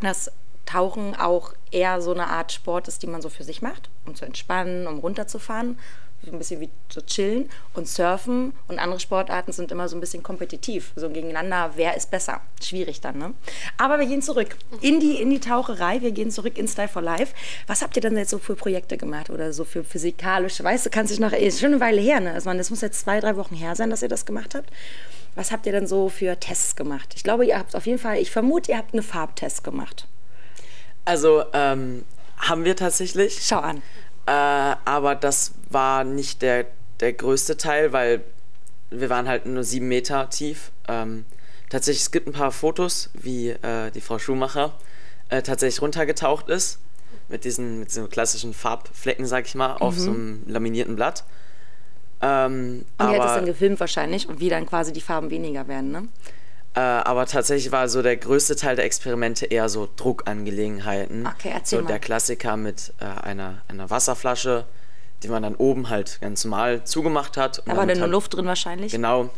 dass 0.00 0.30
Tauchen 0.68 1.14
auch 1.14 1.54
eher 1.70 2.00
so 2.00 2.12
eine 2.12 2.28
Art 2.28 2.52
Sport 2.52 2.88
ist, 2.88 3.02
die 3.02 3.06
man 3.06 3.22
so 3.22 3.28
für 3.28 3.44
sich 3.44 3.62
macht, 3.62 3.90
um 4.06 4.14
zu 4.14 4.24
entspannen, 4.24 4.86
um 4.86 4.98
runterzufahren 4.98 5.78
ein 6.26 6.38
bisschen 6.38 6.60
wie 6.60 6.70
zu 6.88 7.04
chillen 7.04 7.48
und 7.74 7.88
surfen 7.88 8.52
und 8.66 8.78
andere 8.78 9.00
Sportarten 9.00 9.52
sind 9.52 9.70
immer 9.70 9.88
so 9.88 9.96
ein 9.96 10.00
bisschen 10.00 10.22
kompetitiv, 10.22 10.92
so 10.96 11.08
gegeneinander, 11.08 11.72
wer 11.76 11.96
ist 11.96 12.10
besser. 12.10 12.40
Schwierig 12.62 13.00
dann, 13.00 13.18
ne? 13.18 13.34
Aber 13.76 13.98
wir 13.98 14.06
gehen 14.06 14.22
zurück 14.22 14.56
in 14.80 15.00
die, 15.00 15.20
in 15.20 15.30
die 15.30 15.40
Taucherei, 15.40 16.02
wir 16.02 16.12
gehen 16.12 16.30
zurück 16.30 16.58
in 16.58 16.68
Style 16.68 16.88
for 16.88 17.02
Life. 17.02 17.34
Was 17.66 17.82
habt 17.82 17.96
ihr 17.96 18.02
denn 18.02 18.16
jetzt 18.16 18.30
so 18.30 18.38
für 18.38 18.56
Projekte 18.56 18.96
gemacht 18.96 19.30
oder 19.30 19.52
so 19.52 19.64
für 19.64 19.84
physikalische, 19.84 20.64
weißt 20.64 20.86
du, 20.86 20.90
kannst 20.90 21.12
dich 21.12 21.20
noch, 21.20 21.32
ist 21.32 21.60
schon 21.60 21.72
eine 21.72 21.80
Weile 21.80 22.00
her, 22.00 22.20
ne? 22.20 22.32
Also 22.32 22.52
das 22.52 22.70
muss 22.70 22.80
jetzt 22.80 23.00
zwei, 23.00 23.20
drei 23.20 23.36
Wochen 23.36 23.54
her 23.54 23.76
sein, 23.76 23.90
dass 23.90 24.02
ihr 24.02 24.08
das 24.08 24.26
gemacht 24.26 24.54
habt. 24.54 24.70
Was 25.34 25.52
habt 25.52 25.66
ihr 25.66 25.72
denn 25.72 25.86
so 25.86 26.08
für 26.08 26.38
Tests 26.38 26.74
gemacht? 26.74 27.12
Ich 27.14 27.22
glaube, 27.22 27.46
ihr 27.46 27.58
habt 27.58 27.76
auf 27.76 27.86
jeden 27.86 27.98
Fall, 27.98 28.18
ich 28.18 28.30
vermute, 28.30 28.72
ihr 28.72 28.78
habt 28.78 28.92
einen 28.92 29.04
Farbtest 29.04 29.62
gemacht. 29.62 30.08
Also, 31.08 31.42
ähm, 31.54 32.04
haben 32.36 32.64
wir 32.66 32.76
tatsächlich. 32.76 33.40
Schau 33.42 33.60
an. 33.60 33.78
Äh, 34.26 34.30
aber 34.30 35.14
das 35.14 35.52
war 35.70 36.04
nicht 36.04 36.42
der, 36.42 36.66
der 37.00 37.14
größte 37.14 37.56
Teil, 37.56 37.94
weil 37.94 38.22
wir 38.90 39.08
waren 39.08 39.26
halt 39.26 39.46
nur 39.46 39.64
sieben 39.64 39.88
Meter 39.88 40.28
tief. 40.28 40.70
Ähm, 40.86 41.24
tatsächlich, 41.70 42.02
es 42.02 42.10
gibt 42.10 42.26
ein 42.26 42.34
paar 42.34 42.52
Fotos, 42.52 43.08
wie 43.14 43.48
äh, 43.48 43.90
die 43.90 44.02
Frau 44.02 44.18
Schumacher 44.18 44.74
äh, 45.30 45.40
tatsächlich 45.40 45.80
runtergetaucht 45.80 46.50
ist. 46.50 46.78
Mit 47.28 47.44
diesen, 47.44 47.80
mit 47.80 47.88
diesen 47.88 48.10
klassischen 48.10 48.52
Farbflecken, 48.52 49.24
sag 49.24 49.46
ich 49.46 49.54
mal, 49.54 49.76
mhm. 49.76 49.80
auf 49.80 49.98
so 49.98 50.10
einem 50.10 50.42
laminierten 50.46 50.94
Blatt. 50.94 51.24
Ähm, 52.20 52.84
und 52.98 53.10
die 53.10 53.14
hat 53.14 53.24
das 53.24 53.34
dann 53.34 53.46
gefilmt 53.46 53.80
wahrscheinlich 53.80 54.28
und 54.28 54.40
wie 54.40 54.50
dann 54.50 54.66
quasi 54.66 54.92
die 54.92 55.00
Farben 55.00 55.30
weniger 55.30 55.68
werden, 55.68 55.90
ne? 55.90 56.08
Äh, 56.78 56.80
aber 56.80 57.26
tatsächlich 57.26 57.72
war 57.72 57.88
so 57.88 58.02
der 58.02 58.16
größte 58.16 58.54
Teil 58.54 58.76
der 58.76 58.84
Experimente 58.84 59.46
eher 59.46 59.68
so 59.68 59.88
Druckangelegenheiten. 59.96 61.26
Okay, 61.26 61.50
erzähl 61.52 61.78
so 61.78 61.82
mal. 61.82 61.88
der 61.88 61.98
Klassiker 61.98 62.56
mit 62.56 62.92
äh, 63.00 63.04
einer, 63.04 63.62
einer 63.66 63.90
Wasserflasche, 63.90 64.64
die 65.24 65.28
man 65.28 65.42
dann 65.42 65.56
oben 65.56 65.88
halt 65.88 66.20
ganz 66.20 66.44
normal 66.44 66.84
zugemacht 66.84 67.36
hat. 67.36 67.64
Da 67.66 67.76
war 67.76 67.84
dann 67.84 67.98
nur 67.98 68.06
Luft 68.06 68.34
drin 68.34 68.46
wahrscheinlich? 68.46 68.92
Genau, 68.92 69.28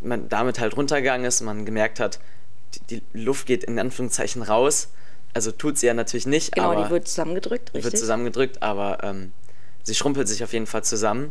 man 0.00 0.28
damit 0.28 0.58
halt 0.58 0.76
runtergegangen 0.76 1.24
ist 1.24 1.40
und 1.40 1.46
man 1.46 1.64
gemerkt 1.64 2.00
hat, 2.00 2.18
die, 2.74 3.00
die 3.00 3.02
Luft 3.12 3.46
geht 3.46 3.62
in 3.62 3.78
Anführungszeichen 3.78 4.42
raus. 4.42 4.88
Also 5.32 5.52
tut 5.52 5.78
sie 5.78 5.86
ja 5.86 5.94
natürlich 5.94 6.26
nicht. 6.26 6.56
Genau, 6.56 6.72
aber 6.72 6.82
die 6.82 6.90
wird 6.90 7.06
zusammengedrückt, 7.06 7.68
richtig? 7.68 7.82
Die 7.82 7.84
wird 7.84 7.98
zusammengedrückt, 7.98 8.64
aber 8.64 8.98
ähm, 9.04 9.32
sie 9.84 9.94
schrumpelt 9.94 10.26
sich 10.26 10.42
auf 10.42 10.52
jeden 10.52 10.66
Fall 10.66 10.82
zusammen. 10.82 11.30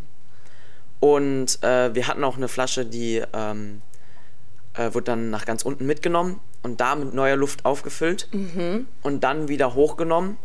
Und 1.02 1.62
äh, 1.64 1.94
wir 1.94 2.08
hatten 2.08 2.24
auch 2.24 2.38
eine 2.38 2.48
Flasche, 2.48 2.86
die 2.86 3.22
ähm, 3.34 3.82
äh, 4.74 4.94
wurde 4.94 5.06
dann 5.06 5.30
nach 5.30 5.46
ganz 5.46 5.64
unten 5.64 5.86
mitgenommen 5.86 6.40
und 6.64 6.82
da 6.82 6.96
mit 6.96 7.14
neuer 7.14 7.36
Luft 7.36 7.66
aufgefüllt 7.66 8.28
mhm. 8.32 8.88
und 9.02 9.24
dann 9.24 9.48
wieder 9.48 9.76
hochgenommen. 9.76 10.38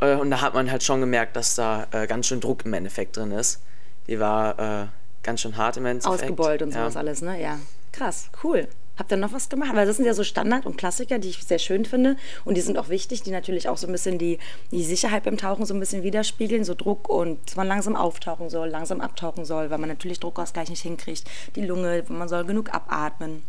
Äh, 0.00 0.14
und 0.16 0.30
da 0.30 0.40
hat 0.40 0.54
man 0.54 0.70
halt 0.70 0.82
schon 0.82 1.00
gemerkt, 1.00 1.36
dass 1.36 1.54
da 1.54 1.86
äh, 1.90 2.06
ganz 2.06 2.26
schön 2.26 2.40
Druck 2.40 2.64
im 2.64 2.72
Endeffekt 2.72 3.16
drin 3.16 3.32
ist. 3.32 3.62
Die 4.06 4.18
war 4.18 4.58
äh, 4.58 4.86
ganz 5.22 5.40
schön 5.40 5.56
hart 5.56 5.76
im 5.76 5.86
Endeffekt. 5.86 6.22
Ausgebeult 6.22 6.62
und 6.62 6.72
sowas 6.72 6.94
ja. 6.94 7.00
alles, 7.00 7.22
ne? 7.22 7.40
Ja. 7.40 7.58
Krass, 7.92 8.30
cool. 8.44 8.68
Habt 9.00 9.10
ihr 9.12 9.16
noch 9.16 9.32
was 9.32 9.48
gemacht? 9.48 9.70
Weil 9.74 9.86
das 9.86 9.96
sind 9.96 10.04
ja 10.04 10.12
so 10.12 10.22
Standard 10.22 10.66
und 10.66 10.76
Klassiker, 10.76 11.18
die 11.18 11.30
ich 11.30 11.42
sehr 11.42 11.58
schön 11.58 11.86
finde. 11.86 12.18
Und 12.44 12.58
die 12.58 12.60
sind 12.60 12.76
auch 12.76 12.90
wichtig, 12.90 13.22
die 13.22 13.30
natürlich 13.30 13.66
auch 13.66 13.78
so 13.78 13.86
ein 13.86 13.92
bisschen 13.92 14.18
die, 14.18 14.38
die 14.72 14.84
Sicherheit 14.84 15.24
beim 15.24 15.38
Tauchen 15.38 15.64
so 15.64 15.72
ein 15.72 15.80
bisschen 15.80 16.02
widerspiegeln. 16.02 16.64
So 16.64 16.74
Druck 16.74 17.08
und 17.08 17.38
dass 17.46 17.56
man 17.56 17.66
langsam 17.66 17.96
auftauchen 17.96 18.50
soll, 18.50 18.68
langsam 18.68 19.00
abtauchen 19.00 19.46
soll, 19.46 19.70
weil 19.70 19.78
man 19.78 19.88
natürlich 19.88 20.20
Druckausgleich 20.20 20.68
nicht 20.68 20.82
hinkriegt. 20.82 21.24
Die 21.56 21.64
Lunge, 21.64 22.04
man 22.08 22.28
soll 22.28 22.44
genug 22.44 22.74
abatmen. 22.74 23.42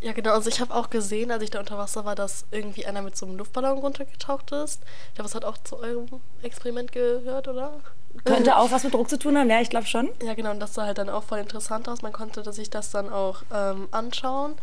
Ja, 0.00 0.12
genau. 0.12 0.32
Also 0.32 0.48
ich 0.48 0.62
habe 0.62 0.74
auch 0.74 0.88
gesehen, 0.88 1.30
als 1.30 1.42
ich 1.42 1.50
da 1.50 1.60
unter 1.60 1.76
Wasser 1.76 2.06
war, 2.06 2.14
dass 2.14 2.46
irgendwie 2.50 2.86
einer 2.86 3.02
mit 3.02 3.18
so 3.18 3.26
einem 3.26 3.36
Luftballon 3.36 3.80
runtergetaucht 3.80 4.50
ist. 4.52 4.80
Ich 5.08 5.14
glaube, 5.16 5.28
das 5.28 5.34
hat 5.34 5.44
auch 5.44 5.58
zu 5.58 5.78
eurem 5.78 6.06
Experiment 6.40 6.90
gehört, 6.90 7.48
oder? 7.48 7.82
Könnte 8.24 8.56
auch 8.56 8.70
was 8.70 8.84
mit 8.84 8.92
Druck 8.92 9.08
zu 9.08 9.18
tun 9.18 9.38
haben, 9.38 9.48
ja, 9.48 9.60
ich 9.60 9.70
glaube 9.70 9.86
schon. 9.86 10.10
Ja, 10.22 10.34
genau. 10.34 10.50
Und 10.50 10.60
das 10.60 10.74
sah 10.74 10.86
halt 10.86 10.98
dann 10.98 11.08
auch 11.08 11.22
voll 11.22 11.38
interessant 11.38 11.88
aus. 11.88 12.02
Man 12.02 12.12
konnte 12.12 12.52
sich 12.52 12.70
das 12.70 12.90
dann 12.90 13.08
auch 13.10 13.42
ähm, 13.54 13.88
anschauen. 13.90 14.54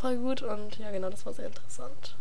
Voll 0.00 0.16
gut. 0.16 0.42
Und 0.42 0.78
ja, 0.78 0.90
genau, 0.90 1.10
das 1.10 1.24
war 1.24 1.32
sehr 1.32 1.46
interessant. 1.46 2.16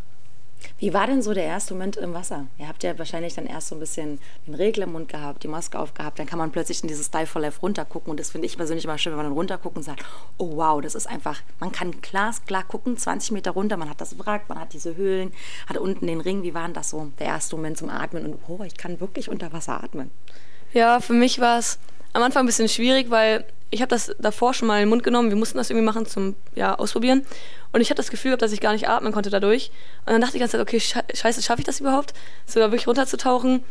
Wie 0.77 0.93
war 0.93 1.07
denn 1.07 1.21
so 1.21 1.33
der 1.33 1.43
erste 1.43 1.73
Moment 1.73 1.97
im 1.97 2.13
Wasser? 2.13 2.47
Ihr 2.57 2.67
habt 2.67 2.83
ja 2.83 2.97
wahrscheinlich 2.97 3.33
dann 3.33 3.45
erst 3.45 3.67
so 3.67 3.75
ein 3.75 3.79
bisschen 3.79 4.19
den 4.47 4.55
Regler 4.55 4.85
im 4.85 4.93
Mund 4.93 5.09
gehabt, 5.09 5.43
die 5.43 5.47
Maske 5.47 5.79
aufgehabt, 5.79 6.19
dann 6.19 6.25
kann 6.25 6.39
man 6.39 6.51
plötzlich 6.51 6.81
in 6.81 6.87
dieses 6.87 7.11
Dive 7.11 7.25
for 7.25 7.41
Life 7.41 7.59
runtergucken 7.61 8.11
und 8.11 8.19
das 8.19 8.31
finde 8.31 8.47
ich 8.47 8.57
persönlich 8.57 8.85
immer 8.85 8.97
schön, 8.97 9.11
wenn 9.11 9.17
man 9.17 9.25
dann 9.27 9.33
runterguckt 9.33 9.75
und 9.75 9.83
sagt, 9.83 10.03
oh 10.37 10.55
wow, 10.55 10.81
das 10.81 10.95
ist 10.95 11.07
einfach, 11.07 11.41
man 11.59 11.71
kann 11.71 12.01
klar, 12.01 12.33
klar 12.45 12.63
gucken, 12.63 12.97
20 12.97 13.31
Meter 13.31 13.51
runter, 13.51 13.77
man 13.77 13.89
hat 13.89 14.01
das 14.01 14.17
Wrack, 14.19 14.49
man 14.49 14.59
hat 14.59 14.73
diese 14.73 14.95
Höhlen, 14.95 15.33
hat 15.67 15.77
unten 15.77 16.07
den 16.07 16.21
Ring, 16.21 16.43
wie 16.43 16.53
war 16.53 16.63
denn 16.63 16.73
das 16.73 16.89
so, 16.89 17.11
der 17.19 17.27
erste 17.27 17.55
Moment 17.55 17.77
zum 17.77 17.89
Atmen 17.89 18.25
und 18.25 18.39
oh, 18.47 18.63
ich 18.63 18.77
kann 18.77 18.99
wirklich 18.99 19.29
unter 19.29 19.53
Wasser 19.53 19.83
atmen? 19.83 20.11
Ja, 20.73 20.99
für 20.99 21.13
mich 21.13 21.39
war 21.39 21.59
es 21.59 21.79
am 22.13 22.23
Anfang 22.23 22.43
ein 22.43 22.47
bisschen 22.47 22.69
schwierig, 22.69 23.09
weil 23.09 23.45
ich 23.69 23.81
habe 23.81 23.89
das 23.89 24.15
davor 24.19 24.53
schon 24.53 24.67
mal 24.67 24.75
in 24.75 24.83
den 24.83 24.89
Mund 24.89 25.03
genommen. 25.03 25.29
Wir 25.29 25.35
mussten 25.35 25.57
das 25.57 25.69
irgendwie 25.69 25.85
machen 25.85 26.05
zum 26.05 26.35
ja, 26.55 26.75
Ausprobieren. 26.75 27.25
Und 27.71 27.81
ich 27.81 27.89
hatte 27.89 27.97
das 27.97 28.11
Gefühl 28.11 28.29
gehabt, 28.29 28.43
dass 28.43 28.51
ich 28.51 28.61
gar 28.61 28.73
nicht 28.73 28.87
atmen 28.87 29.11
konnte 29.11 29.31
dadurch. 29.31 29.71
Und 30.05 30.13
dann 30.13 30.21
dachte 30.21 30.31
ich 30.31 30.33
die 30.33 30.39
ganze 30.39 30.57
Zeit, 30.57 30.61
okay, 30.61 30.79
scheiße, 30.79 31.41
schaffe 31.41 31.61
ich 31.61 31.65
das 31.65 31.79
überhaupt? 31.79 32.13
So 32.45 32.59
da 32.59 32.67
wirklich 32.67 32.87
runterzutauchen. 32.87 33.63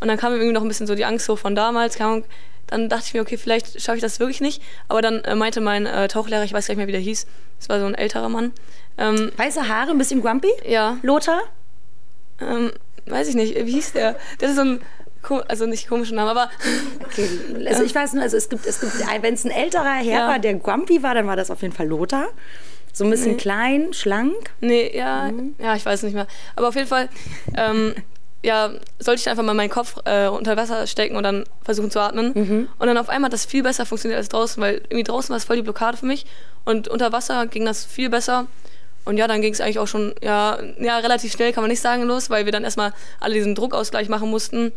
Und 0.00 0.08
dann 0.08 0.16
kam 0.16 0.32
mir 0.32 0.38
irgendwie 0.38 0.52
noch 0.52 0.62
ein 0.62 0.68
bisschen 0.68 0.88
so 0.88 0.96
die 0.96 1.04
Angst 1.04 1.26
so 1.26 1.36
von 1.36 1.54
damals. 1.54 1.96
Dann 1.96 2.88
dachte 2.88 3.04
ich 3.06 3.14
mir, 3.14 3.20
okay, 3.20 3.36
vielleicht 3.36 3.80
schaffe 3.80 3.98
ich 3.98 4.02
das 4.02 4.18
wirklich 4.18 4.40
nicht. 4.40 4.62
Aber 4.88 5.00
dann 5.00 5.22
äh, 5.22 5.36
meinte 5.36 5.60
mein 5.60 5.86
äh, 5.86 6.08
Tauchlehrer, 6.08 6.42
ich 6.42 6.52
weiß 6.52 6.66
gar 6.66 6.72
nicht 6.72 6.78
mehr, 6.78 6.88
wie 6.88 6.92
der 6.92 7.00
hieß, 7.00 7.26
das 7.60 7.68
war 7.68 7.78
so 7.78 7.86
ein 7.86 7.94
älterer 7.94 8.28
Mann. 8.28 8.52
Ähm, 8.98 9.30
Weiße 9.36 9.68
Haare, 9.68 9.92
ein 9.92 9.98
bisschen 9.98 10.22
grumpy? 10.22 10.50
Ja. 10.66 10.98
Lothar? 11.02 11.40
Ähm, 12.40 12.72
weiß 13.06 13.28
ich 13.28 13.36
nicht, 13.36 13.54
wie 13.54 13.72
hieß 13.72 13.92
der? 13.92 14.16
Der 14.40 14.48
ist 14.48 14.56
so 14.56 14.62
ein 14.62 14.80
also 15.48 15.66
nicht 15.66 15.88
komischen 15.88 16.16
Namen, 16.16 16.30
aber. 16.30 16.50
Okay, 17.04 17.28
also 17.66 17.82
ich 17.82 17.94
weiß 17.94 18.12
nur, 18.14 18.22
also 18.22 18.36
es 18.36 18.48
gibt, 18.48 18.66
es 18.66 18.80
gibt, 18.80 18.92
wenn 19.22 19.34
es 19.34 19.44
ein 19.44 19.50
älterer 19.50 19.94
Herr 19.94 20.04
ja. 20.04 20.28
war, 20.28 20.38
der 20.38 20.54
grumpy 20.54 21.02
war, 21.02 21.14
dann 21.14 21.26
war 21.26 21.36
das 21.36 21.50
auf 21.50 21.62
jeden 21.62 21.72
Fall 21.72 21.86
Lothar. 21.86 22.28
So 22.92 23.04
ein 23.04 23.10
bisschen 23.10 23.32
nee. 23.32 23.36
klein, 23.36 23.92
schlank. 23.92 24.50
Nee, 24.60 24.90
ja, 24.96 25.30
mhm. 25.30 25.54
ja, 25.58 25.76
ich 25.76 25.84
weiß 25.84 26.02
nicht 26.02 26.14
mehr. 26.14 26.26
Aber 26.56 26.68
auf 26.68 26.74
jeden 26.74 26.88
Fall, 26.88 27.08
ähm, 27.56 27.94
ja, 28.42 28.70
sollte 28.98 29.20
ich 29.20 29.28
einfach 29.28 29.42
mal 29.42 29.54
meinen 29.54 29.70
Kopf 29.70 29.96
äh, 30.04 30.28
unter 30.28 30.56
Wasser 30.56 30.86
stecken 30.86 31.16
und 31.16 31.22
dann 31.22 31.44
versuchen 31.62 31.90
zu 31.90 32.00
atmen. 32.00 32.32
Mhm. 32.34 32.68
Und 32.78 32.86
dann 32.86 32.96
auf 32.96 33.08
einmal 33.08 33.28
hat 33.28 33.32
das 33.32 33.44
viel 33.44 33.62
besser 33.62 33.86
funktioniert 33.86 34.18
als 34.18 34.28
draußen, 34.28 34.62
weil 34.62 34.76
irgendwie 34.88 35.04
draußen 35.04 35.30
war 35.30 35.36
es 35.36 35.44
voll 35.44 35.56
die 35.56 35.62
Blockade 35.62 35.96
für 35.96 36.06
mich. 36.06 36.26
Und 36.64 36.88
unter 36.88 37.12
Wasser 37.12 37.46
ging 37.46 37.64
das 37.64 37.84
viel 37.84 38.08
besser. 38.08 38.46
Und 39.04 39.18
ja, 39.18 39.28
dann 39.28 39.40
ging 39.40 39.52
es 39.52 39.60
eigentlich 39.60 39.78
auch 39.78 39.86
schon, 39.86 40.14
ja, 40.20 40.58
ja, 40.80 40.98
relativ 40.98 41.32
schnell, 41.32 41.52
kann 41.52 41.62
man 41.62 41.70
nicht 41.70 41.80
sagen, 41.80 42.02
los, 42.02 42.28
weil 42.28 42.44
wir 42.44 42.52
dann 42.52 42.64
erstmal 42.64 42.92
alle 43.20 43.34
diesen 43.34 43.54
Druckausgleich 43.54 44.08
machen 44.08 44.30
mussten. 44.30 44.72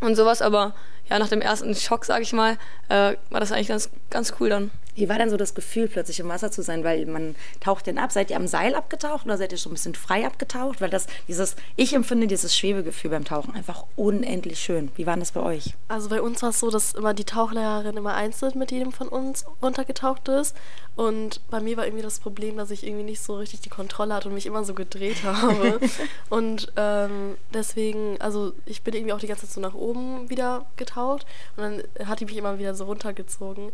Und 0.00 0.16
sowas, 0.16 0.42
aber 0.42 0.74
ja, 1.08 1.18
nach 1.18 1.28
dem 1.28 1.40
ersten 1.40 1.74
Schock, 1.74 2.04
sage 2.04 2.22
ich 2.22 2.32
mal, 2.32 2.56
äh, 2.88 3.16
war 3.30 3.40
das 3.40 3.52
eigentlich 3.52 3.68
ganz, 3.68 3.90
ganz 4.10 4.34
cool 4.40 4.48
dann. 4.48 4.70
Wie 5.00 5.08
war 5.08 5.16
denn 5.16 5.30
so 5.30 5.38
das 5.38 5.54
Gefühl, 5.54 5.88
plötzlich 5.88 6.20
im 6.20 6.28
Wasser 6.28 6.50
zu 6.50 6.62
sein? 6.62 6.84
Weil 6.84 7.06
man 7.06 7.34
taucht 7.58 7.86
denn 7.86 7.98
ab. 7.98 8.12
Seid 8.12 8.30
ihr 8.30 8.36
am 8.36 8.46
Seil 8.46 8.74
abgetaucht 8.74 9.24
oder 9.24 9.38
seid 9.38 9.50
ihr 9.50 9.58
schon 9.58 9.72
ein 9.72 9.74
bisschen 9.74 9.94
frei 9.94 10.26
abgetaucht? 10.26 10.82
Weil 10.82 10.90
das, 10.90 11.06
dieses, 11.26 11.56
ich 11.76 11.94
empfinde 11.94 12.26
dieses 12.26 12.54
Schwebegefühl 12.54 13.10
beim 13.10 13.24
Tauchen 13.24 13.54
einfach 13.54 13.84
unendlich 13.96 14.60
schön. 14.60 14.90
Wie 14.96 15.06
war 15.06 15.16
das 15.16 15.32
bei 15.32 15.40
euch? 15.40 15.74
Also 15.88 16.10
bei 16.10 16.20
uns 16.20 16.42
war 16.42 16.50
es 16.50 16.60
so, 16.60 16.70
dass 16.70 16.92
immer 16.92 17.14
die 17.14 17.24
Tauchlehrerin 17.24 17.96
immer 17.96 18.14
einzeln 18.14 18.58
mit 18.58 18.72
jedem 18.72 18.92
von 18.92 19.08
uns 19.08 19.46
runtergetaucht 19.62 20.28
ist. 20.28 20.54
Und 20.96 21.40
bei 21.48 21.60
mir 21.60 21.78
war 21.78 21.86
irgendwie 21.86 22.02
das 22.02 22.20
Problem, 22.20 22.58
dass 22.58 22.70
ich 22.70 22.86
irgendwie 22.86 23.04
nicht 23.04 23.22
so 23.22 23.36
richtig 23.36 23.62
die 23.62 23.70
Kontrolle 23.70 24.12
hatte 24.12 24.28
und 24.28 24.34
mich 24.34 24.44
immer 24.44 24.64
so 24.64 24.74
gedreht 24.74 25.22
habe. 25.24 25.80
und 26.28 26.72
ähm, 26.76 27.36
deswegen, 27.54 28.20
also 28.20 28.52
ich 28.66 28.82
bin 28.82 28.94
irgendwie 28.94 29.14
auch 29.14 29.20
die 29.20 29.28
ganze 29.28 29.46
Zeit 29.46 29.54
so 29.54 29.60
nach 29.62 29.74
oben 29.74 30.28
wieder 30.28 30.66
getaucht 30.76 31.24
und 31.56 31.62
dann 31.62 32.06
hat 32.06 32.20
die 32.20 32.26
mich 32.26 32.36
immer 32.36 32.58
wieder 32.58 32.74
so 32.74 32.84
runtergezogen 32.84 33.72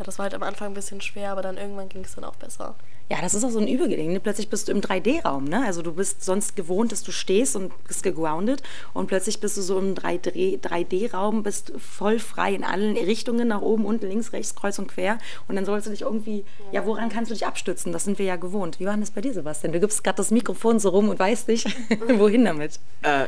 ja, 0.00 0.04
das 0.04 0.18
war 0.18 0.24
halt 0.24 0.34
am 0.34 0.42
Anfang 0.42 0.68
ein 0.68 0.74
bisschen 0.74 1.02
schwer, 1.02 1.32
aber 1.32 1.42
dann 1.42 1.58
irgendwann 1.58 1.90
ging 1.90 2.02
es 2.02 2.14
dann 2.14 2.24
auch 2.24 2.36
besser. 2.36 2.74
Ja, 3.10 3.20
das 3.20 3.34
ist 3.34 3.44
auch 3.44 3.50
so 3.50 3.58
ein 3.58 3.68
Übergelegen. 3.68 4.18
Plötzlich 4.22 4.48
bist 4.48 4.68
du 4.68 4.72
im 4.72 4.80
3D-Raum, 4.80 5.44
ne? 5.44 5.62
Also 5.66 5.82
du 5.82 5.92
bist 5.92 6.24
sonst 6.24 6.56
gewohnt, 6.56 6.90
dass 6.90 7.02
du 7.02 7.12
stehst 7.12 7.54
und 7.54 7.70
bist 7.84 8.02
gegroundet 8.02 8.62
und 8.94 9.08
plötzlich 9.08 9.40
bist 9.40 9.58
du 9.58 9.62
so 9.62 9.78
im 9.78 9.94
3D-Raum, 9.94 11.42
bist 11.42 11.72
voll 11.76 12.18
frei 12.18 12.54
in 12.54 12.64
allen 12.64 12.96
Richtungen, 12.96 13.48
nach 13.48 13.60
oben, 13.60 13.84
unten, 13.84 14.06
links, 14.06 14.32
rechts, 14.32 14.54
kreuz 14.54 14.78
und 14.78 14.86
quer 14.86 15.18
und 15.48 15.56
dann 15.56 15.66
sollst 15.66 15.86
du 15.86 15.90
dich 15.90 16.02
irgendwie, 16.02 16.44
ja, 16.72 16.86
woran 16.86 17.10
kannst 17.10 17.30
du 17.30 17.34
dich 17.34 17.46
abstützen? 17.46 17.92
Das 17.92 18.04
sind 18.04 18.18
wir 18.18 18.24
ja 18.24 18.36
gewohnt. 18.36 18.80
Wie 18.80 18.86
war 18.86 18.96
das 18.96 19.10
bei 19.10 19.20
dir, 19.20 19.34
Sebastian? 19.34 19.74
Du 19.74 19.80
gibst 19.80 20.02
gerade 20.02 20.16
das 20.16 20.30
Mikrofon 20.30 20.78
so 20.78 20.88
rum 20.88 21.10
und 21.10 21.18
weißt 21.18 21.48
nicht, 21.48 21.66
wohin 22.16 22.46
damit. 22.46 22.80
Äh, 23.02 23.26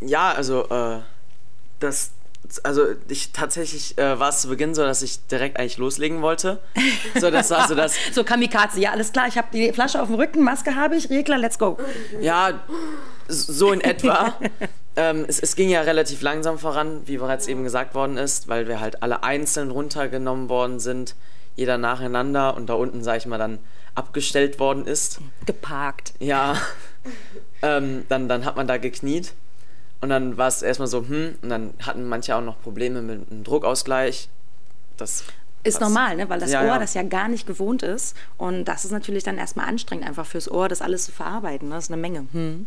ja, 0.00 0.32
also 0.32 0.64
äh, 0.68 0.98
das 1.78 2.10
also 2.62 2.86
ich 3.08 3.32
tatsächlich 3.32 3.98
äh, 3.98 4.18
war 4.18 4.30
es 4.30 4.40
zu 4.40 4.48
Beginn 4.48 4.74
so, 4.74 4.82
dass 4.82 5.02
ich 5.02 5.26
direkt 5.26 5.58
eigentlich 5.58 5.78
loslegen 5.78 6.22
wollte. 6.22 6.60
So, 7.20 7.30
das 7.30 7.50
war 7.50 7.68
so 7.68 7.74
das. 7.74 7.94
so 8.12 8.24
Kamikaze, 8.24 8.80
ja, 8.80 8.92
alles 8.92 9.12
klar, 9.12 9.28
ich 9.28 9.36
habe 9.36 9.48
die 9.52 9.72
Flasche 9.72 10.00
auf 10.00 10.08
dem 10.08 10.16
Rücken, 10.16 10.42
Maske 10.42 10.74
habe 10.74 10.96
ich, 10.96 11.10
Regler, 11.10 11.38
let's 11.38 11.58
go. 11.58 11.78
Ja, 12.20 12.60
so 13.28 13.72
in 13.72 13.80
etwa. 13.80 14.34
ähm, 14.96 15.24
es, 15.28 15.40
es, 15.40 15.56
ging 15.56 15.68
ja 15.68 15.82
relativ 15.82 16.22
langsam 16.22 16.58
voran, 16.58 17.02
wie 17.06 17.18
bereits 17.18 17.48
eben 17.48 17.64
gesagt 17.64 17.94
worden 17.94 18.16
ist, 18.16 18.48
weil 18.48 18.68
wir 18.68 18.80
halt 18.80 19.02
alle 19.02 19.22
einzeln 19.22 19.70
runtergenommen 19.70 20.48
worden 20.48 20.80
sind, 20.80 21.14
jeder 21.56 21.76
nacheinander 21.76 22.56
und 22.56 22.68
da 22.68 22.74
unten, 22.74 23.02
sag 23.02 23.18
ich 23.18 23.26
mal, 23.26 23.38
dann 23.38 23.58
abgestellt 23.94 24.58
worden 24.58 24.86
ist. 24.86 25.18
Geparkt. 25.44 26.14
Ja. 26.18 26.56
ähm, 27.62 28.04
dann, 28.08 28.28
dann 28.28 28.44
hat 28.44 28.56
man 28.56 28.66
da 28.66 28.78
gekniet 28.78 29.34
und 30.00 30.08
dann 30.10 30.36
war 30.36 30.48
es 30.48 30.62
erstmal 30.62 30.88
so, 30.88 31.00
hm, 31.00 31.36
und 31.42 31.48
dann 31.48 31.74
hatten 31.82 32.08
manche 32.08 32.36
auch 32.36 32.40
noch 32.40 32.60
Probleme 32.60 33.02
mit 33.02 33.30
dem 33.30 33.44
Druckausgleich. 33.44 34.28
Das 34.96 35.24
ist 35.64 35.80
normal, 35.80 36.16
ne? 36.16 36.28
weil 36.28 36.40
das 36.40 36.52
ja, 36.52 36.60
Ohr 36.62 36.66
ja. 36.66 36.78
das 36.78 36.94
ja 36.94 37.02
gar 37.02 37.28
nicht 37.28 37.46
gewohnt 37.46 37.82
ist. 37.82 38.16
Und 38.36 38.64
das 38.66 38.84
ist 38.84 38.92
natürlich 38.92 39.24
dann 39.24 39.38
erstmal 39.38 39.68
anstrengend, 39.68 40.06
einfach 40.06 40.26
fürs 40.26 40.50
Ohr 40.50 40.68
das 40.68 40.82
alles 40.82 41.06
zu 41.06 41.12
verarbeiten. 41.12 41.68
Ne? 41.68 41.74
Das 41.74 41.84
ist 41.84 41.92
eine 41.92 42.00
Menge. 42.00 42.26
Hm. 42.32 42.66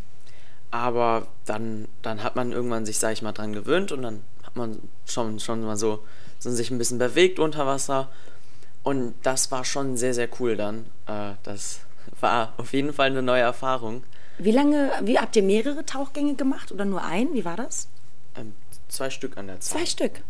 Aber 0.72 1.28
dann, 1.46 1.88
dann 2.02 2.24
hat 2.24 2.36
man 2.36 2.52
irgendwann 2.52 2.86
sich, 2.86 3.00
sag 3.00 3.14
ich 3.14 3.22
mal, 3.22 3.34
dran 3.34 3.54
gewöhnt 3.54 3.92
und 3.92 4.02
dann 4.02 4.22
hat 4.44 4.56
man 4.56 4.80
schon, 5.06 5.40
schon 5.40 5.64
mal 5.64 5.78
so, 5.78 6.04
so 6.40 6.50
sich 6.50 6.72
ein 6.72 6.78
bisschen 6.78 6.98
bewegt 6.98 7.40
unter 7.40 7.66
Wasser. 7.66 8.10
Und 8.84 9.14
das 9.24 9.52
war 9.52 9.64
schon 9.64 9.98
sehr, 9.98 10.14
sehr 10.14 10.30
cool 10.40 10.56
dann. 10.56 10.86
Äh, 11.08 11.34
das 11.44 11.82
war 12.20 12.54
auf 12.58 12.74
jeden 12.74 12.94
Fall 12.94 13.08
eine 13.08 13.22
neue 13.22 13.42
Erfahrung. 13.42 14.04
Wie 14.38 14.52
lange, 14.52 14.92
wie 15.04 15.20
habt 15.20 15.36
ihr 15.36 15.44
mehrere 15.44 15.86
Tauchgänge 15.86 16.36
gemacht 16.36 16.72
oder 16.72 16.86
nur 16.86 17.04
einen? 17.04 17.34
Wie 17.34 17.46
war 17.46 17.58
das? 17.58 17.88
Ähm, 18.36 18.54
zwei 18.88 19.10
Stück 19.10 19.38
an 19.38 19.48
der 19.48 19.60
Zeit. 19.60 19.80
Zwei 19.80 19.86
Stück. 19.86 20.24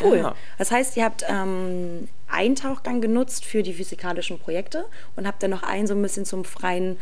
Cool. 0.00 0.18
Ja. 0.18 0.34
Das 0.58 0.70
heißt, 0.70 0.96
ihr 0.96 1.04
habt 1.04 1.24
ähm, 1.28 2.08
einen 2.28 2.54
Tauchgang 2.54 3.00
genutzt 3.00 3.44
für 3.44 3.62
die 3.62 3.74
physikalischen 3.74 4.38
Projekte 4.38 4.86
und 5.16 5.26
habt 5.26 5.42
dann 5.42 5.50
noch 5.50 5.62
einen 5.62 5.86
so 5.86 5.94
ein 5.94 6.02
bisschen 6.02 6.24
zum 6.24 6.44
freien 6.44 6.96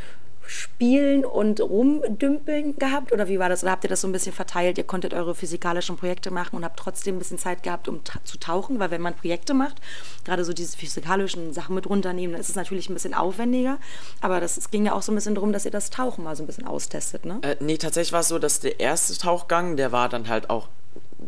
Spielen 0.48 1.24
und 1.24 1.60
Rumdümpeln 1.60 2.76
gehabt? 2.76 3.12
Oder 3.12 3.28
wie 3.28 3.38
war 3.38 3.48
das? 3.48 3.62
Oder 3.62 3.72
habt 3.72 3.84
ihr 3.84 3.90
das 3.90 4.00
so 4.00 4.08
ein 4.08 4.12
bisschen 4.12 4.32
verteilt? 4.32 4.78
Ihr 4.78 4.84
konntet 4.84 5.12
eure 5.12 5.34
physikalischen 5.34 5.96
Projekte 5.96 6.30
machen 6.30 6.56
und 6.56 6.64
habt 6.64 6.78
trotzdem 6.78 7.16
ein 7.16 7.18
bisschen 7.18 7.38
Zeit 7.38 7.62
gehabt, 7.62 7.86
um 7.86 8.02
ta 8.02 8.18
zu 8.24 8.38
tauchen? 8.38 8.78
Weil 8.78 8.90
wenn 8.90 9.02
man 9.02 9.14
Projekte 9.14 9.52
macht, 9.52 9.76
gerade 10.24 10.44
so 10.44 10.52
diese 10.52 10.76
physikalischen 10.76 11.52
Sachen 11.52 11.74
mit 11.74 11.88
runternehmen, 11.88 12.32
dann 12.32 12.40
ist 12.40 12.48
es 12.48 12.56
natürlich 12.56 12.88
ein 12.88 12.94
bisschen 12.94 13.14
aufwendiger. 13.14 13.78
Aber 14.20 14.40
das, 14.40 14.56
es 14.56 14.70
ging 14.70 14.86
ja 14.86 14.94
auch 14.94 15.02
so 15.02 15.12
ein 15.12 15.14
bisschen 15.14 15.34
darum, 15.34 15.52
dass 15.52 15.64
ihr 15.66 15.70
das 15.70 15.90
Tauchen 15.90 16.24
mal 16.24 16.34
so 16.34 16.42
ein 16.42 16.46
bisschen 16.46 16.66
austestet, 16.66 17.26
ne? 17.26 17.40
Äh, 17.42 17.56
nee, 17.60 17.76
tatsächlich 17.76 18.12
war 18.12 18.20
es 18.20 18.28
so, 18.28 18.38
dass 18.38 18.60
der 18.60 18.80
erste 18.80 19.16
Tauchgang, 19.18 19.76
der 19.76 19.92
war 19.92 20.08
dann 20.08 20.28
halt 20.28 20.48
auch 20.48 20.68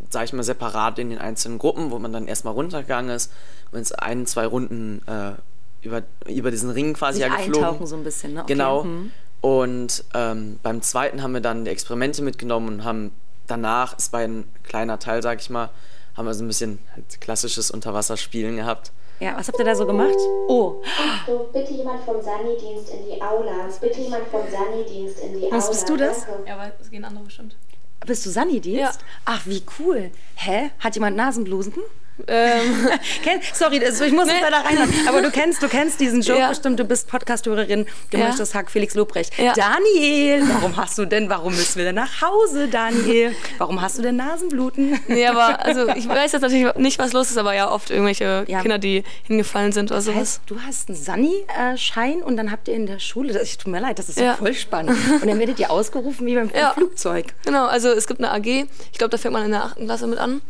sag 0.09 0.25
ich 0.25 0.33
mal, 0.33 0.43
separat 0.43 0.99
in 0.99 1.11
den 1.11 1.19
einzelnen 1.19 1.59
Gruppen, 1.59 1.91
wo 1.91 1.99
man 1.99 2.13
dann 2.13 2.29
erstmal 2.29 2.55
runtergegangen 2.55 3.15
ist, 3.15 3.33
wenn 3.73 3.83
es 3.83 3.93
ein, 3.93 4.27
zwei 4.27 4.47
Runden 4.47 5.03
äh, 5.07 5.33
über, 5.83 6.03
über 6.27 6.51
diesen 6.51 6.71
Ring 6.71 6.95
quasi 6.95 7.21
Sich 7.21 7.29
ja 7.29 7.37
geflogen. 7.37 7.65
eintauchen 7.65 7.87
so 7.87 7.97
ein 7.97 8.05
bisschen, 8.05 8.35
ne? 8.35 8.43
Okay. 8.43 8.53
Genau. 8.53 8.85
Mhm. 8.85 9.13
Und 9.41 10.05
ähm, 10.15 10.59
beim 10.63 10.83
zweiten 10.83 11.23
haben 11.23 11.33
wir 11.33 11.41
dann 11.41 11.65
die 11.65 11.71
Experimente 11.71 12.23
mitgenommen 12.23 12.69
und 12.69 12.85
haben 12.85 13.13
danach, 13.47 13.97
es 13.97 14.13
war 14.13 14.21
ein 14.21 14.45
kleiner 14.65 14.99
Teil, 14.99 15.23
sag 15.23 15.41
ich 15.41 15.49
mal, 15.49 15.71
haben 16.17 16.27
wir 16.27 16.35
so 16.35 16.45
ein 16.45 16.49
bisschen 16.49 16.79
halt 16.95 17.21
klassisches 17.21 17.71
Unterwasserspielen 17.71 18.57
gehabt. 18.57 18.93
Ja, 19.21 19.37
was 19.37 19.49
habt 19.49 19.59
ihr 19.59 19.65
da 19.67 19.75
so 19.75 19.87
gemacht? 19.87 20.17
Oh. 20.49 20.83
So, 21.27 21.51
bitte 21.53 21.75
jemand 21.75 22.03
vom 22.05 22.23
Sani-Dienst 22.23 22.91
in 22.91 23.05
die 23.05 23.23
Aula. 23.23 23.69
Bitte 23.81 24.01
jemand 24.01 24.27
vom 24.29 24.41
Sani-Dienst 24.51 25.21
in 25.21 25.39
die 25.39 25.45
Aula. 25.47 25.57
Was 25.57 25.71
bist 25.71 25.89
du 25.89 25.97
das? 25.97 26.27
Danke. 26.27 26.49
Ja, 26.49 26.55
aber 26.55 26.73
es 26.81 26.91
gehen 26.91 27.05
andere 27.05 27.25
bestimmt. 27.25 27.57
Bist 28.07 28.25
du 28.25 28.31
Sani-Dienst? 28.31 28.81
Ja. 28.81 29.07
Ach, 29.27 29.45
wie 29.45 29.63
cool. 29.79 30.11
Hä? 30.37 30.71
Hat 30.79 30.95
jemand 30.95 31.17
Nasenblusen? 31.17 31.75
Ähm. 32.27 32.89
Sorry, 33.55 33.85
also 33.85 34.05
ich 34.05 34.13
muss 34.13 34.27
nee. 34.27 34.35
da 34.41 34.61
rein. 34.61 34.79
Aber 35.09 35.23
du 35.23 35.31
kennst, 35.31 35.63
du 35.63 35.69
kennst 35.69 36.01
diesen 36.01 36.23
Joke 36.23 36.41
ja. 36.41 36.49
bestimmt. 36.49 36.79
Du 36.79 36.85
bist 36.85 37.09
Podcasthörerin, 37.09 37.87
gemischtes 38.11 38.53
ja. 38.53 38.61
Hack, 38.61 38.71
Felix 38.71 38.95
Lobrecht. 38.95 39.39
Ja. 39.39 39.53
Daniel, 39.55 40.43
warum 40.49 40.77
hast 40.77 40.99
du 40.99 41.05
denn, 41.05 41.29
warum 41.29 41.55
müssen 41.55 41.77
wir 41.77 41.85
denn 41.85 41.95
nach 41.95 42.23
Hause, 42.23 42.69
Daniel? 42.69 43.35
Warum 43.59 43.81
hast 43.81 43.99
du 43.99 44.03
denn 44.03 44.17
Nasenbluten? 44.17 44.99
Nee, 45.09 45.27
aber 45.27 45.65
also 45.65 45.89
ich 45.89 46.09
weiß 46.09 46.33
jetzt 46.33 46.43
natürlich 46.43 46.75
nicht, 46.77 46.99
was 46.99 47.13
los 47.13 47.31
ist, 47.31 47.39
aber 47.39 47.55
ja, 47.55 47.71
oft 47.71 47.91
irgendwelche 47.91 48.45
ja. 48.47 48.61
Kinder, 48.61 48.79
die 48.79 49.05
hingefallen 49.25 49.73
sind 49.73 49.91
oder 49.91 50.01
sowas. 50.01 50.19
Heißt, 50.19 50.43
du 50.47 50.61
hast 50.61 50.89
einen 50.89 50.99
Sani-Schein 50.99 52.23
und 52.23 52.37
dann 52.37 52.51
habt 52.51 52.69
ihr 52.69 52.75
in 52.75 52.87
der 52.87 52.99
Schule, 52.99 53.33
das, 53.33 53.57
tut 53.57 53.73
mir 53.73 53.81
leid, 53.81 53.99
das 53.99 54.09
ist 54.09 54.19
ja, 54.19 54.35
voll 54.35 54.55
spannend. 54.55 54.97
Und 55.21 55.27
dann 55.27 55.39
werdet 55.39 55.59
ihr 55.59 55.71
ausgerufen 55.71 56.27
wie 56.27 56.35
beim 56.35 56.51
Flugzeug. 56.75 57.27
Genau, 57.45 57.67
also 57.67 57.89
es 57.91 58.07
gibt 58.07 58.23
eine 58.23 58.33
AG, 58.33 58.47
ich 58.47 58.99
glaube, 58.99 59.11
da 59.11 59.19
fängt 59.19 59.33
man 59.33 59.45
in 59.45 59.53
der 59.53 59.65
8. 59.65 59.77
Klasse 59.79 60.07
mit 60.07 60.19
an. 60.19 60.41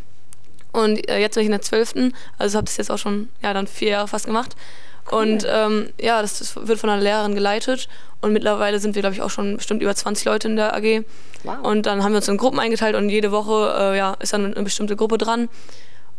Und 0.72 1.08
äh, 1.08 1.18
jetzt 1.18 1.34
bin 1.34 1.42
ich 1.42 1.46
in 1.46 1.52
der 1.52 1.62
12. 1.62 2.12
Also 2.38 2.56
habe 2.56 2.66
das 2.66 2.76
jetzt 2.76 2.90
auch 2.90 2.98
schon 2.98 3.28
ja, 3.42 3.52
dann 3.52 3.66
vier 3.66 3.90
Jahre 3.90 4.08
fast 4.08 4.26
gemacht. 4.26 4.56
Cool. 5.10 5.18
Und 5.18 5.46
ähm, 5.48 5.90
ja, 6.00 6.22
das, 6.22 6.38
das, 6.38 6.56
wird 6.56 6.78
von 6.78 6.90
einer 6.90 7.02
Lehrerin 7.02 7.34
geleitet. 7.34 7.88
Und 8.20 8.32
mittlerweile 8.32 8.78
sind 8.78 8.94
wir, 8.94 9.02
glaube 9.02 9.14
ich, 9.14 9.22
auch 9.22 9.30
schon 9.30 9.56
bestimmt 9.56 9.82
über 9.82 9.94
20 9.94 10.24
Leute 10.26 10.48
in 10.48 10.56
der 10.56 10.74
AG. 10.76 11.04
Wow. 11.42 11.56
Und 11.62 11.86
dann 11.86 12.04
haben 12.04 12.12
wir 12.12 12.18
uns 12.18 12.28
in 12.28 12.36
Gruppen 12.36 12.60
eingeteilt 12.60 12.94
und 12.94 13.08
jede 13.08 13.32
Woche 13.32 13.74
äh, 13.78 13.96
ja, 13.96 14.14
ist 14.20 14.32
dann 14.32 14.54
eine 14.54 14.64
bestimmte 14.64 14.94
Gruppe 14.96 15.18
dran. 15.18 15.48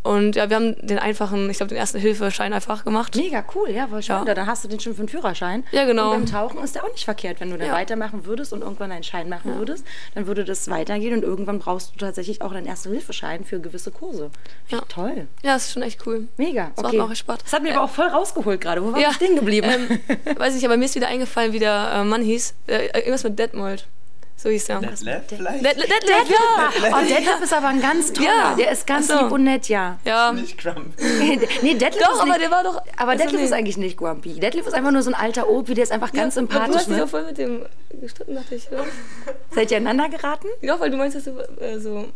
Und 0.04 0.36
ja, 0.36 0.50
wir 0.50 0.56
haben 0.56 0.76
den 0.86 0.98
einfachen, 0.98 1.50
ich 1.50 1.58
glaube, 1.58 1.70
den 1.70 1.78
ersten 1.78 2.00
Hilfeschein 2.00 2.54
einfach 2.54 2.84
gemacht. 2.84 3.16
Mega 3.16 3.44
cool, 3.54 3.70
ja, 3.70 3.88
voll 3.88 4.02
schön. 4.02 4.26
Ja. 4.26 4.34
Dann 4.34 4.48
hast 4.48 4.64
du 4.64 4.68
den 4.68 4.80
schon 4.80 4.96
für 4.96 5.02
einen 5.02 5.10
Führerschein. 5.10 5.64
Ja, 5.72 5.86
genau. 5.86 6.12
Und 6.12 6.26
beim 6.26 6.26
Tauchen 6.26 6.64
ist 6.64 6.74
der 6.74 6.84
auch 6.84 6.92
nicht 6.92 7.06
verkehrt. 7.06 7.40
Wenn 7.40 7.52
du 7.52 7.58
dann 7.58 7.68
ja. 7.68 7.74
weitermachen 7.74 8.26
würdest 8.26 8.52
und 8.52 8.62
irgendwann 8.62 8.92
einen 8.92 9.04
Schein 9.04 9.30
machen 9.30 9.52
ja. 9.52 9.58
würdest, 9.60 9.86
dann 10.16 10.26
würde 10.26 10.44
das 10.44 10.68
weitergehen 10.70 11.14
und 11.14 11.24
irgendwann 11.24 11.60
brauchst 11.60 11.94
du 11.94 12.00
tatsächlich 12.00 12.42
auch 12.42 12.52
deinen 12.52 12.66
ersten 12.66 12.90
Hilfeschein 12.90 13.46
für 13.46 13.60
gewisse 13.60 13.92
Kurse. 13.92 14.32
Ja. 14.70 14.82
Toll. 14.90 15.28
Ja, 15.44 15.54
das 15.54 15.66
ist 15.66 15.74
schon 15.74 15.84
echt 15.84 16.06
cool. 16.08 16.28
Mega. 16.38 16.72
Das 16.76 16.86
okay. 16.86 16.98
macht 16.98 17.12
auch 17.12 17.16
Spaß. 17.16 17.44
Das 17.44 17.54
hat 17.54 17.62
mir 17.62 17.70
äh, 17.70 17.74
aber 17.74 17.86
auch 17.86 17.90
voll 17.90 18.08
rausgeholt 18.08 18.60
gerade. 18.60 18.84
Wo 18.84 18.92
war 18.92 19.00
ich 19.00 19.12
stehen 19.14 19.36
geblieben? 19.36 19.70
Ähm, 19.70 20.38
weiß 20.38 20.56
ich, 20.56 20.66
aber 20.66 20.78
mir 20.78 20.86
ist 20.86 20.96
wieder 20.96 21.10
eingefallen, 21.10 21.54
wie 21.54 21.60
der 21.60 21.92
äh, 21.94 22.04
Mann 22.04 22.24
hieß. 22.24 22.56
Äh, 22.66 22.88
irgendwas 22.98 23.24
mit 23.24 23.38
Detmold. 23.38 23.88
So 24.36 24.50
hieß 24.50 24.66
der. 24.66 24.80
Detlef 24.80 25.22
vielleicht? 25.28 25.64
Detlef, 25.64 26.30
ja. 26.30 26.72
Oh, 26.92 27.02
Detlef 27.02 27.42
ist 27.44 27.54
aber 27.54 27.68
ein 27.68 27.80
ganz 27.80 28.12
toller. 28.12 28.28
Ja. 28.28 28.56
Der 28.58 28.72
ist 28.72 28.88
ganz 28.88 29.08
so. 29.08 29.20
lieb 29.20 29.32
und 29.32 29.44
nett, 29.44 29.70
ja. 29.70 30.00
Ja. 30.04 30.32
Nicht 30.32 30.58
grumpy. 30.58 31.04
nee, 31.62 31.76
Detlef 31.76 32.02
doch, 32.02 32.16
ist 32.16 32.22
aber 32.22 32.40
der 32.40 32.50
war 32.50 32.64
doch... 32.64 32.82
Aber 32.98 33.16
Detlef 33.16 33.42
ist 33.42 33.54
eigentlich 33.54 33.78
nicht 33.78 33.98
grumpy. 33.98 34.40
Detlef 34.40 34.66
ist 34.66 34.74
einfach 34.74 34.92
nur 34.92 35.04
so 35.04 35.12
ein 35.12 35.16
alter 35.16 35.48
Opi, 35.48 35.76
der 35.76 35.84
ist 35.84 35.92
einfach 35.92 36.12
ganz 36.12 36.36
ja, 36.36 36.42
sympathisch. 36.42 36.68
Du 36.68 36.76
hast 36.76 36.88
dich 36.90 36.98
ne? 36.98 37.08
voll 37.08 37.24
mit 37.26 37.38
dem 37.38 37.66
gestritten, 38.00 38.36
dachte 38.36 38.56
ich. 38.56 38.72
Oder? 38.72 38.86
Seid 39.52 39.70
ihr 39.70 39.78
einander 39.78 40.10
geraten? 40.10 40.48
Ja, 40.62 40.80
weil 40.80 40.90
du 40.90 40.98
meinst, 40.98 41.16
dass 41.16 41.26
du 41.26 41.38
äh, 41.64 41.80
so... 41.80 42.08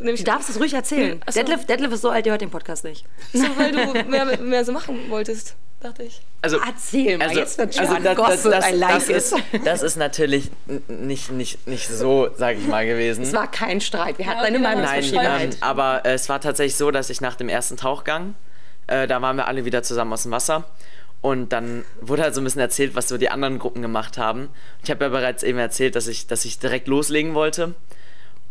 Du 0.00 0.14
darfst 0.24 0.50
es 0.50 0.58
ruhig 0.58 0.74
erzählen. 0.74 1.20
So. 1.28 1.38
Detlef, 1.38 1.66
Detlef 1.66 1.92
ist 1.92 2.00
so 2.00 2.10
alt, 2.10 2.26
der 2.26 2.32
hört 2.32 2.40
den 2.40 2.50
Podcast 2.50 2.82
nicht. 2.82 3.04
So, 3.32 3.44
weil 3.56 3.70
du 3.70 4.04
mehr, 4.10 4.38
mehr 4.38 4.64
so 4.64 4.72
machen 4.72 4.98
wolltest 5.08 5.54
dachte 5.82 6.02
ich. 6.04 6.20
Also, 6.42 6.58
Erzähl 6.66 7.18
mal, 7.18 7.28
also, 7.28 7.40
jetzt 7.40 7.58
wird 7.58 7.78
also 7.78 7.94
das, 7.94 8.42
das, 8.42 8.42
das, 8.42 8.80
das, 8.80 9.08
ist, 9.08 9.34
das 9.64 9.82
ist 9.82 9.96
natürlich 9.96 10.50
nicht, 10.88 11.30
nicht, 11.30 11.66
nicht 11.66 11.88
so, 11.88 12.28
sage 12.36 12.58
ich 12.58 12.66
mal, 12.66 12.86
gewesen. 12.86 13.22
Es 13.22 13.32
war 13.32 13.50
kein 13.50 13.80
Streit, 13.80 14.18
wir 14.18 14.26
hatten 14.26 14.38
ja, 14.38 14.44
eine 14.44 14.58
genau. 14.58 14.68
Meinungsverschiedenheit. 14.70 15.54
Ähm, 15.54 15.58
aber 15.60 16.04
äh, 16.04 16.14
es 16.14 16.28
war 16.28 16.40
tatsächlich 16.40 16.76
so, 16.76 16.90
dass 16.90 17.10
ich 17.10 17.20
nach 17.20 17.34
dem 17.34 17.48
ersten 17.48 17.76
Tauchgang, 17.76 18.34
äh, 18.86 19.06
da 19.06 19.22
waren 19.22 19.36
wir 19.36 19.46
alle 19.46 19.64
wieder 19.64 19.82
zusammen 19.82 20.12
aus 20.12 20.22
dem 20.22 20.32
Wasser 20.32 20.64
und 21.20 21.52
dann 21.52 21.84
wurde 22.00 22.22
halt 22.22 22.34
so 22.34 22.40
ein 22.40 22.44
bisschen 22.44 22.60
erzählt, 22.60 22.94
was 22.94 23.08
so 23.08 23.18
die 23.18 23.30
anderen 23.30 23.58
Gruppen 23.58 23.82
gemacht 23.82 24.18
haben. 24.18 24.48
Ich 24.82 24.90
habe 24.90 25.04
ja 25.04 25.10
bereits 25.10 25.42
eben 25.42 25.58
erzählt, 25.58 25.96
dass 25.96 26.06
ich, 26.08 26.26
dass 26.26 26.44
ich 26.44 26.58
direkt 26.58 26.88
loslegen 26.88 27.34
wollte 27.34 27.74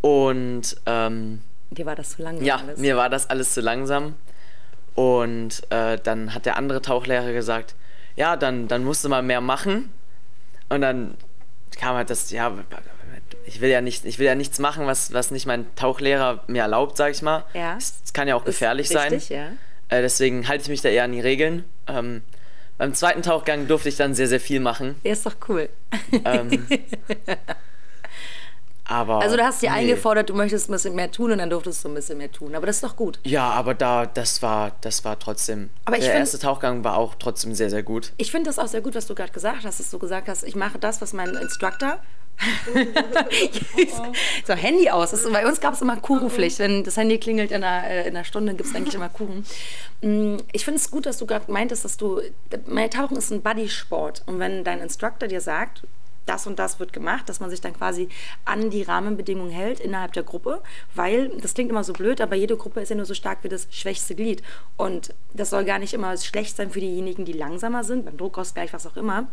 und 0.01 0.77
ähm, 0.85 1.41
Dir 1.69 1.85
war 1.85 1.95
das 1.95 2.11
zu 2.17 2.23
langsam? 2.23 2.45
Ja, 2.45 2.57
alles? 2.57 2.79
mir 2.79 2.97
war 2.97 3.09
das 3.09 3.29
alles 3.29 3.53
zu 3.53 3.61
langsam. 3.61 4.15
Und 4.95 5.63
äh, 5.69 5.97
dann 5.97 6.33
hat 6.33 6.45
der 6.45 6.57
andere 6.57 6.81
Tauchlehrer 6.81 7.31
gesagt, 7.31 7.75
ja, 8.15 8.35
dann, 8.35 8.67
dann 8.67 8.83
musst 8.83 9.03
du 9.03 9.09
mal 9.09 9.21
mehr 9.21 9.41
machen. 9.41 9.91
Und 10.69 10.81
dann 10.81 11.15
kam 11.77 11.95
halt 11.95 12.09
das, 12.09 12.31
ja, 12.31 12.53
ich 13.45 13.61
will 13.61 13.69
ja 13.69 13.81
nicht, 13.81 14.05
ich 14.05 14.19
will 14.19 14.25
ja 14.25 14.35
nichts 14.35 14.59
machen, 14.59 14.85
was, 14.85 15.13
was 15.13 15.31
nicht 15.31 15.45
mein 15.45 15.73
Tauchlehrer 15.75 16.43
mir 16.47 16.61
erlaubt, 16.61 16.97
sag 16.97 17.11
ich 17.11 17.21
mal. 17.21 17.45
Ja. 17.53 17.77
Es 17.77 18.13
kann 18.13 18.27
ja 18.27 18.35
auch 18.35 18.45
gefährlich 18.45 18.89
richtig, 18.89 19.27
sein. 19.27 19.37
Ja. 19.89 19.97
Äh, 19.97 20.01
deswegen 20.01 20.47
halte 20.47 20.63
ich 20.63 20.69
mich 20.69 20.81
da 20.81 20.89
eher 20.89 21.03
an 21.05 21.11
die 21.11 21.21
Regeln. 21.21 21.65
Ähm, 21.87 22.23
beim 22.77 22.93
zweiten 22.93 23.21
Tauchgang 23.21 23.67
durfte 23.67 23.89
ich 23.89 23.95
dann 23.95 24.15
sehr, 24.15 24.27
sehr 24.27 24.39
viel 24.39 24.59
machen. 24.59 24.95
Der 25.03 25.13
ist 25.13 25.25
doch 25.25 25.35
cool. 25.47 25.69
Ähm, 26.25 26.67
aber 28.91 29.21
Also 29.21 29.35
du 29.37 29.43
hast 29.43 29.61
dir 29.61 29.71
nee. 29.71 29.77
eingefordert, 29.77 30.29
du 30.29 30.33
möchtest 30.33 30.69
ein 30.69 30.73
bisschen 30.73 30.95
mehr 30.95 31.09
tun 31.11 31.31
und 31.31 31.37
dann 31.39 31.49
durftest 31.49 31.83
du 31.83 31.89
ein 31.89 31.95
bisschen 31.95 32.17
mehr 32.17 32.31
tun. 32.31 32.53
Aber 32.55 32.65
das 32.67 32.75
ist 32.77 32.83
doch 32.83 32.95
gut. 32.95 33.19
Ja, 33.23 33.49
aber 33.49 33.73
da, 33.73 34.05
das 34.05 34.41
war, 34.41 34.71
das 34.81 35.03
war 35.05 35.17
trotzdem. 35.17 35.69
Aber 35.85 35.97
ich 35.97 36.03
der 36.03 36.11
find- 36.11 36.19
erste 36.21 36.39
Tauchgang 36.39 36.83
war 36.83 36.97
auch 36.97 37.15
trotzdem 37.15 37.53
sehr, 37.55 37.69
sehr 37.69 37.83
gut. 37.83 38.13
Ich 38.17 38.31
finde 38.31 38.49
das 38.49 38.59
auch 38.59 38.67
sehr 38.67 38.81
gut, 38.81 38.95
was 38.95 39.07
du 39.07 39.15
gerade 39.15 39.31
gesagt 39.31 39.63
hast, 39.63 39.79
dass 39.79 39.89
du 39.89 39.97
gesagt 39.99 40.27
hast, 40.27 40.43
ich 40.43 40.55
mache 40.55 40.77
das, 40.79 41.01
was 41.01 41.13
mein 41.13 41.29
Instructor. 41.35 41.97
so, 44.45 44.53
Handy 44.53 44.89
aus. 44.89 45.11
Das 45.11 45.23
ist, 45.25 45.31
bei 45.31 45.45
uns 45.45 45.59
gab 45.59 45.73
es 45.73 45.81
immer 45.81 45.97
Kuchenpflicht. 45.97 46.59
Wenn 46.59 46.83
das 46.83 46.97
Handy 46.97 47.17
klingelt 47.19 47.51
in 47.51 47.63
einer, 47.63 47.87
äh, 47.87 48.07
in 48.07 48.15
einer 48.15 48.23
Stunde, 48.25 48.53
gibt 48.55 48.69
es 48.69 48.75
eigentlich 48.75 48.95
immer 48.95 49.09
Kuchen. 49.09 49.45
Mm, 50.01 50.37
Ich 50.51 50.65
finde 50.65 50.79
es 50.79 50.89
gut, 50.91 51.05
dass 51.05 51.17
du 51.17 51.25
gerade 51.25 51.51
meintest, 51.51 51.85
dass 51.85 51.97
du. 51.97 52.21
Mein 52.67 52.89
Tauchen 52.89 53.17
ist 53.17 53.31
ein 53.31 53.41
Buddy-Sport. 53.41 54.23
Und 54.25 54.39
wenn 54.39 54.63
dein 54.63 54.79
Instructor 54.79 55.27
dir 55.27 55.41
sagt, 55.41 55.83
das 56.25 56.47
und 56.47 56.59
das 56.59 56.79
wird 56.79 56.93
gemacht, 56.93 57.27
dass 57.29 57.39
man 57.39 57.49
sich 57.49 57.61
dann 57.61 57.73
quasi 57.73 58.09
an 58.45 58.69
die 58.69 58.83
Rahmenbedingungen 58.83 59.51
hält 59.51 59.79
innerhalb 59.79 60.13
der 60.13 60.23
Gruppe, 60.23 60.61
weil 60.95 61.29
das 61.39 61.53
klingt 61.53 61.69
immer 61.69 61.83
so 61.83 61.93
blöd, 61.93 62.21
aber 62.21 62.35
jede 62.35 62.57
Gruppe 62.57 62.81
ist 62.81 62.89
ja 62.89 62.95
nur 62.95 63.05
so 63.05 63.13
stark 63.13 63.39
wie 63.43 63.49
das 63.49 63.67
schwächste 63.71 64.15
Glied. 64.15 64.43
Und 64.77 65.13
das 65.33 65.49
soll 65.49 65.65
gar 65.65 65.79
nicht 65.79 65.93
immer 65.93 66.15
schlecht 66.17 66.55
sein 66.55 66.71
für 66.71 66.79
diejenigen, 66.79 67.25
die 67.25 67.33
langsamer 67.33 67.83
sind, 67.83 68.05
beim 68.05 68.17
Druckausgleich, 68.17 68.73
was 68.73 68.87
auch 68.87 68.97
immer. 68.97 69.27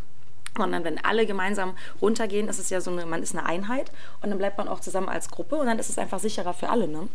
Sondern 0.57 0.83
wenn 0.83 1.03
alle 1.05 1.27
gemeinsam 1.27 1.77
runtergehen, 2.01 2.49
ist 2.49 2.59
es 2.59 2.71
ja 2.71 2.81
so 2.81 2.91
eine, 2.91 3.07
man 3.07 3.23
ist 3.23 3.37
eine 3.37 3.47
Einheit 3.47 3.93
und 4.23 4.31
dann 4.31 4.39
bleibt 4.39 4.59
man 4.59 4.67
auch 4.67 4.81
zusammen 4.81 5.09
als 5.09 5.29
Gruppe 5.31 5.57
und 5.57 5.67
dann 5.67 5.79
ist 5.79 5.91
es 5.91 5.99
einfach 5.99 6.19
sicherer 6.19 6.55
für 6.55 6.69
alle, 6.69 6.89
ne? 6.89 7.09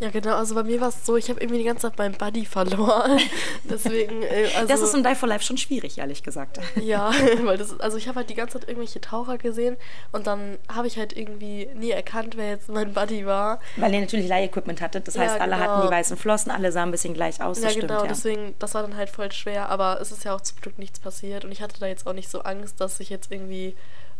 Ja, 0.00 0.10
genau. 0.10 0.34
Also 0.36 0.54
bei 0.54 0.64
mir 0.64 0.80
war 0.80 0.88
es 0.88 1.06
so, 1.06 1.16
ich 1.16 1.30
habe 1.30 1.40
irgendwie 1.40 1.58
die 1.58 1.64
ganze 1.64 1.82
Zeit 1.88 1.98
meinen 1.98 2.14
Buddy 2.14 2.44
verloren. 2.44 3.20
Deswegen, 3.64 4.22
äh, 4.22 4.48
also... 4.56 4.68
Das 4.68 4.80
ist 4.80 4.94
im 4.94 5.04
Die 5.04 5.14
for 5.14 5.28
Life 5.28 5.44
schon 5.44 5.56
schwierig, 5.56 5.98
ehrlich 5.98 6.22
gesagt. 6.22 6.58
Ja, 6.80 7.12
weil 7.44 7.56
das, 7.56 7.78
also 7.80 7.96
ich 7.96 8.08
habe 8.08 8.16
halt 8.16 8.30
die 8.30 8.34
ganze 8.34 8.58
Zeit 8.58 8.68
irgendwelche 8.68 9.00
Taucher 9.00 9.38
gesehen 9.38 9.76
und 10.12 10.26
dann 10.26 10.58
habe 10.68 10.86
ich 10.86 10.98
halt 10.98 11.16
irgendwie 11.16 11.68
nie 11.74 11.90
erkannt, 11.90 12.36
wer 12.36 12.50
jetzt 12.50 12.68
mein 12.68 12.92
Buddy 12.92 13.24
war. 13.24 13.60
Weil 13.76 13.94
ihr 13.94 14.00
natürlich 14.00 14.28
Leihequipment 14.28 14.80
hattet, 14.80 15.06
das 15.08 15.14
Ja, 15.14 15.22
heißt, 15.22 15.40
alle 15.40 15.54
genau. 15.56 15.64
hatten 15.64 15.86
die 15.86 15.92
weißen 15.92 16.16
Flossen, 16.16 16.50
alle 16.50 16.72
sahen 16.72 16.88
ein 16.88 16.92
bisschen 16.92 17.14
gleich 17.14 17.40
aus, 17.40 17.62
Ja, 17.62 17.70
stimmt, 17.70 17.88
genau, 17.88 18.02
ja. 18.02 18.08
deswegen, 18.08 18.54
das 18.58 18.74
war 18.74 18.82
dann 18.82 18.96
halt 18.96 19.08
voll 19.08 19.30
schwer, 19.32 19.68
aber 19.70 20.00
es 20.00 20.12
ist 20.12 20.24
ja 20.24 20.34
auch 20.34 20.40
zum 20.40 20.60
Glück 20.60 20.78
nichts 20.78 20.98
passiert 20.98 21.44
und 21.44 21.52
ich 21.52 21.62
hatte 21.62 21.78
da 21.80 21.86
jetzt 21.86 22.06
auch 22.06 22.12
nicht 22.12 22.28
so 22.28 22.40
Angst, 22.40 22.80
dass 22.80 23.00
ich 23.00 23.08
jetzt 23.08 23.30
irgendwie 23.30 23.74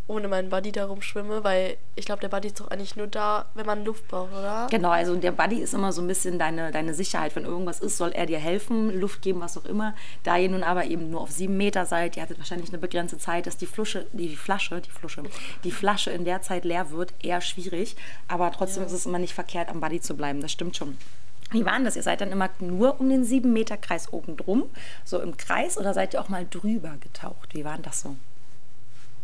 ohne 0.06 0.28
meinen 0.28 0.50
Buddy 0.50 0.70
da 0.70 0.84
rumschwimme, 0.84 1.44
weil 1.44 1.78
ich 1.94 2.04
glaube, 2.04 2.20
der 2.20 2.28
Buddy 2.28 2.48
ist 2.48 2.60
doch 2.60 2.68
eigentlich 2.68 2.94
nur 2.94 3.06
da, 3.06 3.46
wenn 3.54 3.64
man 3.64 3.84
Luft 3.84 4.06
braucht, 4.08 4.32
oder? 4.32 4.66
Genau, 4.70 4.90
also 4.90 5.16
der 5.16 5.32
Buddy 5.32 5.56
ist 5.56 5.72
immer 5.72 5.92
so 5.92 6.02
ein 6.02 6.06
bisschen 6.06 6.38
deine, 6.38 6.72
deine 6.72 6.92
Sicherheit. 6.92 7.34
Wenn 7.34 7.44
irgendwas 7.44 7.80
ist, 7.80 7.96
soll 7.96 8.10
er 8.10 8.26
dir 8.26 8.38
helfen, 8.38 9.00
Luft 9.00 9.22
geben, 9.22 9.40
was 9.40 9.56
auch 9.56 9.64
immer. 9.64 9.94
Da 10.22 10.36
ihr 10.36 10.50
nun 10.50 10.62
aber 10.62 10.84
eben 10.84 11.10
nur 11.10 11.22
auf 11.22 11.30
sieben 11.30 11.56
Meter 11.56 11.86
seid, 11.86 12.16
ihr 12.16 12.22
hattet 12.22 12.38
wahrscheinlich 12.38 12.68
eine 12.68 12.78
begrenzte 12.78 13.16
Zeit, 13.16 13.46
dass 13.46 13.56
die 13.56 13.66
Flasche, 13.66 14.06
die 14.12 14.36
Flasche, 14.36 14.82
die 14.82 14.90
Flasche, 14.90 15.22
die 15.64 15.70
Flasche 15.70 16.10
in 16.10 16.26
der 16.26 16.42
Zeit 16.42 16.64
leer 16.64 16.90
wird, 16.90 17.14
eher 17.22 17.40
schwierig. 17.40 17.96
Aber 18.28 18.52
trotzdem 18.52 18.84
ist 18.84 18.92
es 18.92 19.06
immer 19.06 19.18
nicht 19.18 19.34
verkehrt, 19.34 19.70
am 19.70 19.80
Buddy 19.80 20.00
zu 20.00 20.14
bleiben. 20.14 20.42
Das 20.42 20.52
stimmt 20.52 20.76
schon. 20.76 20.98
Wie 21.50 21.64
war 21.64 21.74
denn 21.74 21.84
das? 21.84 21.96
Ihr 21.96 22.02
seid 22.02 22.20
dann 22.20 22.32
immer 22.32 22.50
nur 22.58 23.00
um 23.00 23.08
den 23.08 23.24
sieben 23.24 23.52
Meter 23.52 23.76
Kreis 23.76 24.12
oben 24.12 24.36
drum, 24.36 24.64
so 25.04 25.20
im 25.20 25.36
Kreis, 25.36 25.78
oder 25.78 25.94
seid 25.94 26.12
ihr 26.12 26.20
auch 26.20 26.28
mal 26.28 26.46
drüber 26.48 26.94
getaucht? 27.00 27.54
Wie 27.54 27.64
war 27.64 27.74
denn 27.74 27.82
das 27.82 28.00
so? 28.00 28.16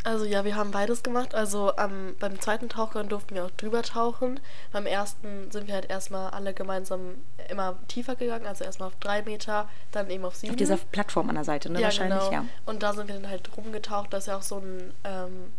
Also 0.03 0.25
ja, 0.25 0.45
wir 0.45 0.57
haben 0.57 0.71
beides 0.71 1.03
gemacht. 1.03 1.35
Also 1.35 1.77
am, 1.77 2.15
beim 2.19 2.41
zweiten 2.41 2.69
Tauchgang 2.69 3.09
durften 3.09 3.35
wir 3.35 3.45
auch 3.45 3.51
drüber 3.53 3.83
tauchen. 3.83 4.41
Beim 4.73 4.87
ersten 4.87 5.51
sind 5.51 5.67
wir 5.67 5.75
halt 5.75 5.91
erstmal 5.91 6.31
alle 6.31 6.55
gemeinsam 6.55 7.17
immer 7.49 7.77
tiefer 7.89 8.15
gegangen, 8.17 8.47
also 8.47 8.65
erstmal 8.65 8.89
auf 8.89 8.97
drei 9.01 9.23
Meter, 9.23 9.69
dann 9.93 10.09
eben 10.11 10.25
auf 10.25 10.37
sieben. 10.37 10.53
Auf 10.53 10.57
dieser 10.57 10.77
Plattform 10.79 11.29
an 11.29 11.35
der 11.35 11.45
Seite, 11.45 11.71
ne? 11.71 11.79
ja, 11.81 11.85
wahrscheinlich, 11.87 12.19
genau. 12.21 12.33
ja. 12.33 12.45
Und 12.67 12.83
da 12.83 12.93
sind 12.95 13.09
wir 13.09 13.15
dann 13.15 13.29
halt 13.29 13.51
rumgetaucht. 13.57 14.13
Da 14.13 14.19
ist 14.19 14.27
ja 14.29 14.37
auch 14.37 14.43
so 14.43 14.59
ein, 14.59 14.93
ähm, 15.05 15.53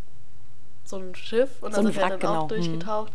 so 0.83 0.97
ein 0.97 1.13
Schiff 1.15 1.61
und 1.61 1.75
So 1.75 1.81
da 1.81 1.87
ein 1.87 1.93
sind 1.93 1.95
wir 1.95 2.01
Wrack, 2.01 2.09
dann 2.11 2.19
genau. 2.19 2.33
auch 2.37 2.41
Hm. 2.43 2.47
durchgetaucht. 2.49 3.11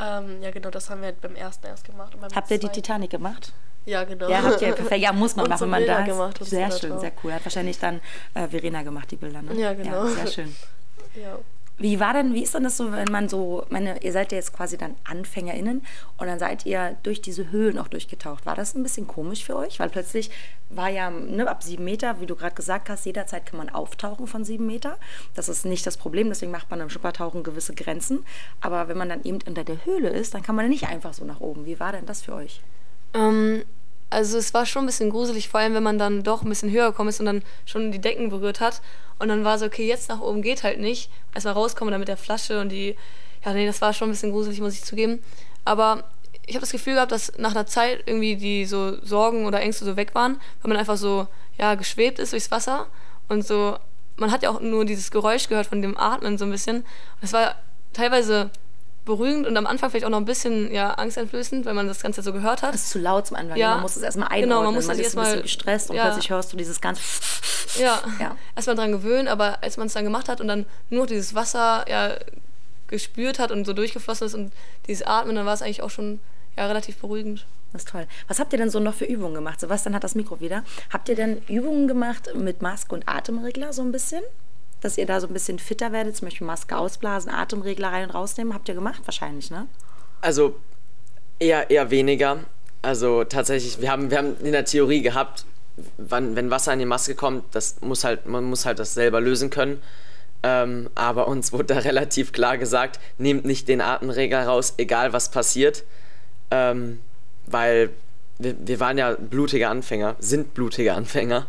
Ähm, 0.00 0.42
ja, 0.42 0.50
genau, 0.50 0.70
das 0.70 0.88
haben 0.88 1.00
wir 1.00 1.06
halt 1.06 1.20
beim 1.20 1.34
ersten 1.36 1.66
erst 1.66 1.84
gemacht. 1.84 2.16
Habt 2.34 2.50
ihr 2.50 2.58
die 2.58 2.68
Titanic 2.68 3.10
gemacht? 3.10 3.52
Ja, 3.86 4.04
genau. 4.04 4.28
Ja, 4.28 4.42
habt 4.42 4.60
ihr 4.62 4.72
perfekt. 4.72 5.02
Ja, 5.02 5.12
muss 5.12 5.36
man 5.36 5.44
Und 5.44 5.50
machen, 5.50 5.62
wenn 5.62 5.70
man 5.70 5.86
da 5.86 6.00
ist. 6.00 6.06
gemacht 6.06 6.38
so 6.38 6.44
sehr 6.44 6.70
schön, 6.70 6.98
sehr 6.98 7.12
cool. 7.22 7.32
Hat 7.32 7.44
wahrscheinlich 7.44 7.78
dann 7.78 8.00
äh, 8.34 8.46
Verena 8.46 8.82
gemacht, 8.82 9.10
die 9.10 9.16
Bilder, 9.16 9.42
ne? 9.42 9.54
Ja, 9.54 9.74
genau. 9.74 10.04
Ja, 10.04 10.06
sehr 10.06 10.26
schön. 10.26 10.56
Ja. 11.16 11.38
Wie 11.80 11.98
war 11.98 12.12
denn, 12.12 12.34
wie 12.34 12.42
ist 12.42 12.54
denn 12.54 12.64
das 12.64 12.76
so, 12.76 12.92
wenn 12.92 13.10
man 13.10 13.30
so, 13.30 13.64
meine, 13.70 14.02
ihr 14.02 14.12
seid 14.12 14.32
ja 14.32 14.36
jetzt 14.36 14.52
quasi 14.52 14.76
dann 14.76 14.96
AnfängerInnen 15.04 15.80
und 16.18 16.26
dann 16.26 16.38
seid 16.38 16.66
ihr 16.66 16.98
durch 17.02 17.22
diese 17.22 17.50
Höhlen 17.50 17.78
auch 17.78 17.88
durchgetaucht. 17.88 18.44
War 18.44 18.54
das 18.54 18.74
ein 18.74 18.82
bisschen 18.82 19.06
komisch 19.06 19.44
für 19.44 19.56
euch? 19.56 19.80
Weil 19.80 19.88
plötzlich 19.88 20.30
war 20.68 20.90
ja 20.90 21.08
ne, 21.08 21.48
ab 21.48 21.62
sieben 21.62 21.84
Meter, 21.84 22.20
wie 22.20 22.26
du 22.26 22.36
gerade 22.36 22.54
gesagt 22.54 22.90
hast, 22.90 23.06
jederzeit 23.06 23.46
kann 23.46 23.56
man 23.56 23.70
auftauchen 23.70 24.26
von 24.26 24.44
sieben 24.44 24.66
Meter. 24.66 24.98
Das 25.34 25.48
ist 25.48 25.64
nicht 25.64 25.86
das 25.86 25.96
Problem, 25.96 26.28
deswegen 26.28 26.52
macht 26.52 26.70
man 26.70 26.80
im 26.80 26.90
Schuppertauchen 26.90 27.44
gewisse 27.44 27.74
Grenzen. 27.74 28.26
Aber 28.60 28.88
wenn 28.88 28.98
man 28.98 29.08
dann 29.08 29.24
eben 29.24 29.38
unter 29.46 29.64
der 29.64 29.82
Höhle 29.86 30.10
ist, 30.10 30.34
dann 30.34 30.42
kann 30.42 30.56
man 30.56 30.68
nicht 30.68 30.86
einfach 30.86 31.14
so 31.14 31.24
nach 31.24 31.40
oben. 31.40 31.64
Wie 31.64 31.80
war 31.80 31.92
denn 31.92 32.04
das 32.04 32.20
für 32.20 32.34
euch? 32.34 32.60
Ähm, 33.14 33.62
also 34.10 34.38
es 34.38 34.52
war 34.52 34.66
schon 34.66 34.84
ein 34.84 34.86
bisschen 34.86 35.10
gruselig, 35.10 35.48
vor 35.48 35.60
allem 35.60 35.74
wenn 35.74 35.82
man 35.82 35.98
dann 35.98 36.22
doch 36.22 36.42
ein 36.42 36.48
bisschen 36.48 36.70
höher 36.70 36.90
gekommen 36.90 37.08
ist 37.08 37.20
und 37.20 37.26
dann 37.26 37.42
schon 37.64 37.92
die 37.92 38.00
Decken 38.00 38.28
berührt 38.28 38.60
hat. 38.60 38.82
Und 39.18 39.28
dann 39.28 39.44
war 39.44 39.58
so, 39.58 39.66
okay, 39.66 39.86
jetzt 39.86 40.08
nach 40.08 40.20
oben 40.20 40.42
geht 40.42 40.64
halt 40.64 40.80
nicht. 40.80 41.10
Erstmal 41.34 41.54
rauskommen 41.54 41.92
dann 41.92 42.00
mit 42.00 42.08
der 42.08 42.16
Flasche 42.16 42.60
und 42.60 42.70
die, 42.70 42.96
ja 43.44 43.52
nee, 43.52 43.66
das 43.66 43.80
war 43.80 43.92
schon 43.92 44.08
ein 44.08 44.12
bisschen 44.12 44.32
gruselig, 44.32 44.60
muss 44.60 44.74
ich 44.74 44.82
zugeben. 44.82 45.22
Aber 45.64 46.04
ich 46.46 46.54
habe 46.54 46.62
das 46.62 46.72
Gefühl 46.72 46.94
gehabt, 46.94 47.12
dass 47.12 47.32
nach 47.38 47.52
einer 47.52 47.66
Zeit 47.66 48.02
irgendwie 48.06 48.36
die 48.36 48.64
so 48.64 49.00
Sorgen 49.04 49.46
oder 49.46 49.60
Ängste 49.60 49.84
so 49.84 49.96
weg 49.96 50.14
waren, 50.14 50.40
weil 50.62 50.70
man 50.70 50.76
einfach 50.76 50.96
so, 50.96 51.28
ja, 51.58 51.76
geschwebt 51.76 52.18
ist 52.18 52.32
durchs 52.32 52.50
Wasser 52.50 52.86
und 53.28 53.46
so, 53.46 53.76
man 54.16 54.32
hat 54.32 54.42
ja 54.42 54.50
auch 54.50 54.60
nur 54.60 54.84
dieses 54.84 55.10
Geräusch 55.10 55.48
gehört 55.48 55.66
von 55.66 55.82
dem 55.82 55.96
Atmen 55.96 56.38
so 56.38 56.44
ein 56.44 56.50
bisschen. 56.50 56.78
Und 56.78 57.22
es 57.22 57.32
war 57.32 57.54
teilweise 57.92 58.50
beruhigend 59.10 59.46
und 59.46 59.56
am 59.56 59.66
Anfang 59.66 59.90
vielleicht 59.90 60.06
auch 60.06 60.10
noch 60.10 60.18
ein 60.18 60.24
bisschen 60.24 60.72
ja, 60.72 60.92
angsteinflößend, 60.94 61.66
weil 61.66 61.74
man 61.74 61.86
das 61.86 62.00
Ganze 62.02 62.22
so 62.22 62.32
gehört 62.32 62.62
hat. 62.62 62.72
Das 62.74 62.82
ist 62.82 62.90
zu 62.90 62.98
laut 62.98 63.26
zum 63.26 63.36
Anfang. 63.36 63.56
Ja. 63.58 63.72
Man 63.74 63.82
muss 63.82 63.96
es 63.96 64.02
erstmal 64.02 64.28
einordnen. 64.28 64.48
Genau, 64.50 64.62
man 64.62 64.74
muss 64.74 64.86
man 64.86 64.96
sich 64.96 65.06
ist 65.06 65.16
ein 65.16 65.18
erstmal- 65.18 65.42
bisschen 65.42 65.42
gestresst 65.42 65.90
und 65.90 65.96
ja. 65.96 66.04
plötzlich 66.06 66.30
hörst 66.30 66.52
du 66.52 66.56
dieses 66.56 66.80
ganz 66.80 66.98
Ja, 67.78 68.00
Ja. 68.18 68.36
erstmal 68.56 68.76
dran 68.76 68.90
gewöhnen, 68.92 69.28
aber 69.28 69.62
als 69.62 69.76
man 69.76 69.86
es 69.86 69.92
dann 69.92 70.04
gemacht 70.04 70.28
hat 70.28 70.40
und 70.40 70.48
dann 70.48 70.66
nur 70.88 71.06
dieses 71.06 71.34
Wasser 71.34 71.84
ja, 71.88 72.14
gespürt 72.88 73.38
hat 73.38 73.52
und 73.52 73.64
so 73.64 73.72
durchgeflossen 73.72 74.26
ist 74.26 74.34
und 74.34 74.52
dieses 74.86 75.06
Atmen, 75.06 75.36
dann 75.36 75.46
war 75.46 75.54
es 75.54 75.62
eigentlich 75.62 75.82
auch 75.82 75.90
schon 75.90 76.20
ja, 76.56 76.66
relativ 76.66 76.96
beruhigend. 76.98 77.46
Das 77.72 77.82
ist 77.82 77.88
toll. 77.90 78.06
Was 78.26 78.40
habt 78.40 78.52
ihr 78.52 78.58
denn 78.58 78.70
so 78.70 78.80
noch 78.80 78.94
für 78.94 79.04
Übungen 79.04 79.34
gemacht? 79.34 79.60
Sebastian 79.60 79.94
hat 79.94 80.02
das 80.02 80.16
Mikro 80.16 80.40
wieder. 80.40 80.64
Habt 80.92 81.08
ihr 81.08 81.14
denn 81.14 81.40
Übungen 81.48 81.86
gemacht 81.86 82.30
mit 82.34 82.62
Maske 82.62 82.92
und 82.94 83.08
Atemregler 83.08 83.72
so 83.72 83.82
ein 83.82 83.92
bisschen? 83.92 84.22
Dass 84.80 84.98
ihr 84.98 85.06
da 85.06 85.20
so 85.20 85.26
ein 85.26 85.32
bisschen 85.32 85.58
fitter 85.58 85.92
werdet, 85.92 86.16
zum 86.16 86.28
Beispiel 86.28 86.46
Maske 86.46 86.76
ausblasen, 86.76 87.30
Atemregler 87.30 87.88
rein 87.88 88.04
und 88.08 88.14
rausnehmen? 88.14 88.54
Habt 88.54 88.68
ihr 88.68 88.74
gemacht? 88.74 89.02
Wahrscheinlich, 89.04 89.50
ne? 89.50 89.66
Also 90.20 90.56
eher, 91.38 91.70
eher 91.70 91.90
weniger. 91.90 92.38
Also 92.82 93.24
tatsächlich, 93.24 93.80
wir 93.80 93.90
haben, 93.90 94.10
wir 94.10 94.18
haben 94.18 94.36
in 94.42 94.52
der 94.52 94.64
Theorie 94.64 95.02
gehabt, 95.02 95.44
wann, 95.98 96.36
wenn 96.36 96.50
Wasser 96.50 96.72
in 96.72 96.78
die 96.78 96.86
Maske 96.86 97.14
kommt, 97.14 97.44
das 97.54 97.80
muss 97.80 98.04
halt, 98.04 98.26
man 98.26 98.44
muss 98.44 98.64
halt 98.64 98.78
das 98.78 98.94
selber 98.94 99.20
lösen 99.20 99.50
können. 99.50 99.82
Ähm, 100.42 100.88
aber 100.94 101.28
uns 101.28 101.52
wurde 101.52 101.74
da 101.74 101.78
relativ 101.80 102.32
klar 102.32 102.58
gesagt, 102.58 102.98
nehmt 103.18 103.44
nicht 103.44 103.68
den 103.68 103.80
Atemregler 103.80 104.46
raus, 104.46 104.74
egal 104.78 105.12
was 105.12 105.30
passiert. 105.30 105.84
Ähm, 106.50 107.00
weil 107.46 107.90
wir, 108.38 108.54
wir 108.58 108.80
waren 108.80 108.98
ja 108.98 109.14
blutige 109.14 109.68
Anfänger, 109.68 110.16
sind 110.18 110.54
blutige 110.54 110.94
Anfänger. 110.94 111.46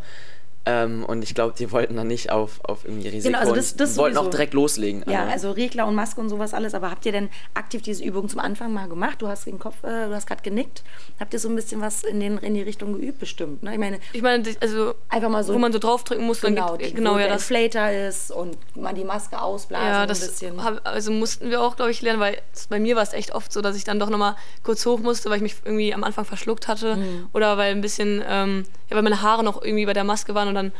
Ähm, 0.66 1.04
und 1.06 1.24
ich 1.24 1.34
glaube, 1.34 1.56
die 1.58 1.72
wollten 1.72 1.96
dann 1.96 2.06
nicht 2.08 2.32
auf, 2.32 2.60
auf 2.64 2.86
irgendwie 2.86 3.08
Risiko. 3.08 3.36
also 3.36 3.56
das- 3.56 3.76
das 3.76 3.98
wollten 3.98 4.18
auch 4.18 4.30
direkt 4.30 4.54
loslegen. 4.54 5.04
Ja, 5.08 5.22
Also- 5.22 5.32
also 5.32 5.52
Regler 5.52 5.88
und 5.88 5.96
Maske 5.96 6.22
und 6.22 6.30
sowas 6.30 6.54
alles. 6.54 6.76
Aber 6.76 6.92
habt 6.92 7.04
ihr 7.08 7.12
denn 7.12 7.30
aktiv 7.56 7.82
diese 7.82 8.04
Übung 8.04 8.30
zum 8.30 8.40
Anfang 8.40 8.72
mal 8.72 8.88
gemacht? 8.88 9.22
Du 9.24 9.28
hast 9.28 9.48
den 9.48 9.58
Kopf, 9.58 9.84
äh, 9.84 10.08
du 10.08 10.14
hast 10.14 10.28
gerade 10.28 10.44
genickt. 10.44 10.84
Habt 11.20 11.34
ihr 11.34 11.40
so 11.40 11.50
ein 11.50 11.56
bisschen 11.56 11.82
was 11.82 12.04
in, 12.04 12.20
den, 12.20 12.38
in 12.38 12.54
die 12.54 12.62
Richtung 12.62 12.94
geübt, 12.94 13.18
bestimmt? 13.20 13.64
Ne? 13.64 13.74
Ich 13.74 13.80
meine, 13.80 14.00
Ich 14.14 14.22
meine, 14.22 14.44
also 14.60 14.94
einfach 15.10 15.30
mal 15.30 15.44
so. 15.44 15.54
wo 15.56 15.58
man 15.58 15.74
so 15.74 15.80
draufdrücken 15.80 16.26
muss, 16.26 16.42
dann 16.42 16.54
genau, 16.54 16.78
geht, 16.78 16.92
die, 16.92 16.94
genau 16.94 17.14
wo 17.16 17.18
ja 17.18 17.24
der 17.26 17.34
das. 17.34 17.50
Inflator 17.50 17.90
ist 17.90 18.30
und 18.32 18.56
man 18.76 18.94
die 18.94 19.04
Maske 19.04 19.42
ausblasen 19.42 19.88
Ja, 19.88 20.02
ein 20.04 20.08
das 20.08 20.20
bisschen. 20.20 20.64
hab, 20.64 20.88
also 20.88 21.12
mussten 21.12 21.50
wir 21.50 21.60
auch, 21.62 21.76
glaube 21.76 21.90
ich, 21.90 22.04
lernen, 22.04 22.20
weil 22.20 22.38
bei 22.70 22.80
mir 22.80 22.96
war 22.96 23.02
es 23.04 23.14
echt 23.14 23.34
oft 23.34 23.52
so, 23.52 23.62
dass 23.62 23.76
ich 23.76 23.84
dann 23.84 23.98
doch 23.98 24.12
nochmal 24.12 24.36
kurz 24.62 24.86
hoch 24.86 25.00
musste, 25.00 25.30
weil 25.32 25.38
ich 25.38 25.44
mich 25.44 25.56
irgendwie 25.66 25.92
am 25.92 26.04
Anfang 26.04 26.26
verschluckt 26.26 26.68
hatte 26.68 26.98
Mhm. 26.98 27.30
oder 27.34 27.58
weil 27.58 27.72
ein 27.72 27.82
bisschen, 27.82 28.24
ähm, 28.28 28.66
ja, 28.92 28.96
weil 28.96 29.02
meine 29.04 29.24
Haare 29.24 29.44
noch 29.44 29.64
irgendwie 29.64 29.88
bei 29.88 29.94
der 29.94 30.04
Maske 30.04 30.36
waren 30.36 30.51
und 30.52 30.56
dann 30.56 30.72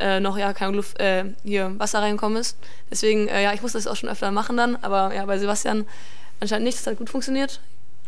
äh, 0.00 0.20
noch 0.20 0.36
ja 0.36 0.52
keine 0.52 0.76
Luft, 0.76 0.98
äh, 0.98 1.24
hier 1.44 1.78
Wasser 1.78 2.00
reingekommen 2.00 2.38
ist. 2.38 2.56
Deswegen, 2.90 3.28
äh, 3.28 3.42
ja, 3.42 3.52
ich 3.52 3.62
musste 3.62 3.78
das 3.78 3.86
auch 3.86 3.96
schon 3.96 4.08
öfter 4.08 4.30
machen 4.30 4.56
dann, 4.56 4.76
aber 4.76 5.14
ja, 5.14 5.24
bei 5.26 5.38
Sebastian 5.38 5.86
anscheinend 6.40 6.64
nicht, 6.64 6.78
das 6.78 6.86
hat 6.86 6.98
gut 6.98 7.10
funktioniert. 7.10 7.60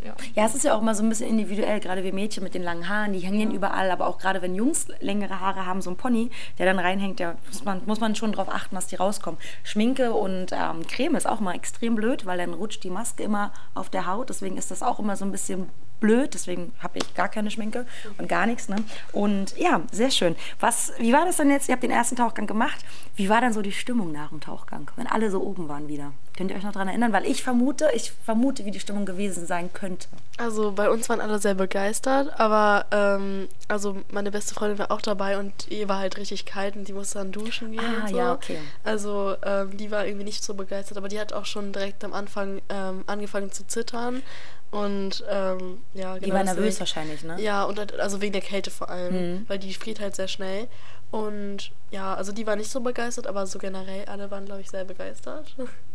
ja. 0.05 0.15
ja, 0.35 0.47
es 0.47 0.55
ist 0.55 0.65
ja 0.65 0.75
auch 0.75 0.81
immer 0.81 0.95
so 0.95 1.03
ein 1.03 1.09
bisschen 1.09 1.29
individuell, 1.29 1.81
gerade 1.81 2.03
wir 2.03 2.15
Mädchen 2.15 2.43
mit 2.43 2.55
den 2.55 2.63
langen 2.63 2.89
Haaren, 2.89 3.13
die 3.13 3.21
hängen 3.21 3.51
ja. 3.51 3.57
überall, 3.57 3.91
aber 3.91 4.07
auch 4.07 4.19
gerade 4.19 4.43
wenn 4.43 4.55
Jungs 4.55 4.89
längere 5.01 5.39
Haare 5.39 5.67
haben, 5.67 5.83
so 5.83 5.91
ein 5.91 5.97
Pony, 5.97 6.31
der 6.59 6.67
dann 6.67 6.79
reinhängt, 6.79 7.21
da 7.21 7.37
muss 7.47 7.65
man, 7.65 7.83
muss 7.87 8.01
man 8.01 8.17
schon 8.17 8.33
darauf 8.33 8.49
achten, 8.49 8.75
dass 8.75 8.87
die 8.87 8.97
rauskommen. 8.97 9.39
Schminke 9.63 10.13
und 10.15 10.47
ähm, 10.53 10.87
Creme 10.87 11.17
ist 11.17 11.29
auch 11.29 11.41
mal 11.41 11.55
extrem 11.55 11.95
blöd, 11.95 12.27
weil 12.27 12.39
dann 12.39 12.55
rutscht 12.55 12.83
die 12.85 12.91
Maske 12.91 13.23
immer 13.23 13.53
auf 13.75 13.91
der 13.91 14.07
Haut, 14.07 14.31
deswegen 14.31 14.57
ist 14.57 14.71
das 14.71 14.83
auch 14.83 14.99
immer 14.99 15.17
so 15.17 15.25
ein 15.25 15.31
bisschen 15.31 15.69
blöd, 16.03 16.35
deswegen 16.35 16.73
habe 16.81 16.99
ich 16.99 17.15
gar 17.15 17.29
keine 17.29 17.51
Schminke 17.51 17.87
und 18.19 18.29
gar 18.29 18.45
nichts. 18.45 18.69
Ne? 18.69 18.77
Und 19.13 19.57
ja, 19.57 19.81
sehr 19.91 20.11
schön. 20.11 20.37
Was, 20.61 20.93
wie 20.99 21.15
war 21.15 21.25
das 21.25 21.39
denn 21.39 21.49
jetzt? 21.49 21.69
Ihr 21.69 21.73
habt 21.73 21.83
den 21.83 21.91
ersten 21.91 22.17
Tauchgang 22.17 22.47
gemacht. 22.47 22.85
Wie 23.17 23.31
war 23.31 23.41
dann 23.41 23.55
so 23.55 23.63
die 23.63 23.73
Stimmung 23.73 24.13
nach 24.13 24.29
dem 24.29 24.41
Tauchgang, 24.41 24.91
wenn 24.97 25.07
alle 25.07 25.31
so 25.31 25.43
oben 25.43 25.69
waren 25.69 25.89
wieder? 25.89 26.13
Könnt 26.37 26.51
ihr 26.51 26.57
euch 26.57 26.63
noch 26.63 26.73
daran 26.73 26.89
erinnern? 26.89 27.13
Weil 27.13 27.27
ich 27.27 27.43
vermute, 27.43 27.91
ich 27.95 28.13
vermute, 28.25 28.65
wie 28.65 28.71
die 28.71 28.81
Stimmung 28.81 29.05
gewesen 29.05 29.47
sein 29.47 29.73
könnte. 29.73 30.09
Also 30.39 30.73
bei 30.73 30.89
uns 30.89 31.09
waren 31.09 31.21
alle 31.21 31.39
sehr 31.39 31.55
begeistert, 31.55 32.41
aber 32.41 32.87
ähm, 32.91 33.49
also 33.69 33.99
meine 34.11 34.31
beste 34.31 34.55
Freundin 34.55 34.79
war 34.79 34.91
auch 34.91 35.03
dabei 35.03 35.39
und 35.39 35.69
ihr 35.69 35.89
war 35.89 35.99
halt 35.99 36.17
richtig 36.17 36.47
kalt 36.47 36.75
und 36.75 36.89
die 36.89 36.95
musste 36.95 37.19
dann 37.19 37.33
duschen 37.33 37.73
gehen 37.73 37.81
ah, 37.85 38.03
und 38.03 38.09
so. 38.09 38.17
Ja, 38.17 38.33
okay. 38.33 38.59
Also 38.83 39.37
ähm, 39.45 39.77
die 39.77 39.91
war 39.91 40.07
irgendwie 40.07 40.25
nicht 40.25 40.43
so 40.43 40.55
begeistert, 40.55 40.97
aber 40.97 41.09
die 41.09 41.21
hat 41.21 41.33
auch 41.33 41.45
schon 41.45 41.73
direkt 41.73 42.03
am 42.03 42.15
Anfang 42.15 42.63
ähm, 42.71 43.05
angefangen 43.07 43.53
zu 43.53 43.67
zittern 43.67 44.23
und 44.73 45.23
ähm, 45.29 45.83
ja, 45.93 46.15
genau. 46.15 46.25
Die 46.25 46.33
war 46.33 46.45
nervös 46.45 46.81
wahrscheinlich, 46.81 47.23
ne? 47.25 47.37
Ja, 47.39 47.65
und 47.65 47.79
halt, 47.79 48.01
also 48.01 48.23
wegen 48.23 48.33
der 48.33 48.41
Kälte 48.41 48.71
vor 48.71 48.89
allem, 48.89 49.15
mhm. 49.15 49.45
weil 49.47 49.59
die 49.59 49.75
friert 49.75 50.01
halt 50.01 50.17
sehr 50.17 50.29
schnell. 50.29 50.67
Und 51.11 51.73
ja, 51.91 52.15
also 52.15 52.33
die 52.33 52.47
war 52.47 52.57
nicht 52.57 52.71
so 52.71 52.81
begeistert, 52.81 53.27
aber 53.27 53.47
so 53.47 53.59
generell 53.59 54.07
alle 54.07 54.31
waren, 54.31 54.47
glaube 54.47 54.63
ich, 54.63 54.71
sehr 54.71 54.87
begeistert. 54.87 55.55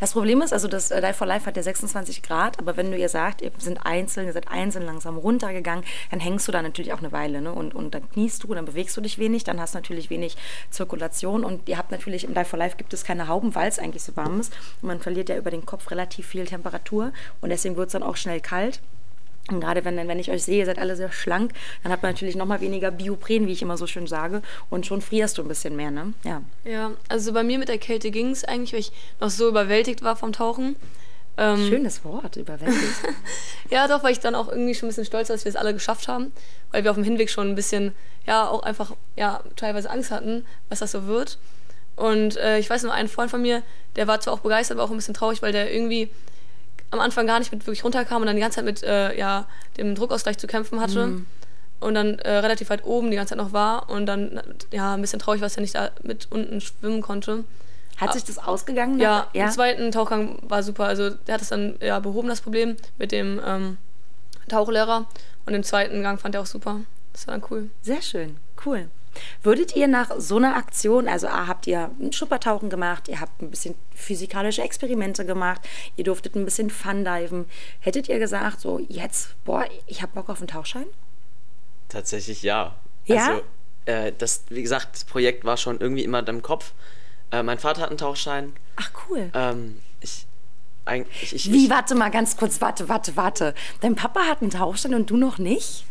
Das 0.00 0.12
Problem 0.12 0.42
ist, 0.42 0.52
also 0.52 0.68
das 0.68 0.90
äh, 0.90 1.00
Life 1.00 1.18
for 1.18 1.26
Life 1.26 1.46
hat 1.46 1.56
ja 1.56 1.62
26 1.62 2.22
Grad, 2.22 2.58
aber 2.58 2.76
wenn 2.76 2.90
du 2.90 2.96
ihr 2.96 3.08
sagt, 3.08 3.42
ihr 3.42 3.50
sind 3.58 3.78
einzeln, 3.78 4.26
ihr 4.26 4.32
seid 4.32 4.48
einzeln 4.48 4.84
langsam 4.84 5.16
runtergegangen, 5.18 5.84
dann 6.10 6.20
hängst 6.20 6.48
du 6.48 6.52
da 6.52 6.62
natürlich 6.62 6.92
auch 6.92 6.98
eine 6.98 7.12
Weile, 7.12 7.40
ne? 7.40 7.52
Und, 7.52 7.74
und 7.74 7.94
dann 7.94 8.08
kniest 8.10 8.44
du, 8.44 8.54
dann 8.54 8.64
bewegst 8.64 8.96
du 8.96 9.00
dich 9.00 9.18
wenig, 9.18 9.44
dann 9.44 9.60
hast 9.60 9.74
du 9.74 9.78
natürlich 9.78 10.10
wenig 10.10 10.36
Zirkulation 10.70 11.44
und 11.44 11.68
ihr 11.68 11.78
habt 11.78 11.90
natürlich 11.90 12.24
im 12.24 12.34
Life 12.34 12.50
for 12.50 12.58
Life 12.58 12.76
gibt 12.76 12.92
es 12.92 13.04
keine 13.04 13.28
Hauben, 13.28 13.54
weil 13.54 13.68
es 13.68 13.78
eigentlich 13.78 14.02
so 14.02 14.16
warm 14.16 14.40
ist 14.40 14.52
und 14.82 14.88
man 14.88 15.00
verliert 15.00 15.28
ja 15.28 15.36
über 15.36 15.50
den 15.50 15.66
Kopf 15.66 15.90
relativ 15.90 16.26
viel 16.26 16.44
Temperatur 16.44 17.12
und 17.40 17.50
deswegen 17.50 17.76
wird 17.76 17.88
es 17.88 17.92
dann 17.92 18.02
auch 18.02 18.16
schnell 18.16 18.40
kalt. 18.40 18.80
Und 19.50 19.60
gerade 19.60 19.84
wenn, 19.84 19.96
wenn 19.96 20.18
ich 20.18 20.30
euch 20.30 20.44
sehe, 20.44 20.58
ihr 20.58 20.66
seid 20.66 20.78
alle 20.78 20.96
sehr 20.96 21.12
schlank, 21.12 21.52
dann 21.82 21.92
hat 21.92 22.02
man 22.02 22.12
natürlich 22.12 22.36
noch 22.36 22.46
mal 22.46 22.60
weniger 22.60 22.90
Biopren, 22.90 23.46
wie 23.46 23.52
ich 23.52 23.62
immer 23.62 23.76
so 23.76 23.86
schön 23.86 24.06
sage. 24.06 24.42
Und 24.68 24.86
schon 24.86 25.00
frierst 25.00 25.38
du 25.38 25.42
ein 25.42 25.48
bisschen 25.48 25.76
mehr, 25.76 25.90
ne? 25.90 26.12
Ja. 26.24 26.42
Ja, 26.64 26.92
also 27.08 27.32
bei 27.32 27.42
mir 27.42 27.58
mit 27.58 27.68
der 27.68 27.78
Kälte 27.78 28.10
ging 28.10 28.30
es 28.30 28.44
eigentlich, 28.44 28.72
weil 28.72 28.80
ich 28.80 28.92
noch 29.20 29.30
so 29.30 29.48
überwältigt 29.48 30.02
war 30.02 30.16
vom 30.16 30.32
Tauchen. 30.32 30.76
Ähm, 31.36 31.68
Schönes 31.68 32.04
Wort, 32.04 32.36
überwältigt. 32.36 33.02
ja, 33.70 33.88
doch, 33.88 34.02
weil 34.02 34.12
ich 34.12 34.20
dann 34.20 34.34
auch 34.34 34.48
irgendwie 34.48 34.74
schon 34.74 34.88
ein 34.88 34.90
bisschen 34.90 35.06
stolz 35.06 35.28
war, 35.28 35.36
dass 35.36 35.44
wir 35.44 35.50
es 35.50 35.56
alle 35.56 35.72
geschafft 35.72 36.08
haben. 36.08 36.32
Weil 36.70 36.84
wir 36.84 36.90
auf 36.90 36.96
dem 36.96 37.04
Hinweg 37.04 37.30
schon 37.30 37.48
ein 37.48 37.54
bisschen, 37.54 37.92
ja, 38.26 38.48
auch 38.48 38.62
einfach, 38.62 38.92
ja, 39.16 39.42
teilweise 39.56 39.90
Angst 39.90 40.10
hatten, 40.10 40.44
was 40.68 40.80
das 40.80 40.92
so 40.92 41.06
wird. 41.06 41.38
Und 41.96 42.36
äh, 42.36 42.58
ich 42.58 42.70
weiß 42.70 42.82
noch, 42.84 42.92
ein 42.92 43.08
Freund 43.08 43.30
von 43.30 43.42
mir, 43.42 43.62
der 43.96 44.06
war 44.06 44.20
zwar 44.20 44.34
auch 44.34 44.40
begeistert, 44.40 44.76
aber 44.76 44.84
auch 44.84 44.90
ein 44.90 44.96
bisschen 44.96 45.14
traurig, 45.14 45.42
weil 45.42 45.52
der 45.52 45.72
irgendwie 45.72 46.10
am 46.90 47.00
Anfang 47.00 47.26
gar 47.26 47.38
nicht 47.38 47.52
mit 47.52 47.66
wirklich 47.66 47.84
runterkam 47.84 48.20
und 48.20 48.26
dann 48.26 48.36
die 48.36 48.42
ganze 48.42 48.56
Zeit 48.56 48.64
mit 48.64 48.82
äh, 48.82 49.16
ja, 49.16 49.46
dem 49.76 49.94
Druckausgleich 49.94 50.38
zu 50.38 50.46
kämpfen 50.46 50.80
hatte. 50.80 51.06
Mhm. 51.06 51.26
Und 51.80 51.94
dann 51.94 52.18
äh, 52.18 52.36
relativ 52.36 52.68
weit 52.68 52.84
oben 52.84 53.10
die 53.10 53.16
ganze 53.16 53.30
Zeit 53.30 53.38
noch 53.38 53.52
war 53.52 53.88
und 53.88 54.04
dann 54.04 54.40
ja 54.70 54.94
ein 54.94 55.00
bisschen 55.00 55.18
traurig 55.18 55.40
war, 55.40 55.46
dass 55.46 55.56
er 55.56 55.62
nicht 55.62 55.74
da 55.74 55.90
mit 56.02 56.28
unten 56.30 56.60
schwimmen 56.60 57.00
konnte. 57.00 57.44
Hat 57.96 58.12
sich 58.14 58.24
das 58.24 58.38
ausgegangen? 58.38 58.98
Ja, 58.98 59.28
ja, 59.32 59.46
im 59.46 59.50
zweiten 59.50 59.92
Tauchgang 59.92 60.38
war 60.42 60.62
super. 60.62 60.84
Also 60.84 61.10
der 61.10 61.34
hat 61.34 61.42
es 61.42 61.48
dann 61.48 61.76
ja 61.80 62.00
behoben, 62.00 62.28
das 62.28 62.40
Problem 62.40 62.76
mit 62.98 63.12
dem 63.12 63.40
ähm, 63.44 63.76
Tauchlehrer. 64.48 65.06
Und 65.46 65.54
im 65.54 65.62
zweiten 65.62 66.02
Gang 66.02 66.20
fand 66.20 66.34
er 66.34 66.42
auch 66.42 66.46
super. 66.46 66.80
Das 67.12 67.26
war 67.26 67.38
dann 67.38 67.44
cool. 67.50 67.70
Sehr 67.82 68.02
schön, 68.02 68.36
cool. 68.64 68.88
Würdet 69.42 69.76
ihr 69.76 69.88
nach 69.88 70.10
so 70.18 70.36
einer 70.36 70.56
Aktion, 70.56 71.08
also 71.08 71.28
A, 71.28 71.46
habt 71.46 71.66
ihr 71.66 71.90
ein 72.00 72.12
Schuppertauchen 72.12 72.70
gemacht, 72.70 73.08
ihr 73.08 73.20
habt 73.20 73.40
ein 73.42 73.50
bisschen 73.50 73.74
physikalische 73.94 74.62
Experimente 74.62 75.24
gemacht, 75.24 75.60
ihr 75.96 76.04
durftet 76.04 76.34
ein 76.34 76.44
bisschen 76.44 76.70
Fundiven, 76.70 77.46
hättet 77.80 78.08
ihr 78.08 78.18
gesagt, 78.18 78.60
so 78.60 78.80
jetzt, 78.88 79.34
boah, 79.44 79.64
ich 79.86 80.02
hab 80.02 80.14
Bock 80.14 80.28
auf 80.28 80.38
einen 80.38 80.48
Tauchschein? 80.48 80.86
Tatsächlich 81.88 82.42
ja. 82.42 82.76
Ja? 83.06 83.26
Also, 83.26 83.42
äh, 83.86 84.12
das, 84.16 84.44
wie 84.48 84.62
gesagt, 84.62 84.94
das 84.94 85.04
Projekt 85.04 85.44
war 85.44 85.56
schon 85.56 85.80
irgendwie 85.80 86.04
immer 86.04 86.26
im 86.26 86.42
Kopf. 86.42 86.72
Äh, 87.30 87.42
mein 87.42 87.58
Vater 87.58 87.82
hat 87.82 87.90
einen 87.90 87.98
Tauchschein. 87.98 88.52
Ach, 88.76 88.90
cool. 89.08 89.30
Ähm, 89.34 89.80
ich, 90.00 90.26
ich, 91.22 91.34
ich, 91.34 91.52
Wie, 91.52 91.70
warte 91.70 91.94
mal 91.94 92.10
ganz 92.10 92.36
kurz, 92.36 92.60
warte, 92.60 92.88
warte, 92.88 93.16
warte. 93.16 93.54
Dein 93.80 93.94
Papa 93.94 94.22
hat 94.22 94.42
einen 94.42 94.50
Tauchschein 94.50 94.94
und 94.94 95.10
du 95.10 95.16
noch 95.16 95.38
nicht? 95.38 95.84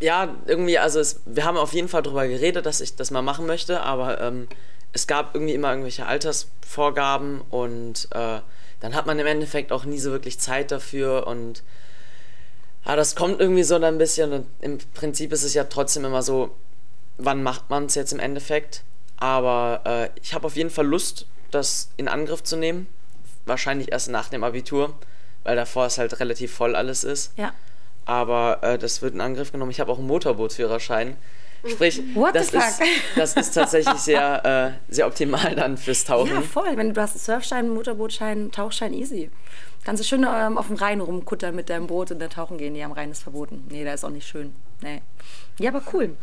Ja, 0.00 0.34
irgendwie, 0.46 0.78
also 0.78 1.00
es, 1.00 1.20
wir 1.24 1.44
haben 1.44 1.56
auf 1.56 1.72
jeden 1.72 1.88
Fall 1.88 2.02
darüber 2.02 2.26
geredet, 2.26 2.66
dass 2.66 2.80
ich 2.80 2.96
das 2.96 3.10
mal 3.10 3.22
machen 3.22 3.46
möchte, 3.46 3.82
aber 3.82 4.20
ähm, 4.20 4.48
es 4.92 5.06
gab 5.06 5.34
irgendwie 5.34 5.54
immer 5.54 5.70
irgendwelche 5.70 6.06
Altersvorgaben 6.06 7.42
und 7.50 8.08
äh, 8.12 8.40
dann 8.80 8.94
hat 8.94 9.06
man 9.06 9.18
im 9.18 9.26
Endeffekt 9.26 9.72
auch 9.72 9.84
nie 9.84 9.98
so 9.98 10.10
wirklich 10.10 10.38
Zeit 10.40 10.70
dafür 10.70 11.26
und 11.26 11.62
ja, 12.84 12.96
das 12.96 13.14
kommt 13.14 13.40
irgendwie 13.40 13.64
so 13.64 13.76
ein 13.76 13.98
bisschen 13.98 14.32
und 14.32 14.46
im 14.60 14.78
Prinzip 14.94 15.32
ist 15.32 15.44
es 15.44 15.54
ja 15.54 15.64
trotzdem 15.64 16.04
immer 16.04 16.22
so, 16.22 16.50
wann 17.18 17.42
macht 17.42 17.70
man 17.70 17.86
es 17.86 17.94
jetzt 17.94 18.12
im 18.12 18.20
Endeffekt, 18.20 18.82
aber 19.16 19.82
äh, 19.84 20.20
ich 20.22 20.34
habe 20.34 20.46
auf 20.46 20.56
jeden 20.56 20.70
Fall 20.70 20.86
Lust, 20.86 21.26
das 21.50 21.90
in 21.96 22.08
Angriff 22.08 22.42
zu 22.42 22.56
nehmen, 22.56 22.88
wahrscheinlich 23.46 23.92
erst 23.92 24.10
nach 24.10 24.28
dem 24.28 24.42
Abitur, 24.42 24.94
weil 25.44 25.56
davor 25.56 25.86
es 25.86 25.98
halt 25.98 26.18
relativ 26.18 26.52
voll 26.52 26.74
alles 26.74 27.04
ist. 27.04 27.32
Ja 27.36 27.52
aber 28.08 28.58
äh, 28.62 28.78
das 28.78 29.02
wird 29.02 29.14
in 29.14 29.20
Angriff 29.20 29.52
genommen. 29.52 29.70
Ich 29.70 29.80
habe 29.80 29.92
auch 29.92 29.98
einen 29.98 30.06
Motorbootsführerschein. 30.06 31.16
Sprich, 31.66 32.00
das 32.32 32.54
ist, 32.54 32.80
das 33.16 33.34
ist 33.34 33.52
tatsächlich 33.52 33.98
sehr, 33.98 34.78
äh, 34.88 34.92
sehr 34.92 35.06
optimal 35.06 35.54
dann 35.54 35.76
fürs 35.76 36.04
Tauchen. 36.04 36.32
Ja, 36.32 36.40
voll. 36.40 36.76
Wenn 36.76 36.94
du 36.94 37.00
hast 37.00 37.12
einen 37.12 37.20
Surfschein, 37.20 37.68
Motorbootschein, 37.68 38.50
Tauchschein, 38.50 38.94
easy. 38.94 39.30
Kannst 39.84 40.02
du 40.02 40.06
schön 40.06 40.26
ähm, 40.28 40.56
auf 40.56 40.68
dem 40.68 40.76
Rhein 40.76 41.00
rumkuttern 41.00 41.54
mit 41.54 41.68
deinem 41.68 41.86
Boot 41.86 42.10
und 42.10 42.18
dann 42.20 42.30
tauchen 42.30 42.58
gehen. 42.58 42.72
Nee, 42.72 42.84
am 42.84 42.92
Rhein 42.92 43.10
ist 43.10 43.22
verboten. 43.22 43.66
Nee, 43.70 43.84
da 43.84 43.92
ist 43.92 44.04
auch 44.04 44.10
nicht 44.10 44.26
schön. 44.26 44.54
Nee. 44.80 45.02
Ja, 45.58 45.70
aber 45.70 45.82
cool. 45.92 46.16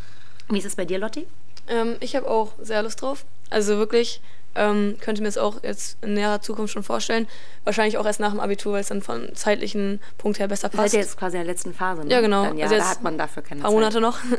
Wie 0.50 0.58
ist 0.58 0.66
es 0.66 0.76
bei 0.76 0.86
dir, 0.86 0.98
Lotti? 0.98 1.28
Ähm, 1.68 1.98
ich 2.00 2.16
habe 2.16 2.28
auch 2.28 2.54
sehr 2.60 2.82
Lust 2.82 3.02
drauf. 3.02 3.26
Also 3.50 3.78
wirklich, 3.78 4.22
ähm, 4.56 4.98
könnte 5.02 5.22
mir 5.22 5.28
es 5.28 5.38
auch 5.38 5.64
jetzt 5.64 5.98
in 6.04 6.14
näherer 6.14 6.42
Zukunft 6.42 6.74
schon 6.74 6.84
vorstellen. 6.84 7.28
Wahrscheinlich 7.64 7.98
auch 7.98 8.06
erst 8.06 8.20
nach 8.20 8.32
dem 8.32 8.40
Abitur, 8.40 8.74
weil 8.74 8.82
es 8.82 8.88
dann 8.88 9.02
von 9.02 9.34
zeitlichen 9.36 10.00
Punkt 10.18 10.40
her 10.40 10.48
besser 10.48 10.70
passt. 10.70 10.92
Seid 10.92 10.94
ihr 10.94 11.00
jetzt 11.00 11.18
quasi 11.18 11.38
in 11.38 11.44
der 11.44 11.54
letzten 11.54 11.74
Phase, 11.74 12.04
ne? 12.04 12.12
Ja, 12.12 12.22
genau. 12.22 12.46
Dann, 12.46 12.58
ja, 12.58 12.66
also 12.66 12.78
da 12.78 12.90
hat 12.90 13.04
man 13.04 13.18
dafür 13.18 13.44
keine 13.44 13.62
paar 13.62 13.70
Zeit. 13.70 13.76
Monate 13.76 14.02
noch. 14.02 14.20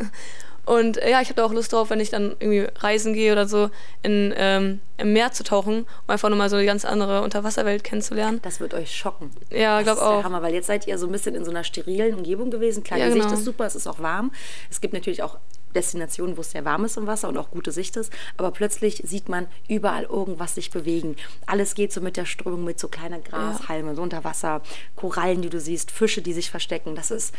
Und 0.67 0.99
äh, 0.99 1.13
ja, 1.13 1.21
ich 1.21 1.29
habe 1.29 1.37
da 1.37 1.45
auch 1.45 1.53
Lust 1.53 1.73
drauf, 1.73 1.91
wenn 1.91 2.01
ich 2.01 2.11
dann 2.11 2.35
irgendwie 2.41 2.67
reisen 2.81 3.15
gehe 3.15 3.31
oder 3.31 3.47
so, 3.47 3.71
in, 4.03 4.35
ähm, 4.37 4.81
im 4.97 5.13
Meer 5.13 5.31
zu 5.31 5.45
tauchen, 5.45 5.83
um 5.83 6.09
einfach 6.09 6.29
nochmal 6.29 6.51
so 6.51 6.59
die 6.59 6.67
ganz 6.67 6.85
andere 6.85 7.23
Unterwasserwelt 7.23 7.85
kennenzulernen. 7.85 8.41
Das 8.43 8.59
wird 8.59 8.75
euch 8.75 8.95
schocken. 8.95 9.31
Ja, 9.51 9.79
ich 9.79 9.85
glaube 9.85 10.03
auch. 10.03 10.17
Das 10.17 10.25
Hammer, 10.25 10.43
weil 10.43 10.55
jetzt 10.55 10.67
seid 10.67 10.89
ihr 10.89 10.99
so 10.99 11.07
ein 11.07 11.13
bisschen 11.13 11.37
in 11.37 11.45
so 11.45 11.53
einer 11.53 11.63
sterilen 11.63 12.17
Umgebung 12.17 12.51
gewesen. 12.51 12.83
Klar, 12.83 12.99
ja, 12.99 13.07
Gesicht 13.07 13.27
genau. 13.27 13.39
ist 13.39 13.45
super, 13.45 13.65
es 13.65 13.77
ist 13.77 13.87
auch 13.87 14.01
warm. 14.01 14.33
Es 14.69 14.81
gibt 14.81 14.93
natürlich 14.93 15.23
auch 15.23 15.39
Destinationen, 15.77 16.37
wo 16.37 16.41
es 16.41 16.51
sehr 16.51 16.65
warm 16.65 16.85
ist 16.85 16.97
im 16.97 17.07
Wasser 17.07 17.29
und 17.29 17.39
auch 17.39 17.51
gute 17.51 17.71
Sicht 17.71 17.97
ist. 17.97 18.13
Aber 18.37 18.51
plötzlich 18.51 19.03
sieht 19.05 19.29
man 19.29 19.47
überall 19.69 20.05
irgendwas 20.05 20.55
sich 20.55 20.71
bewegen. 20.71 21.17
Alles 21.47 21.75
geht 21.75 21.93
so 21.93 22.01
mit 22.01 22.17
der 22.17 22.25
Strömung, 22.25 22.65
mit 22.65 22.81
so 22.81 22.89
kleinen 22.89 23.23
Grashalmen, 23.23 23.91
ja. 23.91 23.95
so 23.95 24.03
unter 24.03 24.25
Wasser, 24.25 24.63
Korallen, 24.97 25.43
die 25.43 25.51
du 25.51 25.61
siehst, 25.61 25.91
Fische, 25.91 26.23
die 26.23 26.33
sich 26.33 26.51
verstecken. 26.51 26.97
Das 26.97 27.11
ist 27.11 27.33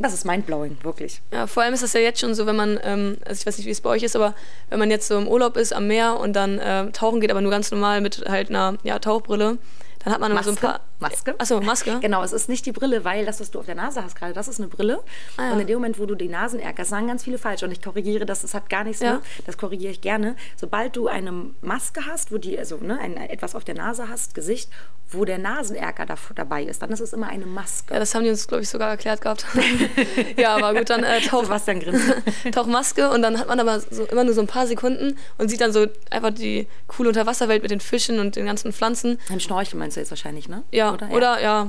das 0.00 0.14
ist 0.14 0.24
mindblowing, 0.24 0.78
wirklich. 0.82 1.20
Ja, 1.30 1.46
vor 1.46 1.62
allem 1.62 1.74
ist 1.74 1.82
das 1.82 1.92
ja 1.92 2.00
jetzt 2.00 2.20
schon 2.20 2.34
so, 2.34 2.46
wenn 2.46 2.56
man, 2.56 2.80
ähm, 2.82 3.18
also 3.26 3.38
ich 3.38 3.46
weiß 3.46 3.58
nicht, 3.58 3.66
wie 3.66 3.70
es 3.70 3.82
bei 3.82 3.90
euch 3.90 4.02
ist, 4.02 4.16
aber 4.16 4.34
wenn 4.70 4.78
man 4.78 4.90
jetzt 4.90 5.06
so 5.06 5.18
im 5.18 5.28
Urlaub 5.28 5.58
ist 5.58 5.74
am 5.74 5.88
Meer 5.88 6.18
und 6.18 6.32
dann 6.32 6.58
äh, 6.58 6.90
tauchen 6.90 7.20
geht, 7.20 7.30
aber 7.30 7.42
nur 7.42 7.50
ganz 7.50 7.70
normal 7.70 8.00
mit 8.00 8.24
halt 8.26 8.48
einer 8.48 8.78
ja, 8.82 8.98
Tauchbrille, 8.98 9.58
dann 10.04 10.14
hat 10.14 10.20
man 10.20 10.32
Maske. 10.32 10.44
so 10.44 10.50
ein 10.50 10.56
paar. 10.56 10.80
Maske? 10.98 11.34
Achso, 11.38 11.60
Maske. 11.60 11.98
Genau, 12.00 12.22
es 12.22 12.32
ist 12.32 12.48
nicht 12.48 12.66
die 12.66 12.72
Brille, 12.72 13.04
weil 13.04 13.24
das, 13.24 13.40
was 13.40 13.50
du 13.50 13.58
auf 13.58 13.66
der 13.66 13.74
Nase 13.74 14.02
hast 14.02 14.16
gerade, 14.16 14.32
das 14.32 14.48
ist 14.48 14.60
eine 14.60 14.68
Brille. 14.68 15.02
Ah, 15.36 15.46
ja. 15.46 15.52
Und 15.52 15.60
in 15.60 15.66
dem 15.66 15.76
Moment, 15.76 15.98
wo 15.98 16.06
du 16.06 16.14
die 16.14 16.28
Nasen 16.28 16.60
ärgerst, 16.60 16.90
sagen 16.90 17.06
ganz 17.06 17.24
viele 17.24 17.38
falsch. 17.38 17.62
Und 17.62 17.70
ich 17.70 17.82
korrigiere 17.82 18.26
das, 18.26 18.42
das 18.42 18.54
hat 18.54 18.68
gar 18.70 18.84
nichts, 18.84 19.02
ja. 19.02 19.14
ne? 19.14 19.22
das 19.46 19.58
korrigiere 19.58 19.92
ich 19.92 20.00
gerne. 20.00 20.36
Sobald 20.56 20.96
du 20.96 21.08
eine 21.08 21.50
Maske 21.60 22.06
hast, 22.06 22.32
wo 22.32 22.38
die, 22.38 22.58
also 22.58 22.76
ne, 22.76 22.98
ein, 22.98 23.16
etwas 23.16 23.54
auf 23.54 23.64
der 23.64 23.74
Nase 23.74 24.08
hast, 24.08 24.34
Gesicht, 24.34 24.70
wo 25.10 25.24
der 25.24 25.38
Nasenärger 25.38 26.06
da, 26.06 26.16
dabei 26.34 26.62
ist, 26.64 26.82
dann 26.82 26.90
ist 26.90 27.00
es 27.00 27.12
immer 27.12 27.28
eine 27.28 27.46
Maske. 27.46 27.92
Ja, 27.92 28.00
das 28.00 28.14
haben 28.14 28.24
die 28.24 28.30
uns, 28.30 28.46
glaube 28.46 28.62
ich, 28.62 28.68
sogar 28.68 28.90
erklärt 28.90 29.20
gehabt. 29.20 29.44
ja, 30.36 30.56
aber 30.56 30.74
gut, 30.78 30.88
dann 30.88 31.02
äh, 31.02 31.20
Tauch, 31.26 31.48
was 31.48 31.64
dann 31.64 31.80
grinst. 31.80 32.14
Tauchmaske 32.52 33.10
und 33.10 33.22
dann 33.22 33.38
hat 33.38 33.48
man 33.48 33.58
aber 33.58 33.80
so, 33.80 34.04
immer 34.04 34.24
nur 34.24 34.34
so 34.34 34.40
ein 34.40 34.46
paar 34.46 34.66
Sekunden 34.66 35.18
und 35.38 35.48
sieht 35.48 35.60
dann 35.60 35.72
so 35.72 35.86
einfach 36.10 36.30
die 36.30 36.68
coole 36.86 37.08
Unterwasserwelt 37.08 37.62
mit 37.62 37.70
den 37.70 37.80
Fischen 37.80 38.18
und 38.18 38.36
den 38.36 38.46
ganzen 38.46 38.72
Pflanzen. 38.72 39.18
Ein 39.28 39.40
Schnorchel 39.40 39.78
meinst 39.90 39.96
du 39.96 40.00
jetzt 40.00 40.10
wahrscheinlich, 40.10 40.48
ne? 40.48 40.62
Ja, 40.70 40.92
oder, 40.92 41.10
oder 41.10 41.42
ja. 41.42 41.66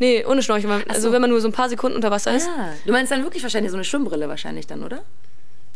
Nee, 0.00 0.24
ohne 0.26 0.42
Schnorchel. 0.42 0.68
Also 0.88 1.08
so. 1.08 1.12
wenn 1.12 1.20
man 1.20 1.30
nur 1.30 1.40
so 1.40 1.46
ein 1.46 1.52
paar 1.52 1.68
Sekunden 1.68 1.94
unter 1.94 2.10
Wasser 2.10 2.34
ist. 2.34 2.48
Ah, 2.48 2.70
du 2.84 2.90
meinst 2.90 3.12
dann 3.12 3.22
wirklich 3.22 3.44
wahrscheinlich 3.44 3.70
so 3.70 3.76
eine 3.76 3.84
Schwimmbrille 3.84 4.28
wahrscheinlich 4.28 4.66
dann, 4.66 4.82
oder? 4.82 5.02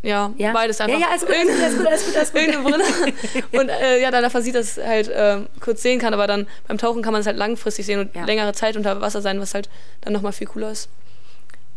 Ja, 0.03 0.33
Ja? 0.39 0.53
beides 0.53 0.81
einfach. 0.81 0.99
Ja, 0.99 1.07
ja, 1.07 1.11
alles 1.11 1.25
gut, 1.25 1.35
alles 1.37 1.77
gut, 1.77 1.87
alles 1.87 2.05
gut, 2.07 2.17
alles 2.17 2.33
gut, 2.33 2.73
alles 2.75 3.33
gut. 3.53 3.61
Und 3.61 3.69
äh, 3.69 4.01
ja, 4.03 4.11
dann 4.11 4.25
einfach 4.25 4.41
sieht, 4.43 4.57
dass 4.57 4.77
es 4.77 4.85
halt 4.85 5.07
äh, 5.09 5.39
kurz 5.61 5.83
sehen 5.83 6.01
kann, 6.01 6.15
aber 6.15 6.27
dann 6.27 6.49
beim 6.67 6.79
Tauchen 6.79 7.01
kann 7.03 7.13
man 7.13 7.21
es 7.21 7.27
halt 7.29 7.37
langfristig 7.37 7.87
sehen 7.87 8.01
und 8.01 8.15
Ja. 8.15 8.25
längere 8.25 8.53
Zeit 8.55 8.77
unter 8.77 9.01
Wasser 9.01 9.23
sein, 9.23 9.41
was 9.41 9.55
halt 9.55 9.69
dann 10.01 10.13
nochmal 10.13 10.33
viel 10.33 10.49
cooler 10.49 10.73
ist. 10.73 10.89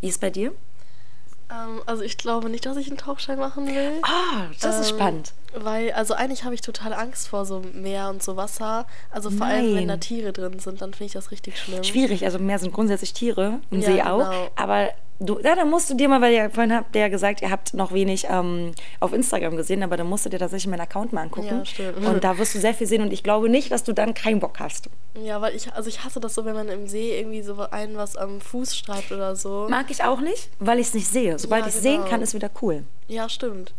Wie 0.02 0.08
ist 0.08 0.20
bei 0.20 0.32
dir? 0.32 0.52
Ähm, 1.52 1.82
also 1.86 2.04
ich 2.04 2.18
glaube 2.18 2.50
nicht, 2.50 2.66
dass 2.66 2.78
ich 2.78 2.88
einen 2.88 2.98
Tauchschein 2.98 3.38
machen 3.38 3.68
will. 3.68 4.00
Ah, 4.04 4.46
das 4.62 4.80
ist 4.80 4.92
Ähm, 4.92 4.96
spannend. 4.98 5.34
Weil, 5.54 5.92
also 5.92 6.14
eigentlich 6.14 6.46
habe 6.46 6.56
ich 6.56 6.62
total 6.62 6.94
Angst 6.94 7.28
vor 7.28 7.46
so 7.46 7.62
Meer 7.74 8.10
und 8.10 8.24
so 8.24 8.38
Wasser. 8.38 8.86
Also 9.10 9.30
vor 9.30 9.48
allem, 9.48 9.76
wenn 9.76 9.88
da 9.88 9.94
Nein. 9.96 10.00
Tiere 10.02 10.32
drin 10.32 10.60
sind, 10.60 10.82
dann 10.82 10.94
finde 10.94 11.06
ich 11.08 11.12
das 11.14 11.32
richtig 11.32 11.60
schlimm. 11.60 11.84
Schwierig, 11.84 12.24
also 12.24 12.40
Meer 12.40 12.58
sind 12.60 12.74
grundsätzlich 12.74 13.14
Tiere, 13.14 13.60
im 13.70 13.82
Ja, 13.82 13.86
See 13.92 14.02
auch. 14.02 14.18
genau. 14.20 14.48
Aber 14.56 14.90
du, 15.22 15.40
ja, 15.40 15.56
da 15.56 15.64
musst 15.64 15.90
du 15.90 15.94
dir 15.94 16.10
mal, 16.10 16.20
weil 16.22 16.34
ihr 16.34 16.50
vorhin 16.50 16.74
habt 16.76 16.96
ihr 16.96 17.02
ja 17.02 17.08
gesagt, 17.08 17.42
ihr 17.42 17.50
habt 17.52 17.74
noch 17.74 17.94
wenig 17.94 18.28
ähm, 18.30 18.74
auf 19.00 19.14
Instagram 19.14 19.56
gesehen, 19.56 19.84
aber 19.84 19.96
da 19.96 20.04
musst 20.04 20.26
du 20.26 20.30
dir 20.30 20.40
tatsächlich 20.40 20.70
meinen 20.70 20.82
Account 20.82 21.14
mal 21.14 21.22
angucken. 21.22 21.48
Ja, 21.48 21.66
stimmt. 21.66 22.06
Und 22.06 22.24
da 22.24 22.38
wirst 22.38 22.56
du 22.56 22.60
sehr 22.60 22.74
viel 22.74 22.88
sehen 22.88 23.02
und 23.02 23.14
ich 23.14 23.24
glaube 23.24 23.48
nicht, 23.48 23.72
dass 23.72 23.84
du 23.84 23.94
dann 23.94 24.14
keinen 24.14 24.40
Bock 24.40 24.60
hast. 24.60 24.90
Ja, 25.24 25.40
weil 25.42 25.56
ich, 25.56 25.72
also 25.74 25.88
ich 25.90 26.04
hasse 26.04 26.20
das 26.20 26.36
so, 26.36 26.44
wenn 26.46 26.56
man 26.56 26.68
im 26.70 26.88
See 26.88 27.18
irgendwie 27.18 27.42
so 27.42 27.56
einen 27.72 27.96
was 27.98 28.16
am 28.18 28.42
Fuß 28.42 28.76
streift 28.76 29.12
oder 29.12 29.36
so. 29.36 29.68
Mag 29.70 29.92
ich 29.92 30.04
auch 30.04 30.20
nicht, 30.22 30.50
weil 30.60 30.80
ich 30.80 30.88
es 30.88 30.94
nicht 30.94 31.08
sehe. 31.08 31.38
Sobald 31.40 31.64
Ja, 31.64 31.70
ich 31.70 31.76
es 31.76 31.82
sehen 31.82 31.98
genau. 31.98 32.10
kann, 32.10 32.22
ist 32.22 32.34
wieder 32.34 32.50
cool. 32.62 32.84
Ja, 33.08 33.30
stimmt. 33.30 33.74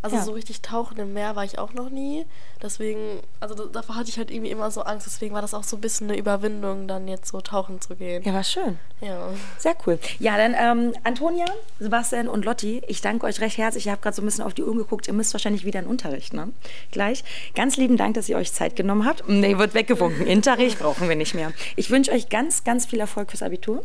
Also 0.00 0.16
Ja. 0.16 0.22
so 0.22 0.32
richtig 0.32 0.62
tauchen 0.62 0.96
im 0.98 1.12
Meer 1.12 1.34
war 1.34 1.44
ich 1.44 1.58
auch 1.58 1.72
noch 1.72 1.90
nie. 1.90 2.24
Deswegen, 2.62 3.20
also 3.40 3.54
da- 3.54 3.64
davor 3.66 3.96
hatte 3.96 4.08
ich 4.10 4.16
halt 4.18 4.30
irgendwie 4.30 4.50
immer 4.50 4.70
so 4.70 4.82
Angst. 4.82 5.06
Deswegen 5.06 5.34
war 5.34 5.42
das 5.42 5.54
auch 5.54 5.64
so 5.64 5.76
ein 5.76 5.80
bisschen 5.80 6.08
eine 6.08 6.18
Überwindung, 6.18 6.86
dann 6.86 7.08
jetzt 7.08 7.28
so 7.28 7.40
tauchen 7.40 7.80
zu 7.80 7.96
gehen. 7.96 8.22
Ja, 8.24 8.32
war 8.32 8.44
schön. 8.44 8.78
Ja. 9.00 9.28
Sehr 9.58 9.74
cool. 9.86 9.98
Ja, 10.18 10.36
dann 10.36 10.54
ähm, 10.58 10.94
Antonia, 11.04 11.46
Sebastian 11.80 12.28
und 12.28 12.44
Lotti, 12.44 12.82
ich 12.86 13.00
danke 13.00 13.26
euch 13.26 13.40
recht 13.40 13.58
herzlich. 13.58 13.86
Ich 13.86 13.90
habe 13.90 14.00
gerade 14.00 14.14
so 14.14 14.22
ein 14.22 14.24
bisschen 14.24 14.44
auf 14.44 14.54
die 14.54 14.62
Uhr 14.62 14.74
geguckt. 14.76 15.08
Ihr 15.08 15.14
müsst 15.14 15.34
wahrscheinlich 15.34 15.64
wieder 15.64 15.80
in 15.80 15.86
Unterricht, 15.86 16.32
ne? 16.32 16.48
Gleich. 16.92 17.24
Ganz 17.54 17.76
lieben 17.76 17.96
Dank, 17.96 18.14
dass 18.14 18.28
ihr 18.28 18.36
euch 18.36 18.52
Zeit 18.52 18.76
genommen 18.76 19.04
habt. 19.04 19.28
Nee, 19.28 19.58
wird 19.58 19.74
weggewunken. 19.74 20.26
Interricht 20.26 20.78
brauchen 20.78 21.08
wir 21.08 21.16
nicht 21.16 21.34
mehr. 21.34 21.52
Ich 21.76 21.90
wünsche 21.90 22.12
euch 22.12 22.28
ganz, 22.28 22.62
ganz 22.64 22.86
viel 22.86 23.00
Erfolg 23.00 23.30
fürs 23.30 23.42
Abitur. 23.42 23.84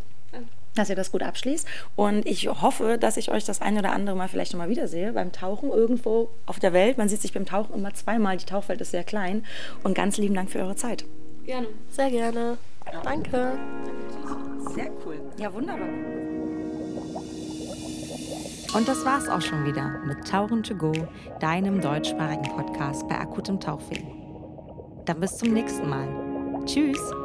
Dass 0.75 0.89
ihr 0.89 0.95
das 0.95 1.12
gut 1.12 1.21
abschließt. 1.21 1.67
Und 1.95 2.25
ich 2.25 2.47
hoffe, 2.47 2.97
dass 2.97 3.17
ich 3.17 3.29
euch 3.29 3.45
das 3.45 3.62
ein 3.62 3.77
oder 3.77 3.91
andere 3.91 4.15
Mal 4.15 4.27
vielleicht 4.27 4.53
nochmal 4.53 4.69
wiedersehe. 4.69 5.13
Beim 5.13 5.31
Tauchen 5.31 5.69
irgendwo 5.69 6.29
auf 6.45 6.59
der 6.59 6.73
Welt. 6.73 6.97
Man 6.97 7.09
sieht 7.09 7.21
sich 7.21 7.33
beim 7.33 7.45
Tauchen 7.45 7.75
immer 7.75 7.93
zweimal. 7.93 8.38
Die 8.38 8.45
Tauchwelt 8.45 8.81
ist 8.81 8.91
sehr 8.91 9.03
klein. 9.03 9.45
Und 9.83 9.93
ganz 9.93 10.17
lieben 10.17 10.33
Dank 10.33 10.49
für 10.49 10.59
eure 10.59 10.75
Zeit. 10.75 11.05
Gerne. 11.45 11.67
Sehr 11.91 12.09
gerne. 12.09 12.57
Danke. 13.03 13.57
Sehr 14.73 14.89
cool. 15.05 15.19
Ja, 15.38 15.53
wunderbar. 15.53 15.88
Und 18.73 18.88
das 18.88 19.05
war's 19.05 19.29
auch 19.29 19.41
schon 19.41 19.65
wieder 19.65 19.99
mit 20.05 20.27
Tauchen 20.27 20.63
to 20.63 20.73
go, 20.73 20.91
deinem 21.39 21.79
deutschsprachigen 21.79 22.49
Podcast 22.55 23.07
bei 23.07 23.19
akutem 23.19 23.59
Tauchweh. 23.59 24.01
Dann 25.05 25.19
bis 25.19 25.38
zum 25.38 25.53
nächsten 25.53 25.88
Mal. 25.88 26.07
Tschüss. 26.65 27.22